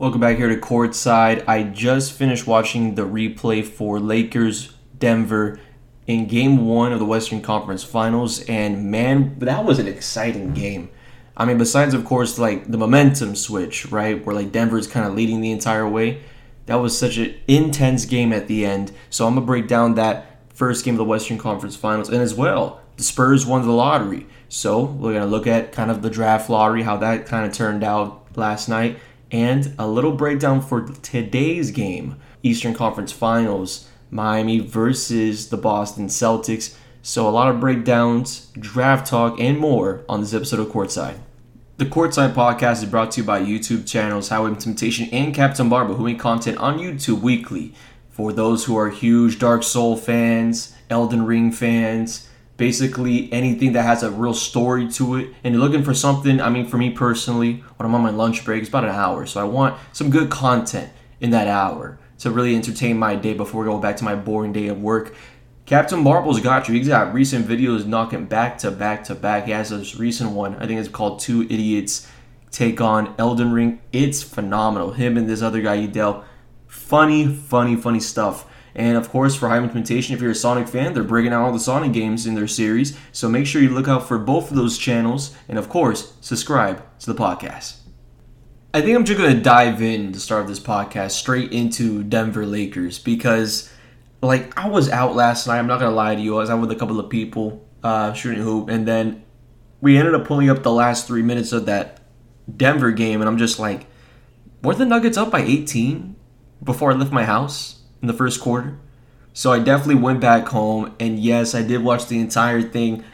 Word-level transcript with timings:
Welcome 0.00 0.20
back 0.20 0.36
here 0.36 0.48
to 0.48 0.60
Courtside. 0.60 1.42
I 1.48 1.64
just 1.64 2.12
finished 2.12 2.46
watching 2.46 2.94
the 2.94 3.02
replay 3.02 3.64
for 3.66 3.98
Lakers 3.98 4.72
Denver 4.96 5.58
in 6.06 6.28
game 6.28 6.68
one 6.68 6.92
of 6.92 7.00
the 7.00 7.04
Western 7.04 7.42
Conference 7.42 7.82
Finals, 7.82 8.44
and 8.44 8.92
man, 8.92 9.36
that 9.40 9.64
was 9.64 9.80
an 9.80 9.88
exciting 9.88 10.54
game. 10.54 10.88
I 11.36 11.46
mean, 11.46 11.58
besides, 11.58 11.94
of 11.94 12.04
course, 12.04 12.38
like 12.38 12.70
the 12.70 12.78
momentum 12.78 13.34
switch, 13.34 13.90
right, 13.90 14.24
where 14.24 14.36
like 14.36 14.52
Denver's 14.52 14.86
kind 14.86 15.04
of 15.04 15.14
leading 15.14 15.40
the 15.40 15.50
entire 15.50 15.88
way, 15.88 16.22
that 16.66 16.76
was 16.76 16.96
such 16.96 17.16
an 17.16 17.34
intense 17.48 18.04
game 18.04 18.32
at 18.32 18.46
the 18.46 18.64
end. 18.64 18.92
So 19.10 19.26
I'm 19.26 19.34
gonna 19.34 19.46
break 19.46 19.66
down 19.66 19.96
that 19.96 20.40
first 20.54 20.84
game 20.84 20.94
of 20.94 20.98
the 20.98 21.04
Western 21.06 21.38
Conference 21.38 21.74
Finals, 21.74 22.08
and 22.08 22.22
as 22.22 22.34
well, 22.34 22.82
the 22.98 23.02
Spurs 23.02 23.44
won 23.44 23.62
the 23.62 23.72
lottery. 23.72 24.28
So 24.48 24.84
we're 24.84 25.14
gonna 25.14 25.26
look 25.26 25.48
at 25.48 25.72
kind 25.72 25.90
of 25.90 26.02
the 26.02 26.10
draft 26.10 26.48
lottery, 26.48 26.84
how 26.84 26.98
that 26.98 27.26
kind 27.26 27.44
of 27.44 27.52
turned 27.52 27.82
out 27.82 28.36
last 28.36 28.68
night, 28.68 28.96
and 29.30 29.74
a 29.78 29.86
little 29.86 30.12
breakdown 30.12 30.60
for 30.60 30.82
today's 30.82 31.70
game, 31.70 32.16
Eastern 32.42 32.74
Conference 32.74 33.12
Finals, 33.12 33.88
Miami 34.10 34.58
versus 34.58 35.50
the 35.50 35.56
Boston 35.56 36.06
Celtics. 36.06 36.76
So 37.02 37.28
a 37.28 37.30
lot 37.30 37.48
of 37.48 37.60
breakdowns, 37.60 38.50
draft 38.58 39.06
talk, 39.06 39.38
and 39.40 39.58
more 39.58 40.04
on 40.08 40.20
this 40.20 40.34
episode 40.34 40.60
of 40.60 40.68
Courtside. 40.68 41.18
The 41.76 41.86
Courtside 41.86 42.34
podcast 42.34 42.82
is 42.82 42.86
brought 42.86 43.12
to 43.12 43.20
you 43.20 43.26
by 43.26 43.40
YouTube 43.40 43.86
channels 43.86 44.30
Highway 44.30 44.54
Temptation 44.56 45.08
and 45.12 45.34
Captain 45.34 45.68
Barba, 45.68 45.94
who 45.94 46.04
make 46.04 46.18
content 46.18 46.58
on 46.58 46.78
YouTube 46.78 47.20
weekly. 47.20 47.72
For 48.10 48.32
those 48.32 48.64
who 48.64 48.76
are 48.76 48.90
huge 48.90 49.38
Dark 49.38 49.62
Soul 49.62 49.96
fans, 49.96 50.74
Elden 50.90 51.24
Ring 51.24 51.52
fans, 51.52 52.27
basically 52.58 53.32
anything 53.32 53.72
that 53.72 53.84
has 53.84 54.02
a 54.02 54.10
real 54.10 54.34
story 54.34 54.86
to 54.90 55.16
it. 55.16 55.32
And 55.42 55.54
you're 55.54 55.64
looking 55.64 55.82
for 55.82 55.94
something 55.94 56.40
i 56.42 56.50
mean 56.50 56.66
for 56.66 56.76
me 56.76 56.90
personally 56.90 57.64
when 57.76 57.86
i'm 57.86 57.94
on 57.94 58.02
my 58.02 58.10
lunch 58.10 58.44
break 58.44 58.60
it's 58.60 58.68
about 58.68 58.84
an 58.84 58.90
hour. 58.90 59.24
So 59.24 59.40
i 59.40 59.44
want 59.44 59.80
some 59.92 60.10
good 60.10 60.28
content 60.28 60.92
in 61.20 61.30
that 61.30 61.48
hour 61.48 61.98
to 62.18 62.30
really 62.30 62.54
entertain 62.54 62.98
my 62.98 63.14
day 63.14 63.32
before 63.32 63.64
going 63.64 63.80
back 63.80 63.96
to 63.96 64.04
my 64.04 64.14
boring 64.14 64.52
day 64.52 64.66
of 64.66 64.80
work. 64.80 65.14
Captain 65.66 66.02
Marvel's 66.02 66.40
got 66.40 66.68
you. 66.68 66.74
He's 66.74 66.88
got 66.88 67.12
recent 67.12 67.46
videos 67.46 67.86
knocking 67.86 68.24
back 68.24 68.58
to 68.58 68.70
back 68.70 69.04
to 69.04 69.14
back. 69.14 69.44
He 69.44 69.52
has 69.52 69.70
this 69.70 69.96
recent 69.96 70.32
one. 70.32 70.56
I 70.56 70.66
think 70.66 70.80
it's 70.80 70.88
called 70.88 71.20
two 71.20 71.42
idiots 71.42 72.08
take 72.50 72.80
on 72.80 73.14
elden 73.18 73.52
ring. 73.52 73.80
It's 73.92 74.22
phenomenal. 74.22 74.92
Him 74.92 75.16
and 75.16 75.28
this 75.28 75.42
other 75.42 75.60
guy 75.60 75.74
Udell. 75.74 76.24
funny 76.66 77.26
funny 77.26 77.76
funny 77.76 78.00
stuff 78.00 78.47
and 78.74 78.96
of 78.96 79.10
course, 79.10 79.34
for 79.34 79.48
High 79.48 79.58
Implementation, 79.58 80.14
if 80.14 80.20
you're 80.20 80.30
a 80.30 80.34
Sonic 80.34 80.68
fan, 80.68 80.94
they're 80.94 81.02
bringing 81.02 81.32
out 81.32 81.42
all 81.42 81.52
the 81.52 81.60
Sonic 81.60 81.92
games 81.92 82.26
in 82.26 82.34
their 82.34 82.46
series. 82.46 82.96
So 83.12 83.28
make 83.28 83.46
sure 83.46 83.62
you 83.62 83.70
look 83.70 83.88
out 83.88 84.06
for 84.06 84.18
both 84.18 84.50
of 84.50 84.56
those 84.56 84.78
channels. 84.78 85.34
And 85.48 85.58
of 85.58 85.68
course, 85.68 86.14
subscribe 86.20 86.82
to 87.00 87.12
the 87.12 87.18
podcast. 87.18 87.78
I 88.74 88.82
think 88.82 88.96
I'm 88.96 89.04
just 89.04 89.18
going 89.18 89.34
to 89.34 89.42
dive 89.42 89.80
in 89.80 90.12
to 90.12 90.20
start 90.20 90.46
this 90.46 90.60
podcast 90.60 91.12
straight 91.12 91.52
into 91.52 92.04
Denver 92.04 92.44
Lakers 92.44 92.98
because, 92.98 93.72
like, 94.20 94.56
I 94.58 94.68
was 94.68 94.90
out 94.90 95.16
last 95.16 95.46
night. 95.46 95.58
I'm 95.58 95.66
not 95.66 95.80
going 95.80 95.90
to 95.90 95.96
lie 95.96 96.14
to 96.14 96.20
you. 96.20 96.36
I 96.36 96.40
was 96.40 96.50
out 96.50 96.60
with 96.60 96.70
a 96.70 96.76
couple 96.76 97.00
of 97.00 97.08
people 97.08 97.66
uh, 97.82 98.12
shooting 98.12 98.42
hoop. 98.42 98.68
And 98.68 98.86
then 98.86 99.24
we 99.80 99.96
ended 99.96 100.14
up 100.14 100.26
pulling 100.26 100.50
up 100.50 100.62
the 100.62 100.72
last 100.72 101.06
three 101.06 101.22
minutes 101.22 101.52
of 101.52 101.66
that 101.66 102.00
Denver 102.54 102.92
game. 102.92 103.20
And 103.20 103.28
I'm 103.28 103.38
just 103.38 103.58
like, 103.58 103.86
were 104.62 104.74
the 104.74 104.84
Nuggets 104.84 105.16
up 105.16 105.30
by 105.30 105.40
18 105.40 106.14
before 106.62 106.92
I 106.92 106.94
left 106.94 107.10
my 107.12 107.24
house? 107.24 107.77
In 108.00 108.08
the 108.08 108.14
first 108.14 108.40
quarter. 108.40 108.78
So 109.32 109.52
I 109.52 109.58
definitely 109.58 110.02
went 110.02 110.20
back 110.20 110.48
home, 110.48 110.94
and 110.98 111.18
yes, 111.18 111.54
I 111.54 111.62
did 111.62 111.82
watch 111.82 112.06
the 112.06 112.18
entire 112.18 112.62
thing. 112.62 113.04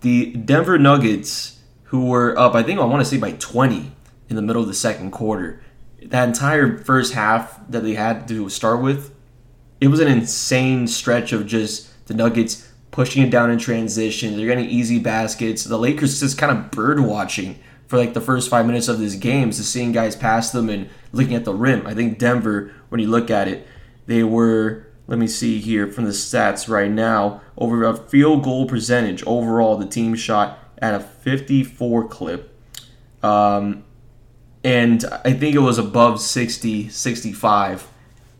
The 0.00 0.32
Denver 0.32 0.78
Nuggets, 0.78 1.60
who 1.84 2.06
were 2.06 2.38
up, 2.38 2.54
I 2.54 2.62
think 2.62 2.78
I 2.78 2.84
want 2.84 3.00
to 3.00 3.04
say 3.04 3.18
by 3.18 3.32
20 3.32 3.92
in 4.28 4.36
the 4.36 4.42
middle 4.42 4.62
of 4.62 4.68
the 4.68 4.74
second 4.74 5.10
quarter, 5.10 5.62
that 6.04 6.28
entire 6.28 6.78
first 6.78 7.14
half 7.14 7.60
that 7.68 7.82
they 7.82 7.94
had 7.94 8.28
to 8.28 8.48
start 8.48 8.80
with, 8.80 9.14
it 9.80 9.88
was 9.88 10.00
an 10.00 10.08
insane 10.08 10.86
stretch 10.86 11.32
of 11.32 11.46
just 11.46 12.06
the 12.06 12.14
Nuggets 12.14 12.68
pushing 12.92 13.22
it 13.22 13.30
down 13.30 13.50
in 13.50 13.58
transition. 13.58 14.36
They're 14.36 14.46
getting 14.46 14.68
easy 14.68 15.00
baskets. 15.00 15.64
The 15.64 15.78
Lakers 15.78 16.20
just 16.20 16.38
kind 16.38 16.56
of 16.56 16.70
bird 16.70 17.00
watching 17.00 17.58
for 17.88 17.96
like 17.96 18.14
the 18.14 18.20
first 18.20 18.48
five 18.48 18.66
minutes 18.66 18.88
of 18.88 18.98
this 18.98 19.16
game, 19.16 19.50
just 19.50 19.72
seeing 19.72 19.92
guys 19.92 20.14
pass 20.14 20.52
them 20.52 20.68
and 20.68 20.88
looking 21.12 21.34
at 21.34 21.44
the 21.44 21.54
rim. 21.54 21.86
I 21.86 21.94
think 21.94 22.18
Denver, 22.18 22.72
when 22.88 23.00
you 23.00 23.08
look 23.08 23.30
at 23.30 23.48
it, 23.48 23.66
they 24.12 24.22
were, 24.22 24.86
let 25.06 25.18
me 25.18 25.26
see 25.26 25.58
here 25.58 25.90
from 25.90 26.04
the 26.04 26.10
stats 26.10 26.68
right 26.68 26.90
now, 26.90 27.40
over 27.56 27.82
a 27.82 27.96
field 27.96 28.44
goal 28.44 28.66
percentage 28.66 29.24
overall, 29.26 29.78
the 29.78 29.86
team 29.86 30.14
shot 30.14 30.58
at 30.78 30.94
a 30.94 31.00
54 31.00 32.08
clip. 32.08 32.54
Um, 33.22 33.84
and 34.62 35.02
I 35.24 35.32
think 35.32 35.56
it 35.56 35.60
was 35.60 35.78
above 35.78 36.20
60, 36.20 36.90
65 36.90 37.88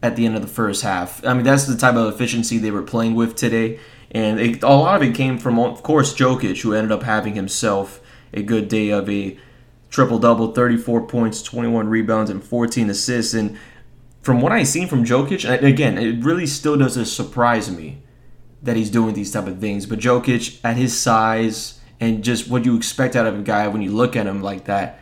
at 0.03 0.15
the 0.15 0.27
end 0.27 0.37
of 0.37 0.43
the 0.43 0.49
first 0.49 0.83
half. 0.83 1.25
I 1.25 1.33
mean, 1.33 1.45
that's 1.45 1.65
the 1.65 1.77
type 1.77 1.95
of 1.95 2.13
efficiency 2.13 2.59
they 2.59 2.71
were 2.71 2.83
playing 2.83 3.15
with 3.15 3.35
today. 3.35 3.81
And 4.11 4.39
it, 4.39 4.63
a 4.63 4.69
lot 4.69 5.01
of 5.01 5.09
it 5.09 5.15
came 5.15 5.39
from, 5.39 5.59
of 5.59 5.83
course, 5.83 6.15
Jokic, 6.15 6.61
who 6.61 6.75
ended 6.75 6.93
up 6.93 7.05
having 7.05 7.35
himself 7.35 8.03
a 8.35 8.43
good 8.43 8.69
day 8.69 8.91
of 8.91 9.09
a 9.09 9.39
triple 9.89 10.19
double 10.19 10.53
34 10.53 11.07
points, 11.07 11.43
21 11.43 11.89
rebounds, 11.89 12.31
and 12.31 12.45
14 12.45 12.91
assists. 12.91 13.33
And 13.33 13.59
from 14.23 14.41
what 14.41 14.53
I've 14.53 14.69
seen 14.69 14.89
from 14.89 15.05
Jokic, 15.05 15.49
and 15.49 15.67
again, 15.67 15.99
it 15.99 16.25
really 16.25 16.47
still 16.47 16.77
doesn't 16.77 17.07
surprise 17.07 17.71
me 17.71 18.03
that 18.63 18.77
he's 18.77 18.91
doing 18.91 19.15
these 19.15 19.33
type 19.33 19.49
of 19.49 19.59
things. 19.59 19.85
But 19.87 19.99
Jokic, 19.99 20.61
at 20.65 20.77
his 20.77 20.99
size 20.99 21.81
and 22.01 22.23
just 22.23 22.49
what 22.49 22.65
you 22.65 22.77
expect 22.77 23.17
out 23.17 23.27
of 23.27 23.39
a 23.39 23.43
guy 23.43 23.67
when 23.69 23.83
you 23.83 23.91
look 23.91 24.17
at 24.17 24.27
him 24.27 24.41
like 24.41 24.65
that, 24.65 25.01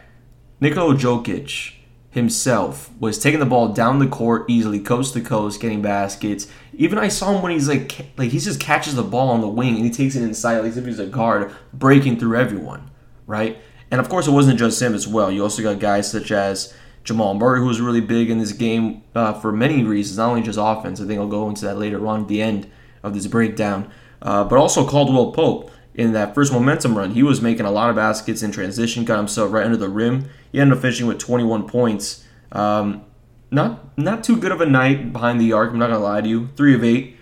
Nikola 0.61 0.95
Jokic 0.95 1.75
himself 2.11 2.91
was 2.99 3.19
taking 3.19 3.41
the 3.41 3.47
ball 3.47 3.73
down 3.73 3.99
the 3.99 4.07
court 4.07 4.45
easily, 4.49 4.81
coast 4.81 5.15
to 5.15 5.21
coast, 5.21 5.61
getting 5.61 5.83
baskets. 5.83 6.49
Even 6.73 6.99
I 6.99 7.09
saw 7.09 7.35
him 7.35 7.43
when 7.43 7.53
he's 7.53 7.69
like, 7.69 8.07
like 8.17 8.31
he 8.31 8.39
just 8.39 8.59
catches 8.59 8.95
the 8.95 9.03
ball 9.03 9.29
on 9.29 9.43
the 9.43 9.49
wing 9.49 9.77
and 9.77 9.85
he 9.85 9.91
takes 9.91 10.17
it 10.17 10.23
inside, 10.23 10.59
like 10.61 10.77
if 10.77 10.85
he's 10.85 10.99
a 10.99 11.07
guard, 11.07 11.55
breaking 11.73 12.19
through 12.19 12.37
everyone, 12.37 12.91
right? 13.27 13.59
And 13.91 14.01
of 14.01 14.09
course, 14.09 14.27
it 14.27 14.33
wasn't 14.33 14.59
just 14.59 14.81
him 14.81 14.95
as 14.95 15.07
well. 15.07 15.31
You 15.31 15.43
also 15.43 15.63
got 15.63 15.79
guys 15.79 16.11
such 16.11 16.31
as 16.31 16.75
Jamal 17.05 17.35
Murray, 17.35 17.61
who 17.61 17.67
was 17.67 17.81
really 17.81 18.01
big 18.01 18.31
in 18.31 18.39
this 18.39 18.53
game 18.53 19.03
uh, 19.15 19.33
for 19.33 19.53
many 19.53 19.83
reasons, 19.83 20.19
not 20.19 20.31
only 20.31 20.43
just 20.43 20.59
offense. 20.61 21.01
I 21.01 21.07
think 21.07 21.19
I'll 21.19 21.27
go 21.27 21.49
into 21.49 21.65
that 21.65 21.79
later 21.79 22.07
on 22.07 22.23
at 22.23 22.29
the 22.29 22.43
end 22.43 22.71
of 23.03 23.15
this 23.15 23.27
breakdown. 23.27 23.91
Uh, 24.23 24.45
but 24.45 24.59
also 24.59 24.87
Caldwell 24.87 25.33
Pope 25.33 25.71
in 25.95 26.13
that 26.13 26.35
first 26.35 26.53
momentum 26.53 26.97
run. 26.97 27.13
He 27.13 27.23
was 27.23 27.41
making 27.41 27.67
a 27.67 27.71
lot 27.71 27.91
of 27.91 27.97
baskets 27.97 28.43
in 28.43 28.53
transition, 28.53 29.05
got 29.05 29.17
himself 29.17 29.53
right 29.53 29.65
under 29.65 29.77
the 29.77 29.89
rim. 29.89 30.29
He 30.53 30.61
ended 30.61 30.77
up 30.77 30.83
finishing 30.83 31.07
with 31.07 31.19
21 31.19 31.69
points. 31.69 32.25
Um, 32.53 33.05
not 33.51 33.99
not 33.99 34.23
too 34.23 34.37
good 34.37 34.53
of 34.53 34.61
a 34.61 34.67
night 34.67 35.13
behind 35.13 35.41
the 35.41 35.53
arc. 35.53 35.73
I'm 35.73 35.79
not 35.79 35.89
gonna 35.89 35.99
lie 35.99 36.21
to 36.21 36.29
you. 36.29 36.49
Three 36.57 36.75
of 36.75 36.85
eight 36.85 37.17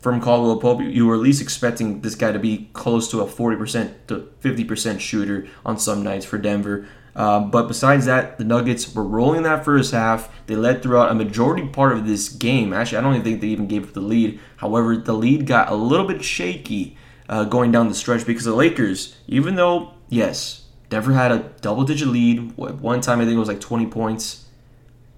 from 0.00 0.20
Caldwell 0.20 0.58
Pope. 0.58 0.80
You 0.80 1.06
were 1.06 1.14
at 1.14 1.20
least 1.20 1.40
expecting 1.40 2.00
this 2.00 2.14
guy 2.14 2.32
to 2.32 2.38
be 2.38 2.70
close 2.72 3.10
to 3.10 3.20
a 3.20 3.26
40% 3.26 3.92
to 4.08 4.28
50% 4.40 5.00
shooter 5.00 5.46
on 5.64 5.78
some 5.78 6.02
nights 6.02 6.24
for 6.24 6.38
Denver. 6.38 6.86
Uh, 7.16 7.40
but 7.40 7.66
besides 7.66 8.06
that, 8.06 8.38
the 8.38 8.44
Nuggets 8.44 8.94
were 8.94 9.02
rolling 9.02 9.42
that 9.42 9.64
first 9.64 9.92
half. 9.92 10.30
They 10.46 10.56
led 10.56 10.82
throughout 10.82 11.10
a 11.10 11.14
majority 11.14 11.66
part 11.66 11.92
of 11.92 12.06
this 12.06 12.28
game. 12.28 12.72
Actually, 12.72 12.98
I 12.98 13.00
don't 13.00 13.14
even 13.14 13.24
think 13.24 13.40
they 13.40 13.48
even 13.48 13.66
gave 13.66 13.88
up 13.88 13.94
the 13.94 14.00
lead. 14.00 14.40
However, 14.56 14.96
the 14.96 15.14
lead 15.14 15.46
got 15.46 15.70
a 15.70 15.74
little 15.74 16.06
bit 16.06 16.22
shaky 16.22 16.96
uh, 17.28 17.44
going 17.44 17.72
down 17.72 17.88
the 17.88 17.94
stretch 17.94 18.24
because 18.24 18.44
the 18.44 18.54
Lakers, 18.54 19.16
even 19.26 19.56
though, 19.56 19.94
yes, 20.08 20.66
Denver 20.90 21.12
had 21.12 21.32
a 21.32 21.50
double 21.60 21.84
digit 21.84 22.08
lead. 22.08 22.56
One 22.56 23.00
time, 23.00 23.20
I 23.20 23.24
think 23.24 23.34
it 23.34 23.40
was 23.40 23.48
like 23.48 23.60
20 23.60 23.86
points. 23.86 24.46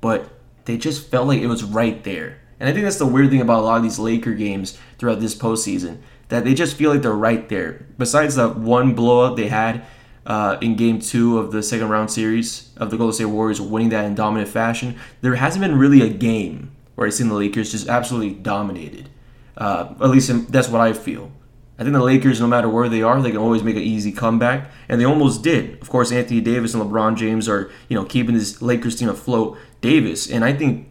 But 0.00 0.30
they 0.64 0.78
just 0.78 1.08
felt 1.10 1.26
like 1.28 1.40
it 1.40 1.46
was 1.46 1.64
right 1.64 2.02
there. 2.04 2.38
And 2.58 2.68
I 2.68 2.72
think 2.72 2.84
that's 2.84 2.98
the 2.98 3.06
weird 3.06 3.30
thing 3.30 3.40
about 3.40 3.60
a 3.60 3.66
lot 3.66 3.76
of 3.78 3.82
these 3.82 3.98
Laker 3.98 4.34
games 4.34 4.78
throughout 4.98 5.20
this 5.20 5.34
postseason 5.34 5.98
that 6.28 6.44
they 6.44 6.54
just 6.54 6.76
feel 6.76 6.90
like 6.90 7.02
they're 7.02 7.12
right 7.12 7.48
there. 7.48 7.86
Besides 7.98 8.36
that 8.36 8.56
one 8.56 8.94
blowout 8.94 9.36
they 9.36 9.48
had 9.48 9.84
uh, 10.26 10.58
in 10.60 10.76
game 10.76 11.00
two 11.00 11.38
of 11.38 11.53
the 11.53 11.62
second 11.62 11.88
round 11.88 12.10
series 12.10 12.70
of 12.76 12.91
the 12.91 12.97
Golden 12.97 13.14
State 13.14 13.26
Warriors 13.26 13.60
winning 13.60 13.88
that 13.91 14.04
in 14.04 14.14
dominant 14.14 14.50
fashion, 14.50 14.98
there 15.20 15.34
hasn't 15.34 15.62
been 15.62 15.78
really 15.78 16.03
a 16.03 16.09
game 16.09 16.72
where 16.94 17.06
I've 17.06 17.15
seen 17.15 17.28
the 17.28 17.34
Lakers 17.34 17.72
just 17.72 17.89
absolutely 17.89 18.34
dominated. 18.34 19.09
Uh, 19.56 19.94
at 20.00 20.10
least 20.10 20.53
that's 20.53 20.68
what 20.68 20.80
I 20.80 20.92
feel. 20.92 21.33
I 21.78 21.83
think 21.83 21.94
the 21.94 22.03
Lakers, 22.03 22.41
no 22.41 22.47
matter 22.47 22.68
where 22.68 22.91
they 22.91 23.03
are, 23.03 23.22
they 23.22 23.30
can 23.30 23.39
always 23.39 23.62
make 23.62 23.77
an 23.77 23.83
easy 23.83 24.12
comeback, 24.12 24.71
and 24.86 25.00
they 25.00 25.06
almost 25.06 25.42
did. 25.42 25.80
Of 25.80 25.89
course, 25.89 26.12
Anthony 26.12 26.42
Davis 26.42 26.74
and 26.74 26.83
LeBron 26.83 27.16
James 27.16 27.48
are, 27.48 27.71
you 27.89 27.97
know, 27.97 28.04
keeping 28.04 28.34
this 28.34 28.60
Lakers 28.60 28.97
team 28.97 29.09
afloat. 29.09 29.56
Davis, 29.80 30.30
and 30.30 30.44
I 30.44 30.53
think 30.53 30.89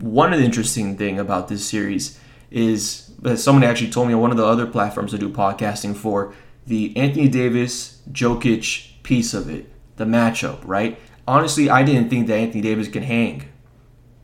one 0.00 0.32
of 0.32 0.40
the 0.40 0.44
interesting 0.44 0.96
thing 0.96 1.20
about 1.20 1.46
this 1.46 1.64
series 1.64 2.18
is 2.50 3.12
that 3.20 3.38
someone 3.38 3.62
actually 3.62 3.90
told 3.90 4.08
me 4.08 4.14
on 4.14 4.20
one 4.20 4.32
of 4.32 4.36
the 4.36 4.44
other 4.44 4.66
platforms 4.66 5.14
I 5.14 5.18
do 5.18 5.28
podcasting 5.28 5.94
for 5.94 6.34
the 6.66 6.96
Anthony 6.96 7.28
Davis 7.28 8.02
Jokic 8.10 9.02
piece 9.02 9.34
of 9.34 9.48
it, 9.50 9.70
the 9.96 10.04
matchup, 10.04 10.60
right? 10.64 10.98
Honestly, 11.26 11.70
I 11.70 11.82
didn't 11.82 12.08
think 12.08 12.26
that 12.26 12.36
Anthony 12.36 12.62
Davis 12.62 12.88
could 12.88 13.04
hang 13.04 13.48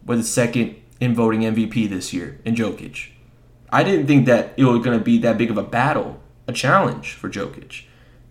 with 0.05 0.19
the 0.19 0.25
second 0.25 0.76
in 1.00 1.14
voting 1.14 1.40
MVP 1.40 1.88
this 1.88 2.12
year 2.12 2.40
in 2.44 2.55
Jokic. 2.55 3.11
I 3.70 3.82
didn't 3.82 4.06
think 4.06 4.26
that 4.26 4.55
it 4.56 4.64
was 4.64 4.85
going 4.85 4.99
to 4.99 5.05
be 5.05 5.19
that 5.19 5.38
big 5.38 5.50
of 5.50 5.58
a 5.58 5.62
battle, 5.62 6.20
a 6.46 6.52
challenge 6.52 7.12
for 7.12 7.29
Jokic. 7.29 7.85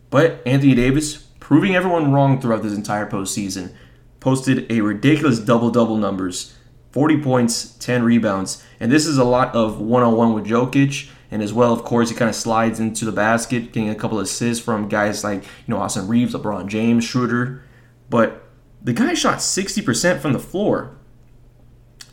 But 0.09 0.41
Anthony 0.45 0.73
Davis 0.73 1.27
proving 1.39 1.75
everyone 1.75 2.11
wrong 2.11 2.41
throughout 2.41 2.63
this 2.63 2.75
entire 2.75 3.09
postseason. 3.09 3.73
posted 4.19 4.69
a 4.71 4.81
ridiculous 4.81 5.39
double 5.39 5.69
double 5.69 5.95
numbers 5.95 6.55
40 6.91 7.21
points, 7.21 7.75
10 7.77 8.03
rebounds. 8.03 8.63
And 8.79 8.91
this 8.91 9.05
is 9.05 9.17
a 9.17 9.23
lot 9.23 9.53
of 9.53 9.79
one 9.79 10.03
on 10.03 10.15
one 10.15 10.33
with 10.33 10.45
Jokic. 10.45 11.09
And 11.29 11.43
as 11.43 11.53
well, 11.53 11.73
of 11.73 11.83
course, 11.83 12.09
he 12.09 12.15
kind 12.15 12.29
of 12.29 12.35
slides 12.35 12.79
into 12.79 13.03
the 13.03 13.11
basket, 13.11 13.73
getting 13.73 13.89
a 13.89 13.95
couple 13.95 14.17
of 14.19 14.25
assists 14.25 14.63
from 14.63 14.87
guys 14.87 15.23
like, 15.23 15.43
you 15.43 15.49
know, 15.67 15.77
Austin 15.77 16.07
Reaves, 16.07 16.33
LeBron 16.33 16.67
James, 16.67 17.03
Schroeder. 17.03 17.63
But 18.09 18.47
the 18.81 18.93
guy 18.93 19.13
shot 19.13 19.39
60% 19.39 20.19
from 20.19 20.33
the 20.33 20.39
floor. 20.39 20.97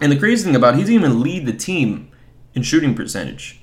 And 0.00 0.10
the 0.10 0.18
crazy 0.18 0.44
thing 0.44 0.56
about 0.56 0.74
it, 0.74 0.78
he 0.78 0.82
didn't 0.82 1.04
even 1.04 1.20
lead 1.20 1.46
the 1.46 1.52
team 1.52 2.10
in 2.54 2.62
shooting 2.62 2.94
percentage, 2.94 3.60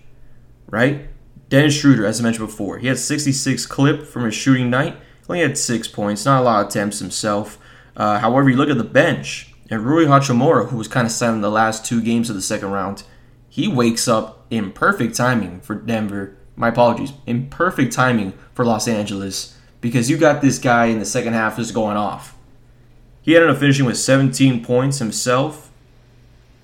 right? 0.67 1.09
Dennis 1.49 1.73
Schroeder, 1.73 2.05
as 2.05 2.21
I 2.21 2.23
mentioned 2.23 2.47
before, 2.47 2.77
he 2.77 2.87
had 2.87 2.97
66 2.97 3.65
clip 3.65 4.07
from 4.07 4.23
his 4.23 4.33
shooting 4.33 4.69
night. 4.69 4.95
Only 5.27 5.41
had 5.41 5.57
six 5.57 5.87
points, 5.87 6.25
not 6.25 6.41
a 6.41 6.43
lot 6.43 6.61
of 6.61 6.69
attempts 6.69 6.99
himself. 6.99 7.57
Uh, 7.95 8.19
however, 8.19 8.49
you 8.49 8.55
look 8.55 8.69
at 8.69 8.77
the 8.77 8.83
bench, 8.83 9.53
and 9.69 9.85
Rui 9.85 10.05
Hachimura, 10.05 10.69
who 10.69 10.77
was 10.77 10.87
kind 10.87 11.05
of 11.05 11.11
silent 11.11 11.41
the 11.41 11.51
last 11.51 11.85
two 11.85 12.01
games 12.01 12.29
of 12.29 12.35
the 12.35 12.41
second 12.41 12.71
round, 12.71 13.03
he 13.49 13.67
wakes 13.67 14.07
up 14.07 14.40
in 14.51 14.71
perfect 14.71 15.15
timing 15.15 15.61
for 15.61 15.73
Denver. 15.73 16.37
My 16.55 16.67
apologies, 16.67 17.13
in 17.25 17.47
perfect 17.47 17.91
timing 17.91 18.33
for 18.53 18.63
Los 18.63 18.87
Angeles 18.87 19.57
because 19.79 20.11
you 20.11 20.17
got 20.17 20.41
this 20.41 20.59
guy 20.59 20.85
in 20.85 20.99
the 20.99 21.05
second 21.05 21.33
half 21.33 21.55
just 21.57 21.73
going 21.73 21.97
off. 21.97 22.37
He 23.23 23.35
ended 23.35 23.49
up 23.49 23.57
finishing 23.57 23.85
with 23.85 23.97
17 23.97 24.63
points 24.63 24.99
himself, 24.99 25.71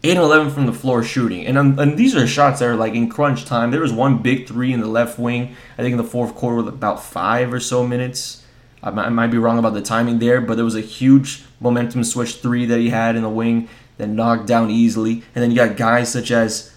8 0.04 0.12
and 0.12 0.20
11 0.20 0.52
from 0.52 0.66
the 0.68 0.74
floor 0.74 1.04
shooting. 1.04 1.46
And, 1.46 1.58
um, 1.58 1.80
and 1.80 1.98
these 1.98 2.16
are 2.16 2.28
shots 2.28 2.60
that 2.60 2.68
are 2.68 2.76
like 2.76 2.94
in 2.94 3.10
crunch 3.10 3.46
time. 3.46 3.72
There 3.72 3.82
was 3.82 3.94
one 3.94 4.20
big 4.20 4.48
three 4.48 4.72
in 4.72 4.80
the 4.80 4.88
left 4.88 5.18
wing, 5.18 5.56
I 5.78 5.82
think 5.82 5.94
in 5.94 5.98
the 5.98 6.04
fourth 6.04 6.36
quarter 6.36 6.58
with 6.58 6.68
about 6.68 7.04
five 7.04 7.52
or 7.52 7.60
so 7.60 7.86
minutes. 7.86 8.44
I 8.84 8.92
might, 8.92 9.06
I 9.06 9.10
might 9.10 9.28
be 9.28 9.38
wrong 9.40 9.58
about 9.58 9.74
the 9.74 9.82
timing 9.82 10.20
there, 10.20 10.42
but 10.42 10.56
there 10.56 10.66
was 10.66 10.76
a 10.76 10.82
huge 10.82 11.44
momentum 11.60 12.04
switch 12.04 12.36
three 12.36 12.66
that 12.68 12.80
he 12.80 12.90
had 12.90 13.16
in 13.16 13.24
the 13.24 13.30
wing 13.30 13.70
that 13.98 14.08
knocked 14.08 14.46
down 14.46 14.70
easily. 14.70 15.24
And 15.34 15.44
then 15.44 15.50
you 15.50 15.58
got 15.58 15.78
guys 15.78 16.12
such 16.12 16.30
as 16.30 16.74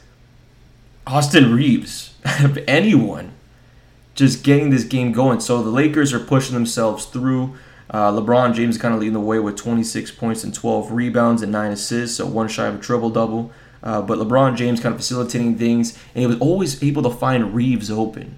Austin 1.07 1.55
Reaves, 1.55 2.15
anyone, 2.69 3.33
just 4.15 4.45
getting 4.45 4.71
this 4.71 4.85
game 4.85 5.13
going. 5.13 5.41
So 5.41 5.63
the 5.63 5.71
Lakers 5.71 6.13
are 6.13 6.21
pushing 6.21 6.55
themselves 6.55 7.07
through. 7.07 7.57
Uh, 7.89 8.13
LeBron 8.13 8.55
James 8.55 8.79
kind 8.79 8.95
of 8.95 9.01
leading 9.01 9.15
the 9.15 9.21
way 9.21 9.41
with 9.41 9.57
26 9.57 10.13
points 10.13 10.45
and 10.45 10.55
12 10.55 10.93
rebounds 10.93 11.43
and 11.43 11.51
9 11.51 11.73
assists, 11.73 12.19
so 12.19 12.27
one 12.27 12.47
shy 12.47 12.67
of 12.67 12.77
a 12.77 12.79
triple 12.79 13.11
double. 13.11 13.51
Uh, 13.83 14.03
but 14.03 14.19
LeBron 14.19 14.57
James 14.57 14.79
kind 14.79 14.95
of 14.95 15.01
facilitating 15.01 15.57
things, 15.57 15.99
and 16.15 16.21
he 16.21 16.27
was 16.27 16.39
always 16.39 16.83
able 16.83 17.03
to 17.03 17.11
find 17.11 17.55
Reaves 17.55 17.91
open. 17.91 18.37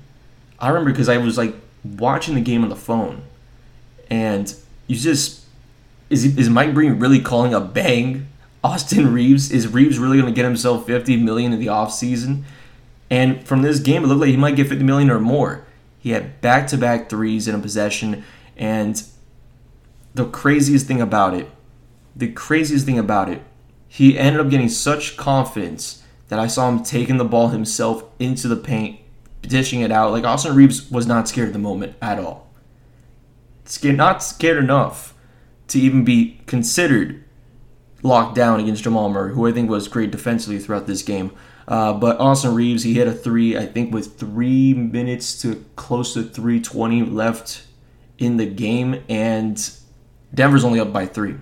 I 0.58 0.68
remember 0.68 0.92
because 0.92 1.08
I 1.08 1.18
was 1.18 1.36
like 1.36 1.54
watching 1.84 2.34
the 2.34 2.40
game 2.40 2.62
on 2.62 2.68
the 2.68 2.76
phone, 2.76 3.22
and 4.08 4.54
you 4.86 4.96
just 4.96 5.44
is 6.08 6.24
is 6.36 6.48
Mike 6.48 6.72
Breen 6.72 7.00
really 7.00 7.20
calling 7.20 7.52
a 7.52 7.60
bang? 7.60 8.28
Austin 8.64 9.12
Reaves. 9.12 9.50
is 9.50 9.68
Reaves 9.68 9.98
really 9.98 10.18
going 10.20 10.32
to 10.32 10.36
get 10.36 10.44
himself 10.44 10.86
50 10.86 11.16
million 11.16 11.52
in 11.52 11.60
the 11.60 11.66
offseason? 11.66 12.44
And 13.10 13.46
from 13.46 13.62
this 13.62 13.80
game, 13.80 14.04
it 14.04 14.06
looked 14.06 14.20
like 14.20 14.30
he 14.30 14.36
might 14.36 14.56
get 14.56 14.68
50 14.68 14.84
million 14.84 15.10
or 15.10 15.20
more. 15.20 15.66
He 15.98 16.10
had 16.10 16.40
back-to-back 16.40 17.08
threes 17.08 17.46
in 17.46 17.54
a 17.54 17.58
possession, 17.58 18.24
and 18.56 19.02
the 20.14 20.24
craziest 20.26 20.86
thing 20.86 21.00
about 21.00 21.34
it, 21.34 21.48
the 22.16 22.30
craziest 22.32 22.86
thing 22.86 22.98
about 22.98 23.28
it, 23.28 23.42
he 23.88 24.18
ended 24.18 24.40
up 24.40 24.50
getting 24.50 24.68
such 24.68 25.16
confidence 25.16 26.02
that 26.28 26.38
I 26.38 26.46
saw 26.46 26.68
him 26.68 26.82
taking 26.82 27.18
the 27.18 27.24
ball 27.24 27.48
himself 27.48 28.04
into 28.18 28.48
the 28.48 28.56
paint, 28.56 29.00
dishing 29.42 29.80
it 29.80 29.92
out. 29.92 30.12
Like 30.12 30.24
Austin 30.24 30.56
Reaves 30.56 30.90
was 30.90 31.06
not 31.06 31.28
scared 31.28 31.48
of 31.48 31.52
the 31.52 31.58
moment 31.58 31.94
at 32.00 32.18
all. 32.18 32.50
Scared, 33.64 33.96
not 33.96 34.22
scared 34.22 34.56
enough 34.56 35.14
to 35.68 35.78
even 35.78 36.04
be 36.04 36.40
considered 36.46 37.22
locked 38.02 38.34
down 38.34 38.60
against 38.60 38.82
Jamal 38.82 39.08
Murray, 39.08 39.32
who 39.32 39.46
I 39.46 39.52
think 39.52 39.70
was 39.70 39.88
great 39.88 40.10
defensively 40.10 40.58
throughout 40.58 40.86
this 40.86 41.02
game. 41.02 41.32
Uh, 41.68 41.92
but 41.92 42.18
Austin 42.18 42.54
Reaves, 42.54 42.82
he 42.82 42.94
hit 42.94 43.06
a 43.06 43.12
three, 43.12 43.56
I 43.56 43.66
think, 43.66 43.94
with 43.94 44.18
three 44.18 44.74
minutes 44.74 45.40
to 45.42 45.64
close 45.76 46.14
to 46.14 46.22
320 46.22 47.02
left 47.04 47.64
in 48.18 48.36
the 48.36 48.46
game, 48.46 49.02
and 49.08 49.70
Denver's 50.34 50.64
only 50.64 50.80
up 50.80 50.92
by 50.92 51.06
three. 51.06 51.36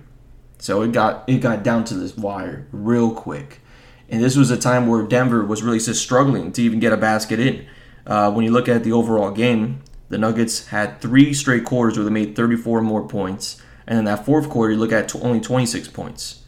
So 0.59 0.83
it 0.83 0.91
got 0.91 1.27
it 1.27 1.39
got 1.39 1.63
down 1.63 1.85
to 1.85 1.95
this 1.95 2.15
wire 2.15 2.67
real 2.71 3.13
quick. 3.13 3.61
And 4.09 4.21
this 4.23 4.35
was 4.35 4.51
a 4.51 4.57
time 4.57 4.87
where 4.87 5.03
Denver 5.03 5.43
was 5.43 5.63
really 5.63 5.79
just 5.79 6.01
struggling 6.01 6.51
to 6.51 6.61
even 6.61 6.79
get 6.79 6.93
a 6.93 6.97
basket 6.97 7.39
in. 7.39 7.65
Uh, 8.05 8.31
when 8.31 8.45
you 8.45 8.51
look 8.51 8.67
at 8.67 8.83
the 8.83 8.91
overall 8.91 9.31
game, 9.31 9.81
the 10.09 10.17
Nuggets 10.17 10.67
had 10.67 10.99
three 10.99 11.33
straight 11.33 11.63
quarters 11.63 11.97
where 11.97 12.03
they 12.03 12.11
made 12.11 12.35
34 12.35 12.81
more 12.81 13.07
points. 13.07 13.61
And 13.87 13.97
in 13.97 14.05
that 14.05 14.25
fourth 14.25 14.49
quarter, 14.49 14.73
you 14.73 14.79
look 14.79 14.91
at 14.91 15.15
only 15.15 15.39
26 15.39 15.87
points. 15.87 16.40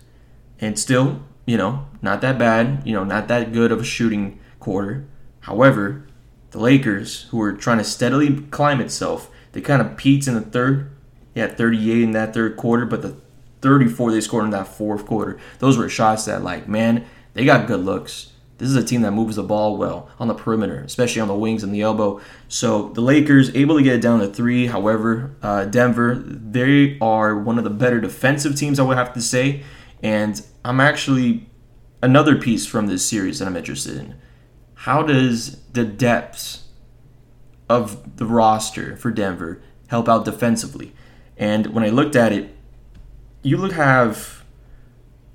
And 0.64 0.80
still, 0.80 1.20
you 1.46 1.58
know, 1.58 1.88
not 2.02 2.22
that 2.22 2.40
bad, 2.40 2.84
you 2.86 2.94
know, 2.94 3.04
not 3.04 3.28
that 3.28 3.52
good 3.52 3.70
of 3.74 3.82
a 3.82 3.84
shooting 3.84 4.40
quarter. 4.62 5.06
However, 5.42 6.08
the 6.52 6.60
Lakers, 6.60 7.24
who 7.32 7.38
were 7.38 7.52
trying 7.52 7.80
to 7.80 7.84
steadily 7.84 8.44
climb 8.44 8.80
itself, 8.80 9.30
they 9.52 9.60
kind 9.60 9.82
of 9.82 9.98
peaked 9.98 10.26
in 10.26 10.36
the 10.36 10.42
third. 10.42 10.90
They 11.34 11.42
had 11.42 11.58
38 11.58 12.04
in 12.04 12.12
that 12.12 12.34
third 12.34 12.56
quarter, 12.56 12.86
but 12.86 13.02
the 13.02 13.18
34 13.60 14.14
they 14.14 14.22
scored 14.22 14.46
in 14.46 14.52
that 14.52 14.70
fourth 14.70 15.06
quarter, 15.06 15.38
those 15.60 15.78
were 15.78 15.90
shots 15.90 16.24
that, 16.26 16.46
like, 16.46 16.66
man, 16.66 17.06
they 17.34 17.44
got 17.44 17.68
good 17.68 17.82
looks. 17.82 18.32
This 18.58 18.70
is 18.70 18.78
a 18.78 18.86
team 18.86 19.02
that 19.02 19.12
moves 19.12 19.36
the 19.36 19.44
ball 19.44 19.76
well 19.76 20.10
on 20.18 20.30
the 20.30 20.34
perimeter, 20.34 20.80
especially 20.80 21.22
on 21.22 21.28
the 21.28 21.36
wings 21.36 21.64
and 21.64 21.76
the 21.76 21.82
elbow. 21.82 22.22
So 22.48 22.88
the 22.90 23.02
Lakers 23.02 23.54
able 23.54 23.76
to 23.76 23.84
get 23.84 23.96
it 23.96 24.02
down 24.02 24.22
to 24.22 24.28
three. 24.28 24.68
However, 24.68 25.36
uh, 25.42 25.66
Denver, 25.66 26.16
they 26.16 26.98
are 27.02 27.38
one 27.38 27.58
of 27.58 27.66
the 27.66 27.70
better 27.70 28.00
defensive 28.00 28.56
teams, 28.56 28.80
I 28.80 28.84
would 28.84 28.96
have 28.96 29.14
to 29.16 29.22
say. 29.22 29.64
And 30.02 30.42
I'm 30.66 30.80
actually 30.80 31.50
another 32.02 32.36
piece 32.36 32.66
from 32.66 32.88
this 32.88 33.06
series 33.06 33.40
that 33.40 33.48
I'm 33.48 33.58
interested 33.58 33.98
in. 33.98 34.16
How 34.76 35.04
does 35.04 35.62
the 35.72 35.84
depths 35.84 36.66
of 37.70 38.18
the 38.18 38.26
roster 38.26 38.96
for 38.98 39.12
Denver 39.12 39.62
help 39.88 40.08
out 40.08 40.26
defensively? 40.26 40.94
And 41.38 41.68
when 41.68 41.84
I 41.84 41.90
looked 41.90 42.16
at 42.16 42.32
it, 42.32 42.56
you 43.42 43.58
look 43.58 43.74
have 43.74 44.44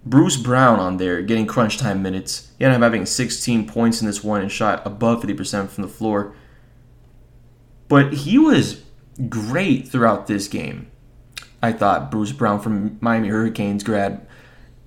Bruce 0.05 0.37
Brown 0.37 0.79
on 0.79 0.97
there 0.97 1.21
getting 1.21 1.47
crunch 1.47 1.77
time 1.77 2.03
minutes. 2.03 2.51
He 2.59 2.65
ended 2.65 2.77
up 2.79 2.83
having 2.83 3.05
16 3.05 3.67
points 3.69 4.01
in 4.01 4.07
this 4.07 4.25
one 4.25 4.41
and 4.41 4.51
shot 4.51 4.87
above 4.87 5.23
50% 5.23 5.69
from 5.69 5.83
the 5.83 5.89
floor. 5.89 6.35
But 7.89 8.13
he 8.13 8.39
was 8.39 8.83
great 9.29 9.89
throughout 9.89 10.27
this 10.27 10.49
game. 10.49 10.91
I 11.63 11.73
thought 11.73 12.11
Bruce 12.11 12.33
Brown 12.33 12.61
from 12.61 12.99
Miami 13.01 13.29
Hurricanes 13.29 13.83
grad 13.83 14.28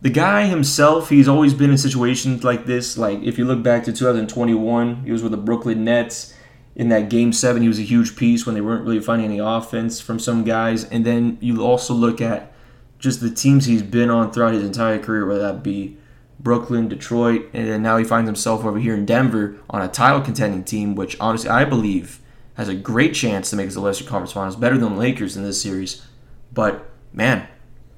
the 0.02 0.10
guy 0.10 0.46
himself, 0.46 1.10
he's 1.10 1.28
always 1.28 1.54
been 1.54 1.70
in 1.70 1.78
situations 1.78 2.44
like 2.44 2.66
this. 2.66 2.98
Like 2.98 3.22
if 3.22 3.38
you 3.38 3.46
look 3.46 3.62
back 3.62 3.84
to 3.84 3.94
2021, 3.94 5.04
he 5.04 5.12
was 5.12 5.22
with 5.22 5.32
the 5.32 5.38
Brooklyn 5.38 5.84
Nets. 5.84 6.34
In 6.76 6.90
that 6.90 7.10
game 7.10 7.34
seven, 7.34 7.62
he 7.62 7.68
was 7.68 7.80
a 7.80 7.84
huge 7.84 8.16
piece 8.16 8.46
when 8.46 8.56
they 8.56 8.62
weren't 8.62 8.86
really 8.86 9.00
finding 9.00 9.26
any 9.26 9.40
offense 9.40 10.00
from 10.02 10.20
some 10.20 10.44
guys. 10.44 10.86
And 10.86 11.06
then 11.06 11.38
you 11.42 11.64
also 11.64 11.94
look 11.94 12.22
at 12.22 12.54
just 12.98 13.20
the 13.20 13.30
teams 13.30 13.66
he's 13.66 13.84
been 13.84 14.10
on 14.10 14.32
throughout 14.32 14.54
his 14.54 14.64
entire 14.64 14.98
career, 14.98 15.26
whether 15.26 15.42
that 15.42 15.64
be 15.64 15.98
Brooklyn, 16.40 16.88
Detroit, 16.88 17.50
and 17.54 17.68
then 17.68 17.84
now 17.84 17.98
he 17.98 18.04
finds 18.04 18.28
himself 18.28 18.66
over 18.66 18.80
here 18.80 18.96
in 18.96 19.06
Denver 19.06 19.58
on 19.70 19.82
a 19.82 19.88
title 19.88 20.22
contending 20.22 20.64
team, 20.64 20.96
which 20.96 21.16
honestly 21.20 21.50
I 21.50 21.66
believe 21.66 22.20
has 22.56 22.68
a 22.68 22.76
great 22.76 23.14
chance 23.14 23.50
to 23.50 23.56
make 23.56 23.70
the 23.70 23.82
Western 23.82 24.08
Conference 24.08 24.34
Finals, 24.34 24.56
better 24.56 24.78
than 24.78 24.94
the 24.94 25.00
Lakers 25.00 25.38
in 25.38 25.44
this 25.44 25.62
series. 25.62 26.06
But 26.52 26.90
man, 27.14 27.48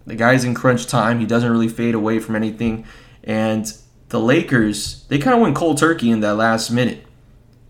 the 0.05 0.15
guy's 0.15 0.43
in 0.43 0.53
crunch 0.53 0.87
time. 0.87 1.19
He 1.19 1.25
doesn't 1.25 1.49
really 1.49 1.67
fade 1.67 1.95
away 1.95 2.19
from 2.19 2.35
anything. 2.35 2.85
And 3.23 3.71
the 4.09 4.19
Lakers, 4.19 5.05
they 5.07 5.17
kind 5.17 5.35
of 5.35 5.41
went 5.41 5.55
cold 5.55 5.77
turkey 5.77 6.11
in 6.11 6.19
that 6.19 6.35
last 6.35 6.69
minute. 6.69 7.05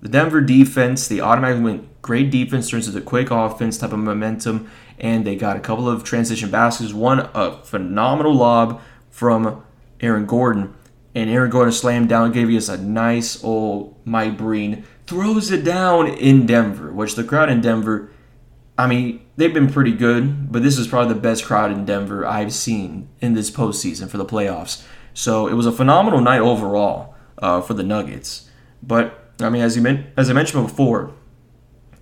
The 0.01 0.09
Denver 0.09 0.41
defense, 0.41 1.07
they 1.07 1.19
automatically 1.21 1.63
went 1.63 2.01
great 2.01 2.29
defense, 2.29 2.69
turns 2.69 2.87
into 2.87 2.99
quick 3.01 3.31
offense 3.31 3.77
type 3.77 3.93
of 3.93 3.99
momentum, 3.99 4.69
and 4.99 5.25
they 5.25 5.35
got 5.35 5.55
a 5.55 5.61
couple 5.61 5.87
of 5.87 6.03
transition 6.03 6.51
baskets. 6.51 6.93
One, 6.93 7.29
a 7.33 7.63
phenomenal 7.63 8.33
lob 8.33 8.81
from 9.09 9.63
Aaron 10.01 10.25
Gordon, 10.25 10.73
and 11.15 11.29
Aaron 11.29 11.49
Gordon 11.49 11.71
slammed 11.71 12.09
down, 12.09 12.33
gave 12.33 12.49
us 12.49 12.67
a 12.67 12.77
nice 12.77 13.41
old 13.43 13.95
Mike 14.03 14.37
Breen, 14.37 14.83
throws 15.07 15.51
it 15.51 15.63
down 15.63 16.07
in 16.07 16.45
Denver, 16.45 16.91
which 16.91 17.15
the 17.15 17.23
crowd 17.23 17.49
in 17.49 17.61
Denver 17.61 18.11
I 18.77 18.87
mean, 18.87 19.25
they've 19.37 19.53
been 19.53 19.71
pretty 19.71 19.91
good, 19.91 20.51
but 20.51 20.63
this 20.63 20.77
is 20.79 20.87
probably 20.87 21.13
the 21.13 21.19
best 21.19 21.45
crowd 21.45 21.71
in 21.71 21.85
Denver 21.85 22.25
I've 22.25 22.53
seen 22.53 23.07
in 23.21 23.33
this 23.33 23.51
postseason 23.51 24.09
for 24.09 24.17
the 24.17 24.25
playoffs. 24.25 24.83
So 25.13 25.47
it 25.47 25.53
was 25.53 25.67
a 25.67 25.71
phenomenal 25.71 26.21
night 26.21 26.41
overall 26.41 27.15
uh, 27.37 27.61
for 27.61 27.75
the 27.75 27.83
Nuggets. 27.83 28.49
But 28.81 29.31
I 29.39 29.49
mean, 29.49 29.61
as 29.61 29.75
you 29.75 29.81
men- 29.81 30.11
as 30.17 30.29
I 30.29 30.33
mentioned 30.33 30.65
before, 30.65 31.11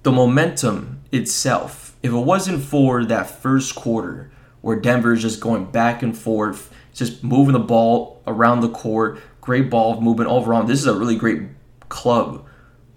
the 0.04 0.12
momentum 0.12 1.01
itself. 1.12 1.98
If 2.01 2.12
it 2.12 2.18
wasn't 2.18 2.63
for 2.63 3.06
that 3.06 3.30
first 3.30 3.75
quarter 3.75 4.32
where 4.62 4.80
Denver 4.80 5.13
is 5.13 5.22
just 5.22 5.42
going 5.42 5.66
back 5.66 6.01
and 6.01 6.18
forth, 6.18 6.74
just 6.94 7.24
moving 7.24 7.54
the 7.54 7.60
ball 7.60 8.22
around 8.25 8.62
the 8.62 8.70
court, 8.70 9.20
great 9.42 9.70
ball 9.70 10.00
movement 10.00 10.30
all 10.30 10.46
around. 10.46 10.68
This 10.68 10.80
is 10.80 10.88
a 10.88 10.98
really 10.98 11.16
great 11.16 11.44
club, 11.90 12.46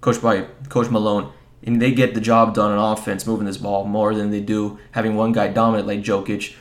coached 0.00 0.23
by 0.23 0.47
Coach 0.69 0.90
Malone 0.90 1.33
and 1.64 1.80
they 1.80 1.92
get 1.92 2.14
the 2.14 2.21
job 2.21 2.54
done 2.54 2.71
on 2.71 2.92
offense, 2.92 3.26
moving 3.26 3.47
this 3.47 3.56
ball 3.56 3.85
more 3.85 4.14
than 4.14 4.30
they 4.30 4.40
do 4.40 4.78
having 4.92 5.16
one 5.16 5.33
guy 5.33 5.49
dominant 5.49 5.88
like 5.88 6.02
Jokic. 6.02 6.54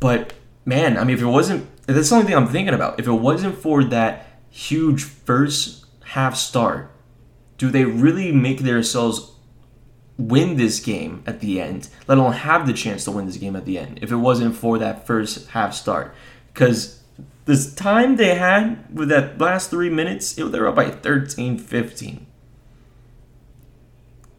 But 0.00 0.32
man, 0.64 0.96
I 0.96 1.04
mean, 1.04 1.16
if 1.16 1.22
it 1.22 1.26
wasn't, 1.26 1.68
that's 1.86 2.08
the 2.08 2.14
only 2.14 2.26
thing 2.26 2.36
I'm 2.36 2.48
thinking 2.48 2.74
about. 2.74 2.98
If 2.98 3.06
it 3.06 3.12
wasn't 3.12 3.56
for 3.58 3.84
that 3.84 4.26
huge 4.50 5.02
first 5.02 5.86
half 6.04 6.36
start, 6.36 6.90
do 7.58 7.70
they 7.70 7.84
really 7.84 8.32
make 8.32 8.60
themselves 8.60 9.32
win 10.18 10.56
this 10.56 10.78
game 10.78 11.22
at 11.26 11.40
the 11.40 11.60
end, 11.60 11.88
let 12.06 12.18
alone 12.18 12.32
have 12.32 12.66
the 12.66 12.72
chance 12.72 13.04
to 13.04 13.10
win 13.10 13.26
this 13.26 13.36
game 13.36 13.56
at 13.56 13.64
the 13.64 13.78
end, 13.78 13.98
if 14.02 14.12
it 14.12 14.16
wasn't 14.16 14.54
for 14.54 14.78
that 14.78 15.06
first 15.06 15.48
half 15.50 15.74
start? 15.74 16.14
Because 16.52 17.02
this 17.44 17.74
time 17.74 18.16
they 18.16 18.34
had 18.34 18.96
with 18.96 19.08
that 19.08 19.38
last 19.40 19.70
three 19.70 19.90
minutes, 19.90 20.38
it, 20.38 20.44
they 20.52 20.60
were 20.60 20.68
up 20.68 20.76
by 20.76 20.90
13 20.90 21.58
15. 21.58 22.26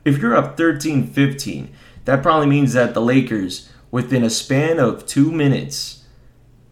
If 0.06 0.18
you're 0.18 0.36
up 0.36 0.58
13 0.58 1.08
15, 1.08 1.74
that 2.06 2.22
probably 2.22 2.48
means 2.48 2.74
that 2.74 2.94
the 2.94 3.02
Lakers, 3.02 3.70
within 3.92 4.24
a 4.24 4.30
span 4.30 4.80
of 4.80 5.06
two 5.06 5.32
minutes, 5.32 6.04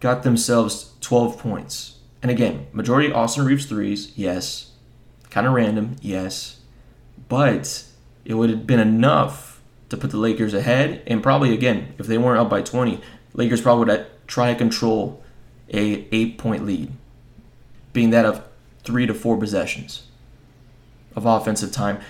got 0.00 0.22
themselves 0.22 0.92
12 1.00 1.38
points. 1.38 1.98
And 2.22 2.30
again, 2.30 2.66
majority 2.72 3.12
Austin 3.12 3.44
Reaves 3.44 3.66
threes, 3.66 4.12
yes. 4.16 4.72
Kind 5.30 5.46
of 5.46 5.54
random, 5.54 5.96
yes. 6.00 6.60
But 7.28 7.84
it 8.24 8.34
would 8.34 8.50
have 8.50 8.66
been 8.66 8.80
enough 8.80 9.60
to 9.88 9.96
put 9.96 10.10
the 10.10 10.18
Lakers 10.18 10.54
ahead. 10.54 11.02
And 11.06 11.22
probably, 11.22 11.52
again, 11.52 11.94
if 11.98 12.06
they 12.06 12.18
weren't 12.18 12.40
up 12.40 12.50
by 12.50 12.62
20, 12.62 13.00
Lakers 13.34 13.60
probably 13.60 13.86
would 13.86 14.06
try 14.26 14.52
to 14.52 14.58
control 14.58 15.22
a 15.72 16.06
eight 16.12 16.38
point 16.38 16.66
lead, 16.66 16.92
being 17.92 18.10
that 18.10 18.24
of 18.24 18.42
three 18.84 19.06
to 19.06 19.14
four 19.14 19.36
possessions 19.36 20.04
of 21.16 21.26
offensive 21.26 21.72
time. 21.72 22.00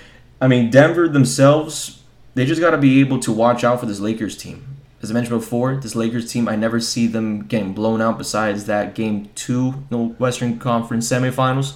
I 0.42 0.48
mean, 0.48 0.70
Denver 0.70 1.08
themselves, 1.08 2.02
they 2.34 2.44
just 2.44 2.60
got 2.60 2.72
to 2.72 2.76
be 2.76 2.98
able 2.98 3.20
to 3.20 3.30
watch 3.30 3.62
out 3.62 3.78
for 3.78 3.86
this 3.86 4.00
Lakers 4.00 4.36
team. 4.36 4.76
As 5.00 5.08
I 5.08 5.14
mentioned 5.14 5.38
before, 5.38 5.76
this 5.76 5.94
Lakers 5.94 6.32
team, 6.32 6.48
I 6.48 6.56
never 6.56 6.80
see 6.80 7.06
them 7.06 7.44
getting 7.44 7.72
blown 7.74 8.02
out 8.02 8.18
besides 8.18 8.66
that 8.66 8.96
game 8.96 9.30
two, 9.36 9.84
the 9.88 9.98
Western 9.98 10.58
Conference 10.58 11.08
semifinals. 11.08 11.74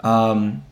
Um, 0.00 0.64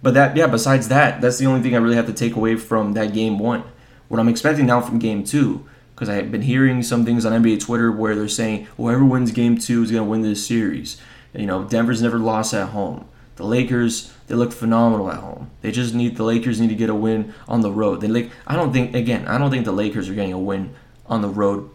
but 0.00 0.14
that, 0.14 0.36
yeah, 0.36 0.46
besides 0.46 0.86
that, 0.88 1.20
that's 1.20 1.38
the 1.38 1.46
only 1.46 1.60
thing 1.60 1.74
I 1.74 1.78
really 1.78 1.96
have 1.96 2.06
to 2.06 2.12
take 2.12 2.36
away 2.36 2.54
from 2.54 2.92
that 2.92 3.12
game 3.12 3.40
one. 3.40 3.64
What 4.06 4.20
I'm 4.20 4.28
expecting 4.28 4.66
now 4.66 4.80
from 4.80 5.00
game 5.00 5.24
two 5.24 5.66
because 5.96 6.08
I've 6.08 6.30
been 6.30 6.42
hearing 6.42 6.84
some 6.84 7.04
things 7.04 7.24
on 7.24 7.32
NBA 7.42 7.60
Twitter 7.60 7.90
where 7.90 8.14
they're 8.14 8.28
saying 8.28 8.66
whoever 8.76 9.04
wins 9.04 9.32
game 9.32 9.58
two 9.58 9.82
is 9.82 9.90
going 9.90 10.04
to 10.04 10.08
win 10.08 10.22
this 10.22 10.46
series. 10.46 11.00
You 11.32 11.46
know, 11.46 11.64
Denver's 11.64 12.00
never 12.00 12.18
lost 12.18 12.54
at 12.54 12.68
home. 12.68 13.08
The 13.36 13.44
Lakers, 13.44 14.12
they 14.26 14.34
look 14.34 14.52
phenomenal 14.52 15.10
at 15.10 15.18
home. 15.18 15.50
They 15.60 15.72
just 15.72 15.94
need 15.94 16.16
the 16.16 16.22
Lakers 16.22 16.60
need 16.60 16.68
to 16.68 16.74
get 16.74 16.90
a 16.90 16.94
win 16.94 17.34
on 17.48 17.62
the 17.62 17.72
road. 17.72 18.00
They 18.00 18.08
like 18.08 18.30
I 18.46 18.54
don't 18.54 18.72
think 18.72 18.94
again, 18.94 19.26
I 19.26 19.38
don't 19.38 19.50
think 19.50 19.64
the 19.64 19.72
Lakers 19.72 20.08
are 20.08 20.14
getting 20.14 20.32
a 20.32 20.38
win 20.38 20.74
on 21.06 21.22
the 21.22 21.28
road, 21.28 21.70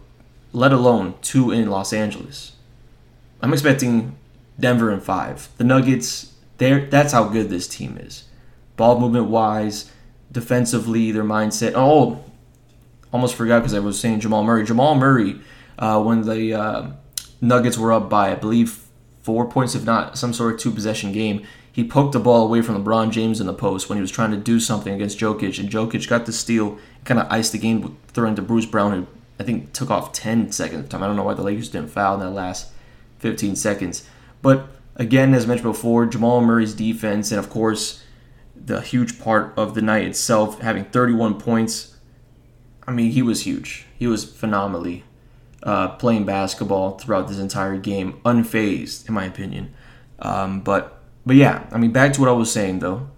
let 0.52 0.72
alone 0.72 1.14
two 1.22 1.50
in 1.50 1.70
Los 1.70 1.92
Angeles. 1.92 2.52
I'm 3.42 3.52
expecting 3.52 4.16
Denver 4.58 4.90
in 4.90 5.00
5. 5.00 5.48
The 5.56 5.64
Nuggets, 5.64 6.32
they 6.58 6.84
that's 6.86 7.12
how 7.12 7.24
good 7.24 7.48
this 7.48 7.68
team 7.68 7.98
is. 7.98 8.24
Ball 8.76 8.98
movement 8.98 9.26
wise, 9.26 9.90
defensively, 10.32 11.12
their 11.12 11.24
mindset. 11.24 11.72
Oh, 11.74 12.24
almost 13.12 13.34
forgot 13.34 13.60
because 13.60 13.74
I 13.74 13.80
was 13.80 13.98
saying 14.00 14.20
Jamal 14.20 14.44
Murray. 14.44 14.64
Jamal 14.64 14.94
Murray, 14.94 15.40
uh, 15.78 16.02
when 16.02 16.22
the 16.22 16.54
uh, 16.54 16.90
Nuggets 17.40 17.78
were 17.78 17.92
up 17.92 18.08
by, 18.08 18.32
I 18.32 18.34
believe, 18.34 18.86
four 19.22 19.48
points, 19.48 19.74
if 19.74 19.84
not 19.84 20.18
some 20.18 20.32
sort 20.32 20.54
of 20.54 20.60
two 20.60 20.70
possession 20.70 21.12
game, 21.12 21.46
he 21.72 21.84
poked 21.84 22.12
the 22.12 22.20
ball 22.20 22.44
away 22.44 22.62
from 22.62 22.82
LeBron 22.82 23.10
James 23.10 23.40
in 23.40 23.46
the 23.46 23.54
post 23.54 23.88
when 23.88 23.96
he 23.96 24.02
was 24.02 24.10
trying 24.10 24.32
to 24.32 24.36
do 24.36 24.58
something 24.58 24.92
against 24.92 25.18
Jokic, 25.18 25.58
and 25.58 25.70
Jokic 25.70 26.08
got 26.08 26.26
the 26.26 26.32
steal, 26.32 26.78
kind 27.04 27.20
of 27.20 27.30
iced 27.30 27.52
the 27.52 27.58
game, 27.58 27.96
throwing 28.08 28.34
to 28.34 28.42
Bruce 28.42 28.66
Brown, 28.66 28.92
who 28.92 29.06
I 29.38 29.44
think 29.44 29.72
took 29.72 29.90
off 29.90 30.12
10 30.12 30.52
seconds 30.52 30.88
time. 30.88 31.02
I 31.02 31.06
don't 31.06 31.16
know 31.16 31.22
why 31.22 31.34
the 31.34 31.42
Lakers 31.42 31.68
didn't 31.68 31.90
foul 31.90 32.14
in 32.14 32.20
that 32.20 32.30
last 32.30 32.72
15 33.20 33.56
seconds. 33.56 34.06
But 34.42 34.66
again, 34.96 35.32
as 35.32 35.46
mentioned 35.46 35.72
before, 35.72 36.06
Jamal 36.06 36.40
Murray's 36.40 36.74
defense, 36.74 37.30
and 37.30 37.38
of 37.38 37.48
course, 37.48 38.02
the 38.56 38.80
huge 38.80 39.20
part 39.20 39.54
of 39.56 39.74
the 39.74 39.82
night 39.82 40.04
itself, 40.04 40.60
having 40.60 40.84
31 40.84 41.40
points, 41.40 41.96
I 42.86 42.92
mean, 42.92 43.12
he 43.12 43.22
was 43.22 43.42
huge. 43.42 43.86
He 43.98 44.06
was 44.06 44.24
phenomenally 44.24 45.04
uh, 45.62 45.88
playing 45.96 46.24
basketball 46.24 46.98
throughout 46.98 47.28
this 47.28 47.38
entire 47.38 47.76
game, 47.76 48.20
unfazed, 48.24 49.08
in 49.08 49.14
my 49.14 49.24
opinion. 49.24 49.74
Um, 50.18 50.60
but 50.60 51.02
but 51.26 51.36
yeah, 51.36 51.66
I 51.70 51.78
mean, 51.78 51.92
back 51.92 52.12
to 52.14 52.20
what 52.20 52.28
I 52.28 52.32
was 52.32 52.50
saying 52.50 52.78
though. 52.80 53.08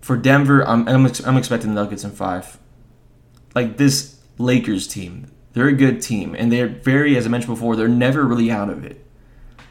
For 0.00 0.16
Denver, 0.16 0.66
I'm 0.66 0.88
I'm, 0.88 1.06
ex- 1.06 1.24
I'm 1.24 1.36
expecting 1.36 1.74
the 1.74 1.82
Nuggets 1.82 2.04
in 2.04 2.10
five. 2.10 2.58
Like 3.54 3.76
this 3.76 4.20
Lakers 4.38 4.88
team, 4.88 5.30
they're 5.52 5.68
a 5.68 5.72
good 5.72 6.00
team, 6.02 6.34
and 6.34 6.50
they're 6.50 6.68
very, 6.68 7.16
as 7.16 7.26
I 7.26 7.28
mentioned 7.28 7.54
before, 7.54 7.76
they're 7.76 7.88
never 7.88 8.24
really 8.24 8.50
out 8.50 8.70
of 8.70 8.84
it. 8.84 9.04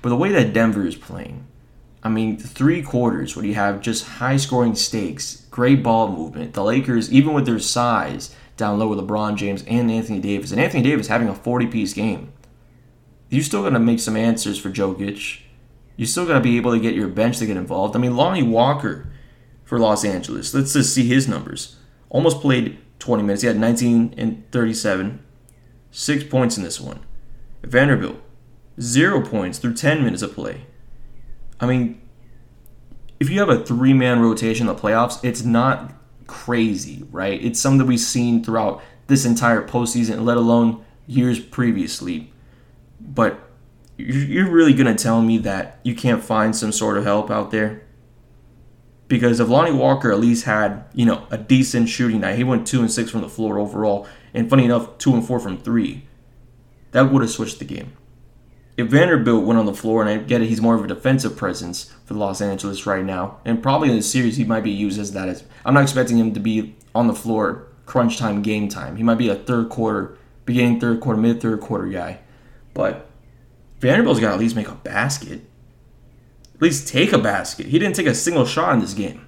But 0.01 0.09
the 0.09 0.15
way 0.15 0.31
that 0.31 0.53
Denver 0.53 0.85
is 0.85 0.95
playing, 0.95 1.45
I 2.03 2.09
mean, 2.09 2.37
three 2.37 2.81
quarters 2.81 3.35
where 3.35 3.45
you 3.45 3.53
have 3.55 3.81
just 3.81 4.05
high 4.05 4.37
scoring 4.37 4.75
stakes, 4.75 5.45
great 5.51 5.83
ball 5.83 6.11
movement. 6.11 6.53
The 6.53 6.63
Lakers, 6.63 7.11
even 7.11 7.33
with 7.33 7.45
their 7.45 7.59
size, 7.59 8.35
down 8.57 8.79
low 8.79 8.87
with 8.87 8.99
LeBron 8.99 9.35
James 9.35 9.63
and 9.67 9.91
Anthony 9.91 10.19
Davis. 10.19 10.51
And 10.51 10.59
Anthony 10.59 10.83
Davis 10.83 11.07
having 11.07 11.27
a 11.27 11.35
40 11.35 11.67
piece 11.67 11.93
game. 11.93 12.33
You 13.29 13.41
still 13.41 13.63
got 13.63 13.69
to 13.69 13.79
make 13.79 13.99
some 13.99 14.17
answers 14.17 14.59
for 14.59 14.69
Jokic. 14.69 15.41
You 15.95 16.05
still 16.05 16.25
got 16.25 16.33
to 16.33 16.41
be 16.41 16.57
able 16.57 16.73
to 16.73 16.79
get 16.79 16.95
your 16.95 17.07
bench 17.07 17.37
to 17.39 17.45
get 17.45 17.57
involved. 17.57 17.95
I 17.95 17.99
mean, 17.99 18.15
Lonnie 18.15 18.43
Walker 18.43 19.11
for 19.63 19.79
Los 19.79 20.03
Angeles. 20.03 20.53
Let's 20.53 20.73
just 20.73 20.93
see 20.93 21.07
his 21.07 21.27
numbers. 21.27 21.77
Almost 22.09 22.41
played 22.41 22.77
20 22.99 23.23
minutes. 23.23 23.41
He 23.41 23.47
had 23.47 23.57
19 23.57 24.15
and 24.17 24.43
37. 24.51 25.23
Six 25.91 26.23
points 26.23 26.57
in 26.57 26.63
this 26.63 26.79
one. 26.79 26.99
Vanderbilt, 27.63 28.17
zero 28.79 29.21
points 29.21 29.59
through 29.59 29.75
10 29.75 30.03
minutes 30.03 30.21
of 30.21 30.33
play. 30.33 30.65
I 31.59 31.67
mean, 31.67 32.01
if 33.19 33.29
you 33.29 33.39
have 33.39 33.49
a 33.49 33.63
three 33.63 33.93
man 33.93 34.19
rotation 34.19 34.67
in 34.67 34.75
the 34.75 34.81
playoffs, 34.81 35.23
it's 35.23 35.43
not 35.43 35.93
crazy, 36.31 37.03
right? 37.11 37.43
It's 37.43 37.59
something 37.59 37.85
we've 37.85 37.99
seen 37.99 38.41
throughout 38.41 38.81
this 39.07 39.25
entire 39.25 39.67
postseason, 39.67 40.23
let 40.23 40.37
alone 40.37 40.83
years 41.05 41.39
previously. 41.39 42.31
But 43.01 43.37
you're 43.97 44.49
really 44.49 44.73
going 44.73 44.95
to 44.95 45.03
tell 45.03 45.21
me 45.21 45.37
that 45.39 45.79
you 45.83 45.93
can't 45.93 46.23
find 46.23 46.55
some 46.55 46.71
sort 46.71 46.97
of 46.97 47.03
help 47.03 47.29
out 47.29 47.51
there? 47.51 47.83
Because 49.09 49.41
if 49.41 49.49
Lonnie 49.49 49.73
Walker 49.73 50.09
at 50.09 50.21
least 50.21 50.45
had, 50.45 50.85
you 50.93 51.05
know, 51.05 51.27
a 51.29 51.37
decent 51.37 51.89
shooting 51.89 52.21
night, 52.21 52.37
he 52.37 52.45
went 52.45 52.65
two 52.65 52.79
and 52.79 52.89
six 52.89 53.11
from 53.11 53.19
the 53.19 53.27
floor 53.27 53.59
overall, 53.59 54.07
and 54.33 54.49
funny 54.49 54.63
enough, 54.63 54.97
two 54.97 55.13
and 55.13 55.27
four 55.27 55.37
from 55.37 55.57
three. 55.57 56.07
That 56.91 57.11
would 57.11 57.21
have 57.21 57.31
switched 57.31 57.59
the 57.59 57.65
game 57.65 57.91
if 58.81 58.87
Vanderbilt 58.87 59.45
went 59.45 59.59
on 59.59 59.67
the 59.67 59.73
floor, 59.73 60.01
and 60.01 60.09
I 60.09 60.17
get 60.17 60.41
it, 60.41 60.47
he's 60.47 60.59
more 60.59 60.75
of 60.75 60.83
a 60.83 60.87
defensive 60.87 61.37
presence 61.37 61.93
for 62.05 62.15
Los 62.15 62.41
Angeles 62.41 62.85
right 62.87 63.05
now, 63.05 63.37
and 63.45 63.61
probably 63.61 63.89
in 63.89 63.95
the 63.95 64.01
series 64.01 64.37
he 64.37 64.43
might 64.43 64.63
be 64.63 64.71
used 64.71 64.99
as 64.99 65.11
that. 65.13 65.29
As 65.29 65.43
I'm 65.63 65.75
not 65.75 65.83
expecting 65.83 66.17
him 66.17 66.33
to 66.33 66.39
be 66.39 66.75
on 66.95 67.07
the 67.07 67.13
floor 67.13 67.67
crunch 67.85 68.17
time, 68.17 68.41
game 68.41 68.69
time. 68.69 68.95
He 68.95 69.03
might 69.03 69.19
be 69.19 69.29
a 69.29 69.35
third 69.35 69.69
quarter, 69.69 70.17
beginning 70.45 70.79
third 70.79 70.99
quarter, 70.99 71.21
mid 71.21 71.41
third 71.41 71.61
quarter 71.61 71.87
guy, 71.87 72.19
but 72.73 73.07
Vanderbilt's 73.79 74.19
got 74.19 74.29
to 74.29 74.33
at 74.33 74.39
least 74.39 74.55
make 74.55 74.67
a 74.67 74.75
basket. 74.75 75.41
At 76.55 76.61
least 76.61 76.87
take 76.87 77.13
a 77.13 77.19
basket. 77.19 77.67
He 77.67 77.77
didn't 77.77 77.95
take 77.95 78.07
a 78.07 78.15
single 78.15 78.45
shot 78.45 78.73
in 78.73 78.79
this 78.79 78.93
game. 78.93 79.27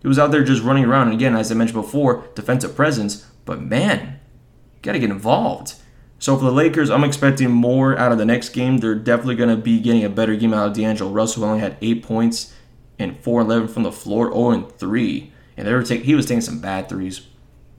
He 0.00 0.08
was 0.08 0.18
out 0.18 0.30
there 0.30 0.44
just 0.44 0.62
running 0.62 0.84
around, 0.84 1.08
and 1.08 1.16
again, 1.16 1.36
as 1.36 1.50
I 1.50 1.54
mentioned 1.54 1.80
before, 1.80 2.26
defensive 2.34 2.76
presence. 2.76 3.26
But 3.44 3.62
man, 3.62 4.20
got 4.82 4.92
to 4.92 4.98
get 4.98 5.10
involved. 5.10 5.74
So 6.22 6.36
for 6.36 6.44
the 6.44 6.52
Lakers, 6.52 6.88
I'm 6.88 7.02
expecting 7.02 7.50
more 7.50 7.98
out 7.98 8.12
of 8.12 8.18
the 8.18 8.24
next 8.24 8.50
game. 8.50 8.78
They're 8.78 8.94
definitely 8.94 9.34
going 9.34 9.48
to 9.48 9.60
be 9.60 9.80
getting 9.80 10.04
a 10.04 10.08
better 10.08 10.36
game 10.36 10.54
out 10.54 10.68
of 10.68 10.72
D'Angelo 10.72 11.10
Russell, 11.10 11.42
who 11.42 11.48
only 11.48 11.58
had 11.58 11.76
eight 11.82 12.04
points 12.04 12.54
and 12.96 13.18
4 13.18 13.40
11 13.40 13.66
from 13.66 13.82
the 13.82 13.90
floor, 13.90 14.32
0 14.32 14.50
and 14.52 14.70
3. 14.70 15.32
And 15.56 15.66
they 15.66 15.72
were 15.72 15.82
take, 15.82 16.04
he 16.04 16.14
was 16.14 16.26
taking 16.26 16.40
some 16.40 16.60
bad 16.60 16.88
threes. 16.88 17.26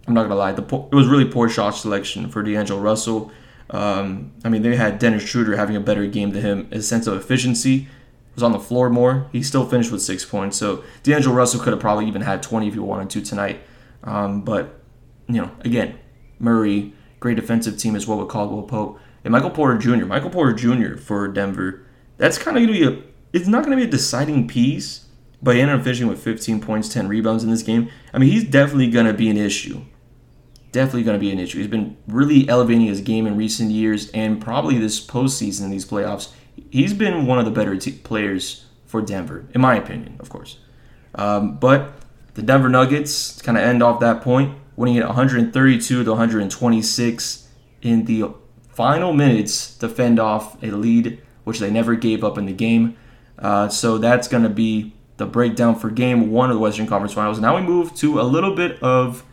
I'm 0.05 0.13
not 0.13 0.27
going 0.27 0.31
to 0.31 0.35
lie. 0.35 0.51
The, 0.51 0.61
it 0.61 0.93
was 0.93 1.07
really 1.07 1.23
poor 1.23 1.47
shot 1.47 1.69
selection 1.69 2.29
for 2.29 2.43
D'Angelo 2.43 2.81
Russell. 2.81 3.31
Um, 3.69 4.33
I 4.43 4.49
mean, 4.49 4.61
they 4.61 4.75
had 4.75 4.99
Dennis 4.99 5.23
Schroeder 5.23 5.55
having 5.55 5.77
a 5.77 5.79
better 5.79 6.05
game 6.05 6.31
than 6.31 6.41
him. 6.41 6.69
His 6.69 6.85
sense 6.85 7.07
of 7.07 7.13
efficiency 7.13 7.87
was 8.35 8.43
on 8.43 8.51
the 8.51 8.59
floor 8.59 8.89
more. 8.89 9.29
He 9.31 9.41
still 9.41 9.65
finished 9.65 9.89
with 9.89 10.01
six 10.01 10.25
points. 10.25 10.57
So 10.57 10.83
D'Angelo 11.03 11.33
Russell 11.33 11.61
could 11.61 11.71
have 11.71 11.79
probably 11.79 12.07
even 12.07 12.23
had 12.23 12.43
20 12.43 12.67
if 12.67 12.73
he 12.73 12.79
wanted 12.81 13.09
to 13.11 13.21
tonight. 13.21 13.61
Um, 14.03 14.41
but, 14.41 14.81
you 15.29 15.41
know, 15.41 15.51
again, 15.61 15.97
Murray 16.39 16.93
great 17.23 17.37
defensive 17.37 17.77
team 17.77 17.95
as 17.95 18.05
well 18.05 18.17
with 18.17 18.27
Caldwell 18.27 18.63
Pope 18.63 18.99
and 19.23 19.31
Michael 19.31 19.49
Porter 19.49 19.77
Jr. 19.77 20.05
Michael 20.05 20.29
Porter 20.29 20.51
Jr. 20.51 20.97
for 20.97 21.29
Denver. 21.29 21.85
That's 22.17 22.37
kind 22.37 22.57
of 22.57 22.63
going 22.63 22.73
to 22.73 22.91
be 22.91 23.01
a. 23.01 23.03
It's 23.31 23.47
not 23.47 23.63
going 23.63 23.75
to 23.75 23.81
be 23.81 23.87
a 23.87 23.91
deciding 23.91 24.47
piece, 24.47 25.05
but 25.41 25.55
he 25.55 25.61
ended 25.61 25.77
up 25.77 25.83
finishing 25.83 26.07
with 26.07 26.21
15 26.21 26.59
points, 26.59 26.89
10 26.89 27.07
rebounds 27.07 27.43
in 27.43 27.49
this 27.49 27.63
game. 27.63 27.89
I 28.13 28.19
mean, 28.19 28.29
he's 28.29 28.43
definitely 28.43 28.89
going 28.91 29.07
to 29.07 29.13
be 29.13 29.29
an 29.29 29.37
issue. 29.37 29.81
Definitely 30.71 31.03
going 31.03 31.17
to 31.17 31.25
be 31.25 31.31
an 31.31 31.39
issue. 31.39 31.59
He's 31.59 31.67
been 31.67 31.97
really 32.07 32.47
elevating 32.49 32.85
his 32.85 33.01
game 33.01 33.25
in 33.25 33.37
recent 33.37 33.71
years, 33.71 34.11
and 34.11 34.41
probably 34.41 34.77
this 34.77 35.03
postseason, 35.03 35.63
in 35.63 35.71
these 35.71 35.85
playoffs, 35.85 36.31
he's 36.69 36.93
been 36.93 37.25
one 37.25 37.39
of 37.39 37.45
the 37.45 37.51
better 37.51 37.75
t- 37.77 37.93
players 37.93 38.65
for 38.85 39.01
Denver, 39.01 39.47
in 39.55 39.61
my 39.61 39.75
opinion, 39.75 40.17
of 40.19 40.29
course. 40.29 40.57
Um, 41.15 41.57
but 41.57 41.93
the 42.35 42.43
Denver 42.43 42.69
Nuggets 42.69 43.41
kind 43.41 43.57
of 43.57 43.63
end 43.63 43.81
off 43.81 43.99
that 44.01 44.21
point 44.21 44.55
winning 44.75 44.95
it 44.95 45.05
132 45.05 46.03
to 46.03 46.09
126 46.09 47.47
in 47.81 48.05
the 48.05 48.33
final 48.69 49.13
minutes 49.13 49.75
to 49.77 49.87
fend 49.87 50.19
off 50.19 50.61
a 50.63 50.67
lead, 50.67 51.21
which 51.43 51.59
they 51.59 51.69
never 51.69 51.95
gave 51.95 52.23
up 52.23 52.37
in 52.37 52.45
the 52.45 52.53
game. 52.53 52.97
Uh, 53.37 53.67
so 53.69 53.97
that's 53.97 54.27
going 54.27 54.43
to 54.43 54.49
be 54.49 54.93
the 55.17 55.25
breakdown 55.25 55.75
for 55.75 55.89
game 55.89 56.31
one 56.31 56.49
of 56.49 56.55
the 56.55 56.59
Western 56.59 56.87
Conference 56.87 57.13
Finals. 57.13 57.39
Now 57.39 57.55
we 57.55 57.61
move 57.61 57.95
to 57.95 58.19
a 58.19 58.23
little 58.23 58.55
bit 58.55 58.81
of, 58.81 59.23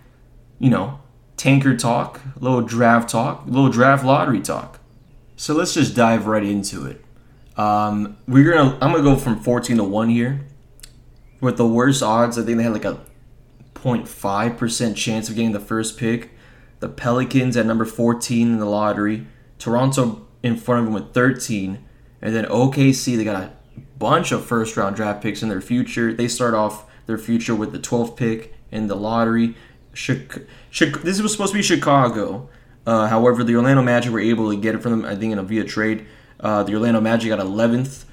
you 0.59 0.69
know, 0.69 1.01
tanker 1.37 1.77
talk, 1.77 2.21
a 2.37 2.39
little 2.39 2.61
draft 2.61 3.09
talk, 3.09 3.47
a 3.47 3.51
little 3.51 3.71
draft 3.71 4.05
lottery 4.05 4.41
talk. 4.41 4.79
So 5.37 5.55
let's 5.55 5.73
just 5.73 5.97
dive 5.97 6.27
right 6.27 6.45
into 6.45 6.85
it. 6.87 7.03
Um, 7.57 8.19
we're 8.29 8.53
gonna. 8.53 8.75
I'm 8.81 8.93
gonna 8.93 9.03
go 9.03 9.17
from 9.17 9.41
14 9.41 9.79
to 9.79 9.85
one 9.85 10.11
here. 10.11 10.47
With 11.41 11.57
the 11.57 11.67
worst 11.67 12.03
odds, 12.03 12.39
I 12.39 12.43
think 12.43 12.59
they 12.59 12.65
had 12.65 12.73
like 12.73 12.85
a 12.85 13.01
0.5 13.83 14.59
percent 14.59 14.97
chance 14.97 15.29
of 15.29 15.37
getting 15.37 15.53
the 15.53 15.61
first 15.61 15.99
pick. 15.99 16.31
The 16.81 16.89
Pelicans 16.89 17.57
at 17.57 17.67
number 17.67 17.85
14 17.85 18.47
in 18.47 18.59
the 18.59 18.67
lottery. 18.67 19.27
Toronto 19.59 20.27
in 20.43 20.57
front 20.57 20.81
of 20.81 20.85
them 20.87 20.95
with 20.95 21.13
13, 21.13 21.85
and 22.23 22.35
then 22.35 22.47
OKC 22.47 23.17
they 23.17 23.25
got 23.25 23.43
a 23.43 23.53
bunch 23.99 24.33
of 24.33 24.45
first 24.45 24.77
round 24.77 24.97
draft 24.97 25.23
picks 25.23 25.43
in 25.43 25.49
their 25.49 25.61
future. 25.61 26.13
They 26.13 26.29
start 26.29 26.55
off 26.55 26.87
their 27.07 27.19
future 27.19 27.55
with 27.55 27.73
the 27.73 27.79
12th 27.79 28.17
pick 28.17 28.55
in 28.71 28.87
the 28.87 28.97
lottery. 28.97 29.55
this 29.93 31.21
was 31.21 31.33
supposed 31.33 31.53
to 31.53 31.59
be 31.59 31.63
Chicago. 31.63 32.49
Uh, 32.87 33.09
however, 33.09 33.45
the 33.45 33.55
Orlando 33.55 33.83
Magic 33.83 34.13
were 34.13 34.21
able 34.21 34.51
to 34.51 34.57
get 34.57 34.75
it 34.75 34.83
from 34.83 34.93
them, 34.93 35.05
I 35.05 35.15
think, 35.15 35.33
in 35.33 35.39
a 35.39 35.43
via 35.43 35.65
trade. 35.65 36.07
Uh, 36.39 36.63
the 36.63 36.75
Orlando 36.75 37.01
Magic 37.01 37.29
got 37.29 37.39
11th, 37.39 38.05